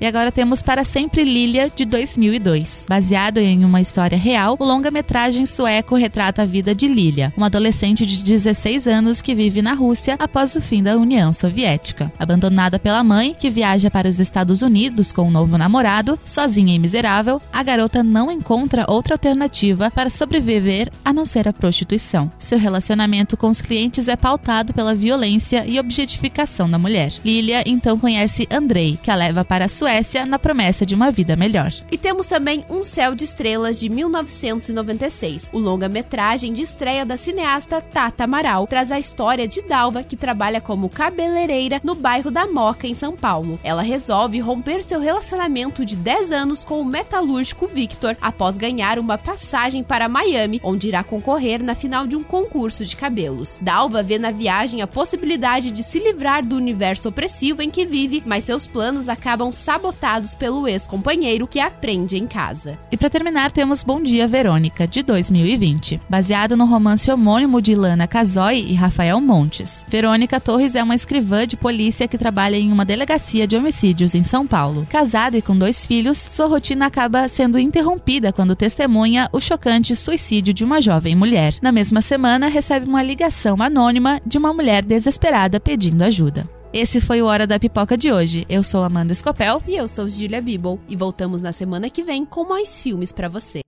E 0.00 0.06
agora 0.06 0.32
temos 0.32 0.62
Para 0.62 0.84
Sempre 0.84 1.24
Lilia, 1.24 1.70
de 1.74 1.84
2002. 1.84 2.86
Baseado 2.88 3.38
em 3.38 3.64
uma 3.64 3.80
história 3.80 4.16
real, 4.16 4.56
o 4.58 4.64
longa-metragem 4.64 5.44
sueco 5.46 5.96
retrata 5.96 6.42
a 6.42 6.46
vida 6.46 6.74
de 6.74 6.88
Lilia, 6.88 7.32
uma 7.36 7.46
adolescente 7.46 8.06
de 8.06 8.22
16 8.22 8.88
anos 8.88 9.20
que 9.20 9.34
vive 9.34 9.60
na 9.60 9.74
Rússia 9.74 10.16
após 10.18 10.54
o 10.56 10.60
fim 10.60 10.82
da 10.82 10.96
União 10.96 11.32
Soviética. 11.32 12.12
Abandonada 12.18 12.78
pela 12.78 13.04
mãe, 13.04 13.34
que 13.38 13.50
viaja 13.50 13.90
para 13.90 14.08
os 14.08 14.20
Estados 14.20 14.62
Unidos 14.62 15.12
com 15.12 15.22
um 15.22 15.30
novo 15.30 15.58
namorado, 15.58 16.18
sozinha 16.24 16.74
e 16.74 16.78
miserável, 16.78 17.40
a 17.52 17.62
garota 17.62 18.02
não 18.02 18.30
encontra 18.30 18.86
outra 18.88 19.14
alternativa 19.14 19.90
para 19.90 20.08
sobreviver 20.08 20.90
a 21.04 21.12
não 21.12 21.26
ser 21.26 21.48
a 21.48 21.52
prostituição. 21.52 22.30
Seu 22.38 22.58
relacionamento 22.58 23.36
com 23.36 23.48
os 23.48 23.60
clientes 23.60 24.08
é 24.08 24.16
pautado 24.16 24.72
pela 24.72 24.94
violência 24.94 25.64
e 25.66 25.78
objetificação 25.78 26.70
da 26.70 26.78
mulher. 26.78 27.12
Lilia 27.24 27.62
então 27.66 27.98
conhece 27.98 28.46
Andrei, 28.50 28.98
que 29.02 29.10
a 29.10 29.14
leva 29.14 29.33
para 29.42 29.64
a 29.64 29.68
Suécia 29.68 30.26
na 30.26 30.38
promessa 30.38 30.84
de 30.84 30.94
uma 30.94 31.10
vida 31.10 31.34
melhor. 31.34 31.72
E 31.90 31.96
temos 31.96 32.26
também 32.26 32.62
Um 32.68 32.84
Céu 32.84 33.14
de 33.14 33.24
Estrelas 33.24 33.80
de 33.80 33.88
1996. 33.88 35.50
O 35.54 35.58
longa-metragem 35.58 36.52
de 36.52 36.60
estreia 36.60 37.06
da 37.06 37.16
cineasta 37.16 37.80
Tata 37.80 38.24
Amaral 38.24 38.66
traz 38.66 38.92
a 38.92 38.98
história 38.98 39.48
de 39.48 39.62
Dalva, 39.62 40.02
que 40.02 40.16
trabalha 40.16 40.60
como 40.60 40.90
cabeleireira 40.90 41.80
no 41.82 41.94
bairro 41.94 42.30
da 42.30 42.46
Moca, 42.46 42.86
em 42.86 42.94
São 42.94 43.16
Paulo. 43.16 43.58
Ela 43.64 43.82
resolve 43.82 44.38
romper 44.40 44.82
seu 44.82 45.00
relacionamento 45.00 45.84
de 45.84 45.96
10 45.96 46.32
anos 46.32 46.64
com 46.64 46.80
o 46.80 46.84
metalúrgico 46.84 47.66
Victor 47.66 48.16
após 48.20 48.58
ganhar 48.58 48.98
uma 48.98 49.16
passagem 49.16 49.82
para 49.82 50.08
Miami, 50.08 50.60
onde 50.62 50.88
irá 50.88 51.02
concorrer 51.02 51.62
na 51.62 51.74
final 51.74 52.06
de 52.06 52.16
um 52.16 52.22
concurso 52.22 52.84
de 52.84 52.96
cabelos. 52.96 53.58
Dalva 53.62 54.02
vê 54.02 54.18
na 54.18 54.30
viagem 54.30 54.82
a 54.82 54.86
possibilidade 54.86 55.70
de 55.70 55.82
se 55.82 55.98
livrar 55.98 56.44
do 56.44 56.56
universo 56.56 57.08
opressivo 57.08 57.62
em 57.62 57.70
que 57.70 57.86
vive, 57.86 58.22
mas 58.26 58.44
seus 58.44 58.66
planos 58.66 59.08
acabam 59.08 59.23
acabam 59.24 59.50
sabotados 59.50 60.34
pelo 60.34 60.68
ex-companheiro 60.68 61.46
que 61.46 61.58
aprende 61.58 62.18
em 62.18 62.26
casa. 62.26 62.78
E 62.92 62.96
para 62.96 63.08
terminar, 63.08 63.50
temos 63.50 63.82
Bom 63.82 64.02
Dia 64.02 64.28
Verônica, 64.28 64.86
de 64.86 65.02
2020, 65.02 65.98
baseado 66.10 66.54
no 66.58 66.66
romance 66.66 67.10
homônimo 67.10 67.62
de 67.62 67.74
Lana 67.74 68.06
Casoy 68.06 68.58
e 68.58 68.74
Rafael 68.74 69.18
Montes. 69.22 69.82
Verônica 69.88 70.38
Torres 70.38 70.74
é 70.74 70.82
uma 70.82 70.94
escrivã 70.94 71.46
de 71.46 71.56
polícia 71.56 72.06
que 72.06 72.18
trabalha 72.18 72.56
em 72.56 72.70
uma 72.70 72.84
delegacia 72.84 73.46
de 73.46 73.56
homicídios 73.56 74.14
em 74.14 74.22
São 74.22 74.46
Paulo. 74.46 74.86
Casada 74.90 75.38
e 75.38 75.42
com 75.42 75.56
dois 75.56 75.86
filhos, 75.86 76.28
sua 76.30 76.46
rotina 76.46 76.84
acaba 76.84 77.26
sendo 77.26 77.58
interrompida 77.58 78.30
quando 78.30 78.54
testemunha 78.54 79.30
o 79.32 79.40
chocante 79.40 79.96
suicídio 79.96 80.52
de 80.52 80.64
uma 80.64 80.82
jovem 80.82 81.16
mulher. 81.16 81.54
Na 81.62 81.72
mesma 81.72 82.02
semana, 82.02 82.48
recebe 82.48 82.86
uma 82.86 83.02
ligação 83.02 83.56
anônima 83.62 84.20
de 84.26 84.36
uma 84.36 84.52
mulher 84.52 84.84
desesperada 84.84 85.58
pedindo 85.58 86.04
ajuda. 86.04 86.46
Esse 86.76 87.00
foi 87.00 87.22
o 87.22 87.26
Hora 87.26 87.46
da 87.46 87.56
Pipoca 87.56 87.96
de 87.96 88.10
hoje. 88.10 88.44
Eu 88.48 88.60
sou 88.64 88.82
Amanda 88.82 89.12
Escopel. 89.12 89.62
E 89.64 89.76
eu 89.76 89.86
sou 89.86 90.10
Julia 90.10 90.42
Bibble. 90.42 90.80
E 90.88 90.96
voltamos 90.96 91.40
na 91.40 91.52
semana 91.52 91.88
que 91.88 92.02
vem 92.02 92.24
com 92.24 92.42
mais 92.42 92.82
filmes 92.82 93.12
para 93.12 93.28
você. 93.28 93.63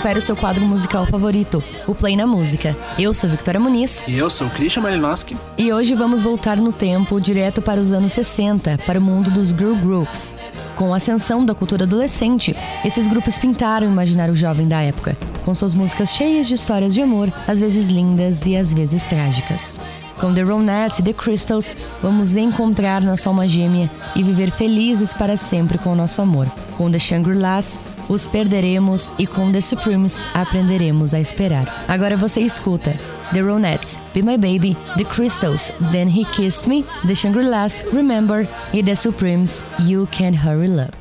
Confere 0.00 0.18
o 0.18 0.22
seu 0.22 0.34
quadro 0.34 0.64
musical 0.64 1.04
favorito, 1.04 1.62
o 1.86 1.94
Play 1.94 2.16
na 2.16 2.26
Música. 2.26 2.74
Eu 2.98 3.12
sou 3.12 3.28
Victoria 3.28 3.60
Muniz. 3.60 4.02
E 4.08 4.16
eu 4.16 4.30
sou 4.30 4.48
Christian 4.48 4.80
Malinowski. 4.80 5.36
E 5.58 5.70
hoje 5.70 5.94
vamos 5.94 6.22
voltar 6.22 6.56
no 6.56 6.72
tempo 6.72 7.20
direto 7.20 7.60
para 7.60 7.78
os 7.78 7.92
anos 7.92 8.14
60, 8.14 8.78
para 8.86 8.98
o 8.98 9.02
mundo 9.02 9.30
dos 9.30 9.50
girl 9.50 9.74
groups. 9.74 10.34
Com 10.74 10.94
a 10.94 10.96
ascensão 10.96 11.44
da 11.44 11.54
cultura 11.54 11.84
adolescente, 11.84 12.56
esses 12.82 13.06
grupos 13.06 13.36
pintaram 13.36 13.88
o 13.88 13.90
imaginário 13.90 14.34
jovem 14.34 14.66
da 14.66 14.80
época, 14.80 15.18
com 15.44 15.54
suas 15.54 15.74
músicas 15.74 16.14
cheias 16.14 16.48
de 16.48 16.54
histórias 16.54 16.94
de 16.94 17.02
amor, 17.02 17.30
às 17.46 17.60
vezes 17.60 17.90
lindas 17.90 18.46
e 18.46 18.56
às 18.56 18.72
vezes 18.72 19.04
trágicas. 19.04 19.78
Com 20.18 20.32
The 20.32 20.42
Ronettes 20.42 20.98
e 20.98 21.02
The 21.02 21.12
Crystals, 21.12 21.72
vamos 22.02 22.36
encontrar 22.36 23.02
nossa 23.02 23.28
alma 23.28 23.46
gêmea 23.46 23.90
e 24.14 24.22
viver 24.22 24.50
felizes 24.50 25.12
para 25.12 25.36
sempre 25.36 25.76
com 25.76 25.92
o 25.92 25.96
nosso 25.96 26.20
amor. 26.20 26.46
Com 26.76 26.90
The 26.90 26.98
Shangri-Las, 26.98 27.78
os 28.10 28.26
perderemos 28.28 29.10
e 29.18 29.26
com 29.26 29.50
The 29.50 29.60
Supremes 29.60 30.26
aprenderemos 30.34 31.14
a 31.14 31.20
esperar. 31.20 31.84
Agora 31.88 32.16
você 32.16 32.40
escuta 32.40 32.94
The 33.32 33.40
Ronettes, 33.40 33.98
Be 34.12 34.20
My 34.20 34.36
Baby, 34.36 34.76
The 34.98 35.04
Crystals, 35.04 35.72
Then 35.92 36.08
He 36.08 36.24
Kissed 36.24 36.68
Me, 36.68 36.84
The 37.06 37.14
Shangri-Las, 37.14 37.82
Remember 37.92 38.46
e 38.72 38.82
The 38.82 38.96
Supremes, 38.96 39.64
You 39.86 40.06
Can 40.10 40.34
Hurry 40.34 40.68
Love. 40.68 40.99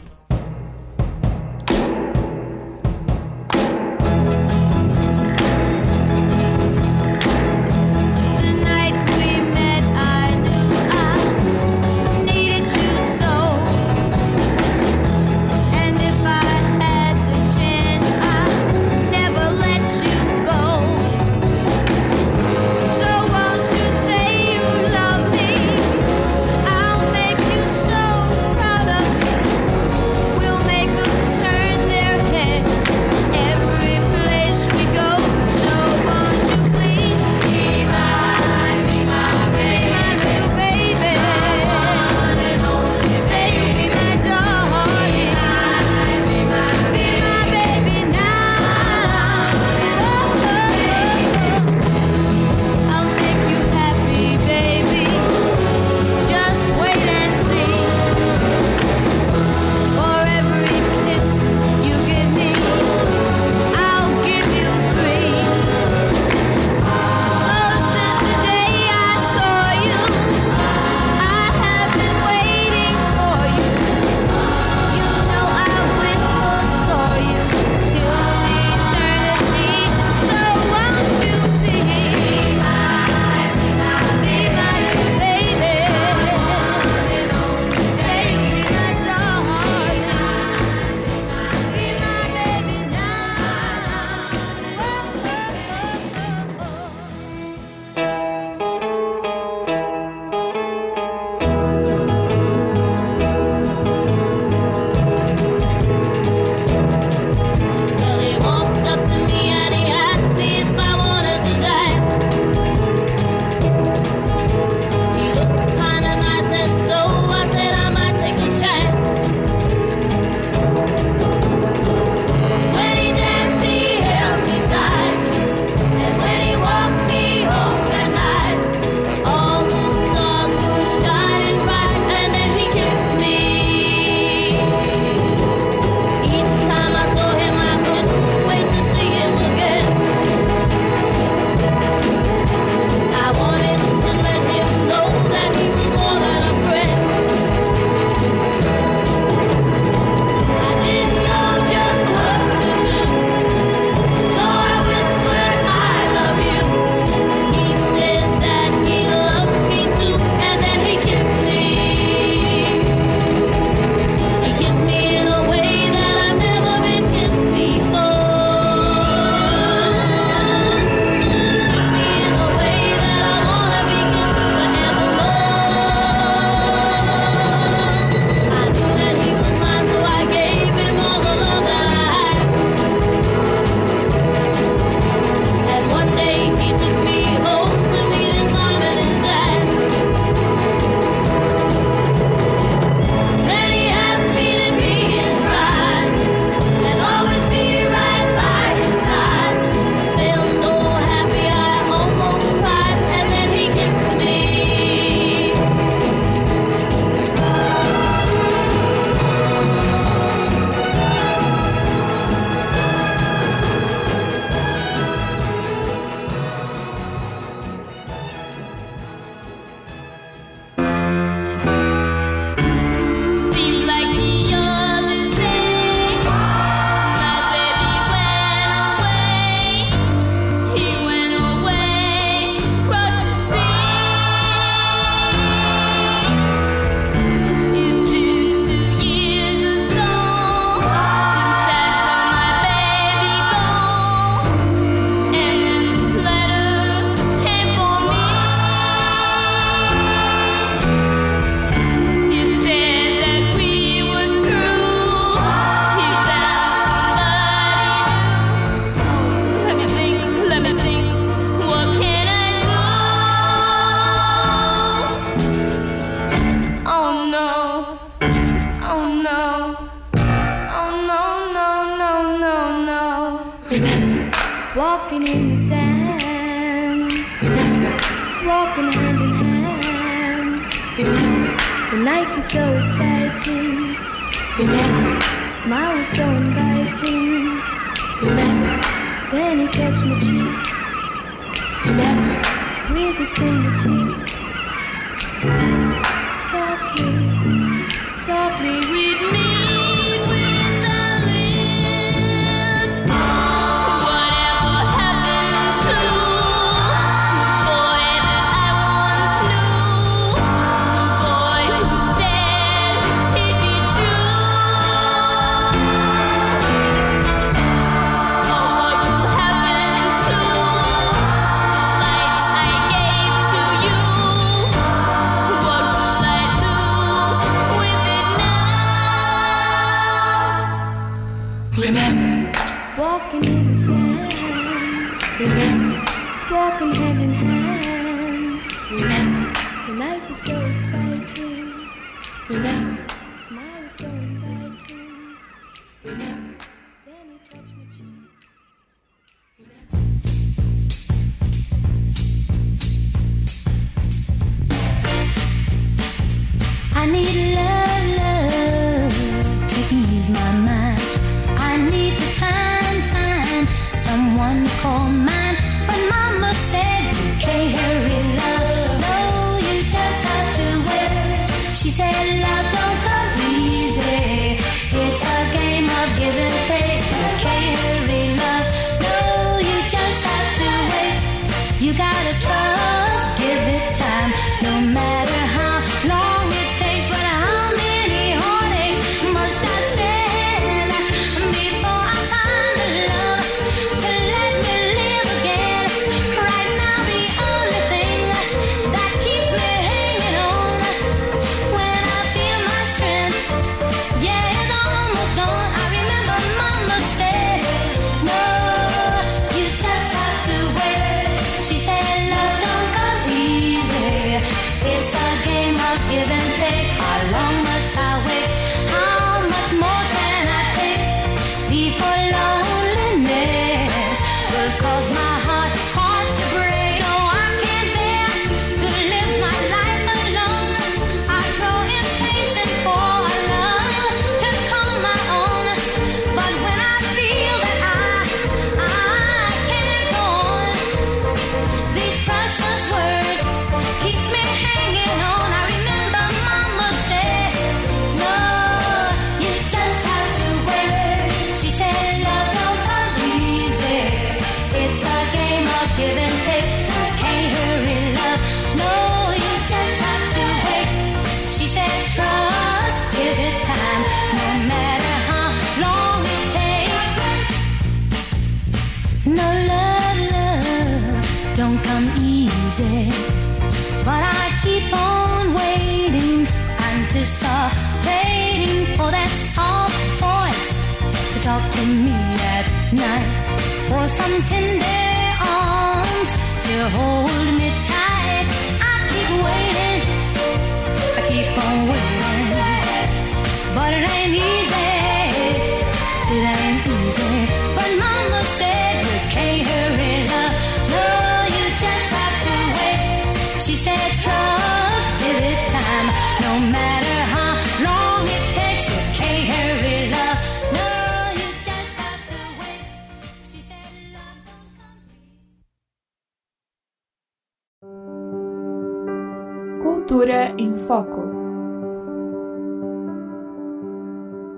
Foco. 520.89 521.21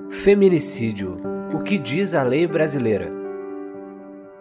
Feminicídio: 0.09 1.19
O 1.53 1.61
que 1.61 1.77
diz 1.77 2.15
a 2.15 2.23
lei 2.23 2.47
brasileira? 2.47 3.11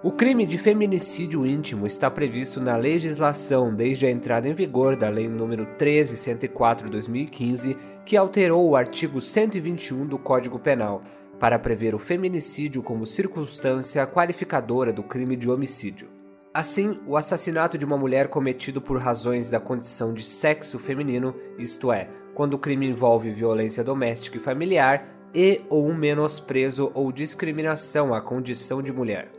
O 0.00 0.12
crime 0.12 0.46
de 0.46 0.56
feminicídio 0.56 1.44
íntimo 1.44 1.88
está 1.88 2.08
previsto 2.08 2.60
na 2.60 2.76
legislação 2.76 3.74
desde 3.74 4.06
a 4.06 4.10
entrada 4.10 4.48
em 4.48 4.54
vigor 4.54 4.94
da 4.94 5.08
Lei 5.08 5.28
nº 5.28 5.66
13.104/2015, 5.76 7.76
que 8.06 8.16
alterou 8.16 8.68
o 8.68 8.76
artigo 8.76 9.20
121 9.20 10.06
do 10.06 10.16
Código 10.16 10.60
Penal 10.60 11.02
para 11.40 11.58
prever 11.58 11.92
o 11.92 11.98
feminicídio 11.98 12.84
como 12.84 13.04
circunstância 13.04 14.06
qualificadora 14.06 14.92
do 14.92 15.02
crime 15.02 15.34
de 15.34 15.50
homicídio. 15.50 16.19
Assim, 16.52 16.98
o 17.06 17.16
assassinato 17.16 17.78
de 17.78 17.84
uma 17.84 17.96
mulher 17.96 18.26
cometido 18.26 18.80
por 18.80 18.98
razões 18.98 19.48
da 19.48 19.60
condição 19.60 20.12
de 20.12 20.24
sexo 20.24 20.80
feminino, 20.80 21.32
isto 21.56 21.92
é, 21.92 22.08
quando 22.34 22.54
o 22.54 22.58
crime 22.58 22.88
envolve 22.88 23.30
violência 23.30 23.84
doméstica 23.84 24.36
e 24.36 24.40
familiar, 24.40 25.06
e 25.32 25.60
ou 25.68 25.88
um 25.88 25.94
menosprezo 25.94 26.90
ou 26.92 27.12
discriminação 27.12 28.12
à 28.12 28.20
condição 28.20 28.82
de 28.82 28.92
mulher. 28.92 29.30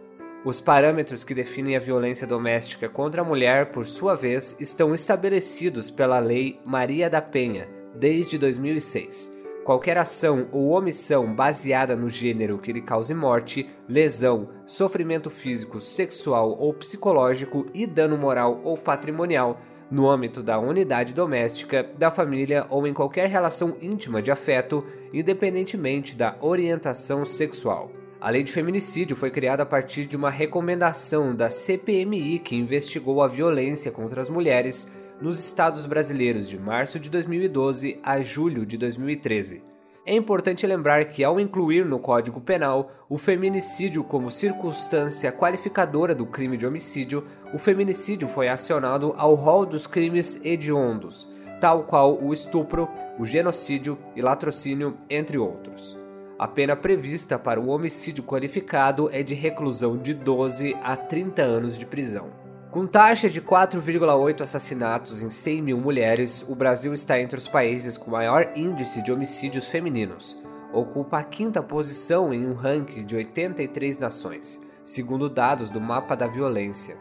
Os 0.46 0.62
parâmetros 0.62 1.26
que 1.26 1.34
definem 1.34 1.76
a 1.76 1.82
violência 1.82 2.26
doméstica 2.26 2.88
contra 2.88 3.22
a 3.22 3.26
mulher, 3.26 3.74
por 3.74 3.86
sua 3.86 4.16
vez, 4.16 4.56
estão 4.58 4.96
estabelecidos 4.96 5.92
pela 5.92 6.18
Lei 6.18 6.62
Maria 6.66 7.10
da 7.10 7.22
Penha, 7.22 7.68
desde 7.94 8.38
2006, 8.38 9.36
Qualquer 9.64 9.96
ação 9.98 10.48
ou 10.52 10.72
omissão 10.72 11.36
baseada 11.36 11.96
no 11.96 12.10
gênero 12.10 12.58
que 12.58 12.74
lhe 12.74 12.82
cause 12.82 13.14
morte, 13.14 13.70
lesão, 13.88 14.50
sofrimento 14.66 15.30
físico, 15.30 15.80
sexual 15.80 16.58
ou 16.60 16.74
psicológico 16.74 17.68
e 17.72 17.86
dano 17.86 18.18
moral 18.18 18.60
ou 18.64 18.76
patrimonial 18.76 19.60
no 19.92 20.10
âmbito 20.10 20.42
da 20.42 20.58
unidade 20.58 21.14
doméstica, 21.14 21.84
da 21.98 22.10
família 22.10 22.66
ou 22.70 22.88
em 22.88 22.94
qualquer 22.94 23.30
relação 23.30 23.78
íntima 23.82 24.22
de 24.22 24.32
afeto, 24.32 24.84
independentemente 25.14 26.16
da 26.16 26.36
orientação 26.42 27.24
sexual. 27.24 27.92
A 28.20 28.30
lei 28.30 28.44
de 28.44 28.52
feminicídio 28.52 29.16
foi 29.16 29.30
criada 29.30 29.64
a 29.64 29.66
partir 29.66 30.06
de 30.06 30.16
uma 30.16 30.30
recomendação 30.30 31.36
da 31.36 31.50
CPMI 31.50 32.40
que 32.40 32.56
investigou 32.56 33.22
a 33.22 33.28
violência 33.28 33.92
contra 33.92 34.22
as 34.22 34.30
mulheres 34.30 34.92
nos 35.22 35.40
estados 35.40 35.86
brasileiros 35.86 36.50
de 36.50 36.60
março 36.60 37.00
de 37.00 37.10
2012 37.10 38.00
a 38.04 38.20
julho 38.22 38.66
de 38.66 38.78
2013. 38.78 39.64
É 40.04 40.16
importante 40.16 40.66
lembrar 40.66 41.06
que, 41.06 41.24
ao 41.24 41.40
incluir 41.40 41.86
no 41.86 42.00
Código 42.00 42.42
Penal 42.42 42.92
o 43.08 43.20
feminicídio 43.20 44.04
como 44.04 44.32
circunstância 44.32 45.32
qualificadora 45.32 46.16
do 46.16 46.26
crime 46.26 46.58
de 46.58 46.66
homicídio, 46.66 47.24
o 47.54 47.60
feminicídio 47.60 48.28
foi 48.28 48.48
acionado 48.48 49.14
ao 49.16 49.36
rol 49.36 49.64
dos 49.64 49.86
crimes 49.86 50.44
hediondos, 50.44 51.30
tal 51.60 51.84
qual 51.84 52.18
o 52.20 52.34
estupro, 52.34 52.90
o 53.20 53.26
genocídio 53.26 53.96
e 54.16 54.24
latrocínio, 54.24 54.98
entre 55.08 55.38
outros. 55.38 55.96
A 56.40 56.48
pena 56.48 56.76
prevista 56.76 57.38
para 57.38 57.62
o 57.62 57.68
homicídio 57.68 58.24
qualificado 58.24 59.08
é 59.14 59.22
de 59.22 59.36
reclusão 59.36 59.96
de 59.96 60.16
12 60.16 60.76
a 60.82 60.96
30 60.96 61.44
anos 61.44 61.78
de 61.78 61.86
prisão. 61.86 62.41
Com 62.72 62.88
taxa 62.88 63.30
de 63.30 63.42
4,8 63.42 64.40
assassinatos 64.40 65.22
em 65.22 65.30
100 65.30 65.62
mil 65.62 65.78
mulheres, 65.78 66.46
o 66.48 66.56
Brasil 66.56 66.94
está 66.94 67.20
entre 67.20 67.38
os 67.38 67.46
países 67.46 67.98
com 67.98 68.10
maior 68.10 68.54
índice 68.56 69.02
de 69.02 69.12
homicídios 69.12 69.68
femininos. 69.68 70.42
Ocupa 70.72 71.18
a 71.18 71.24
quinta 71.24 71.62
posição 71.62 72.34
em 72.34 72.48
um 72.48 72.54
ranking 72.54 73.06
de 73.06 73.14
83 73.14 74.00
nações, 74.00 74.66
segundo 74.86 75.30
dados 75.30 75.70
do 75.70 75.82
Mapa 75.82 76.16
da 76.16 76.28
Violência. 76.28 76.96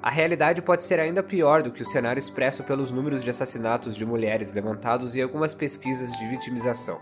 A 0.00 0.10
realidade 0.10 0.62
pode 0.62 0.84
ser 0.84 1.00
ainda 1.00 1.24
pior 1.24 1.60
do 1.60 1.72
que 1.72 1.82
o 1.82 1.86
cenário 1.86 2.20
expresso 2.20 2.62
pelos 2.62 2.92
números 2.92 3.24
de 3.24 3.30
assassinatos 3.30 3.96
de 3.96 4.06
mulheres 4.06 4.52
levantados 4.52 5.16
em 5.16 5.22
algumas 5.22 5.52
pesquisas 5.52 6.12
de 6.12 6.24
vitimização. 6.28 7.00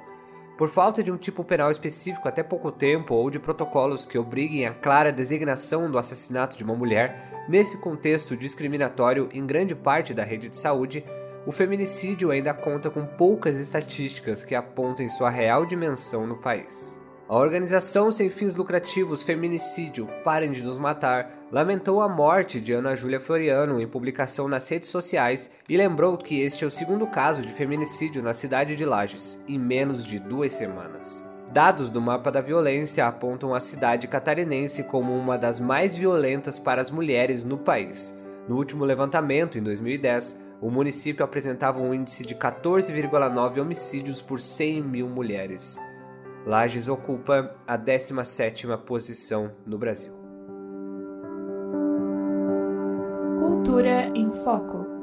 Por 0.56 0.70
falta 0.70 1.02
de 1.02 1.12
um 1.12 1.16
tipo 1.18 1.44
penal 1.44 1.70
específico 1.70 2.26
até 2.26 2.42
pouco 2.42 2.72
tempo 2.72 3.14
ou 3.14 3.28
de 3.28 3.38
protocolos 3.38 4.06
que 4.06 4.18
obriguem 4.18 4.66
a 4.66 4.72
clara 4.72 5.12
designação 5.12 5.90
do 5.90 5.98
assassinato 5.98 6.56
de 6.56 6.64
uma 6.64 6.74
mulher, 6.74 7.27
Nesse 7.48 7.78
contexto 7.78 8.36
discriminatório 8.36 9.30
em 9.32 9.46
grande 9.46 9.74
parte 9.74 10.12
da 10.12 10.22
rede 10.22 10.50
de 10.50 10.56
saúde, 10.56 11.02
o 11.46 11.52
feminicídio 11.52 12.30
ainda 12.30 12.52
conta 12.52 12.90
com 12.90 13.06
poucas 13.06 13.58
estatísticas 13.58 14.44
que 14.44 14.54
apontem 14.54 15.08
sua 15.08 15.30
real 15.30 15.64
dimensão 15.64 16.26
no 16.26 16.36
país. 16.36 17.00
A 17.26 17.36
organização 17.36 18.12
sem 18.12 18.28
fins 18.28 18.54
lucrativos 18.54 19.22
Feminicídio 19.22 20.08
Parem 20.22 20.52
de 20.52 20.62
Nos 20.62 20.78
Matar 20.78 21.30
lamentou 21.50 22.02
a 22.02 22.08
morte 22.08 22.60
de 22.60 22.72
Ana 22.72 22.94
Júlia 22.94 23.20
Floriano 23.20 23.80
em 23.80 23.86
publicação 23.86 24.46
nas 24.48 24.68
redes 24.68 24.90
sociais 24.90 25.54
e 25.68 25.76
lembrou 25.76 26.16
que 26.18 26.40
este 26.40 26.64
é 26.64 26.66
o 26.66 26.70
segundo 26.70 27.06
caso 27.06 27.40
de 27.40 27.52
feminicídio 27.52 28.22
na 28.22 28.34
cidade 28.34 28.76
de 28.76 28.84
Lages, 28.84 29.42
em 29.48 29.58
menos 29.58 30.06
de 30.06 30.18
duas 30.18 30.52
semanas. 30.52 31.27
Dados 31.52 31.90
do 31.90 32.00
mapa 32.00 32.30
da 32.30 32.42
violência 32.42 33.06
apontam 33.06 33.54
a 33.54 33.60
cidade 33.60 34.06
catarinense 34.06 34.84
como 34.84 35.16
uma 35.16 35.38
das 35.38 35.58
mais 35.58 35.96
violentas 35.96 36.58
para 36.58 36.80
as 36.80 36.90
mulheres 36.90 37.42
no 37.42 37.56
país. 37.56 38.14
No 38.46 38.56
último 38.56 38.84
levantamento, 38.84 39.56
em 39.56 39.62
2010, 39.62 40.38
o 40.60 40.70
município 40.70 41.24
apresentava 41.24 41.80
um 41.80 41.94
índice 41.94 42.24
de 42.24 42.34
14,9 42.34 43.60
homicídios 43.60 44.20
por 44.20 44.40
100 44.40 44.82
mil 44.82 45.08
mulheres. 45.08 45.78
Lages 46.44 46.88
ocupa 46.88 47.52
a 47.66 47.78
17ª 47.78 48.76
posição 48.78 49.52
no 49.66 49.78
Brasil. 49.78 50.12
Cultura 53.38 54.10
em 54.14 54.30
Foco. 54.32 54.98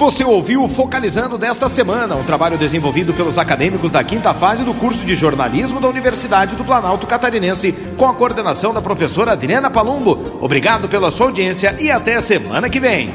Você 0.00 0.24
ouviu 0.24 0.64
o 0.64 0.68
Focalizando 0.68 1.36
desta 1.36 1.68
semana, 1.68 2.16
um 2.16 2.24
trabalho 2.24 2.56
desenvolvido 2.56 3.12
pelos 3.12 3.36
acadêmicos 3.36 3.90
da 3.90 4.02
quinta 4.02 4.32
fase 4.32 4.64
do 4.64 4.72
curso 4.72 5.04
de 5.04 5.14
jornalismo 5.14 5.78
da 5.78 5.88
Universidade 5.88 6.56
do 6.56 6.64
Planalto 6.64 7.06
Catarinense, 7.06 7.72
com 7.98 8.06
a 8.06 8.14
coordenação 8.14 8.72
da 8.72 8.80
professora 8.80 9.32
Adriana 9.32 9.68
Palumbo. 9.68 10.38
Obrigado 10.40 10.88
pela 10.88 11.10
sua 11.10 11.26
audiência 11.26 11.76
e 11.78 11.90
até 11.90 12.18
semana 12.18 12.70
que 12.70 12.80
vem. 12.80 13.12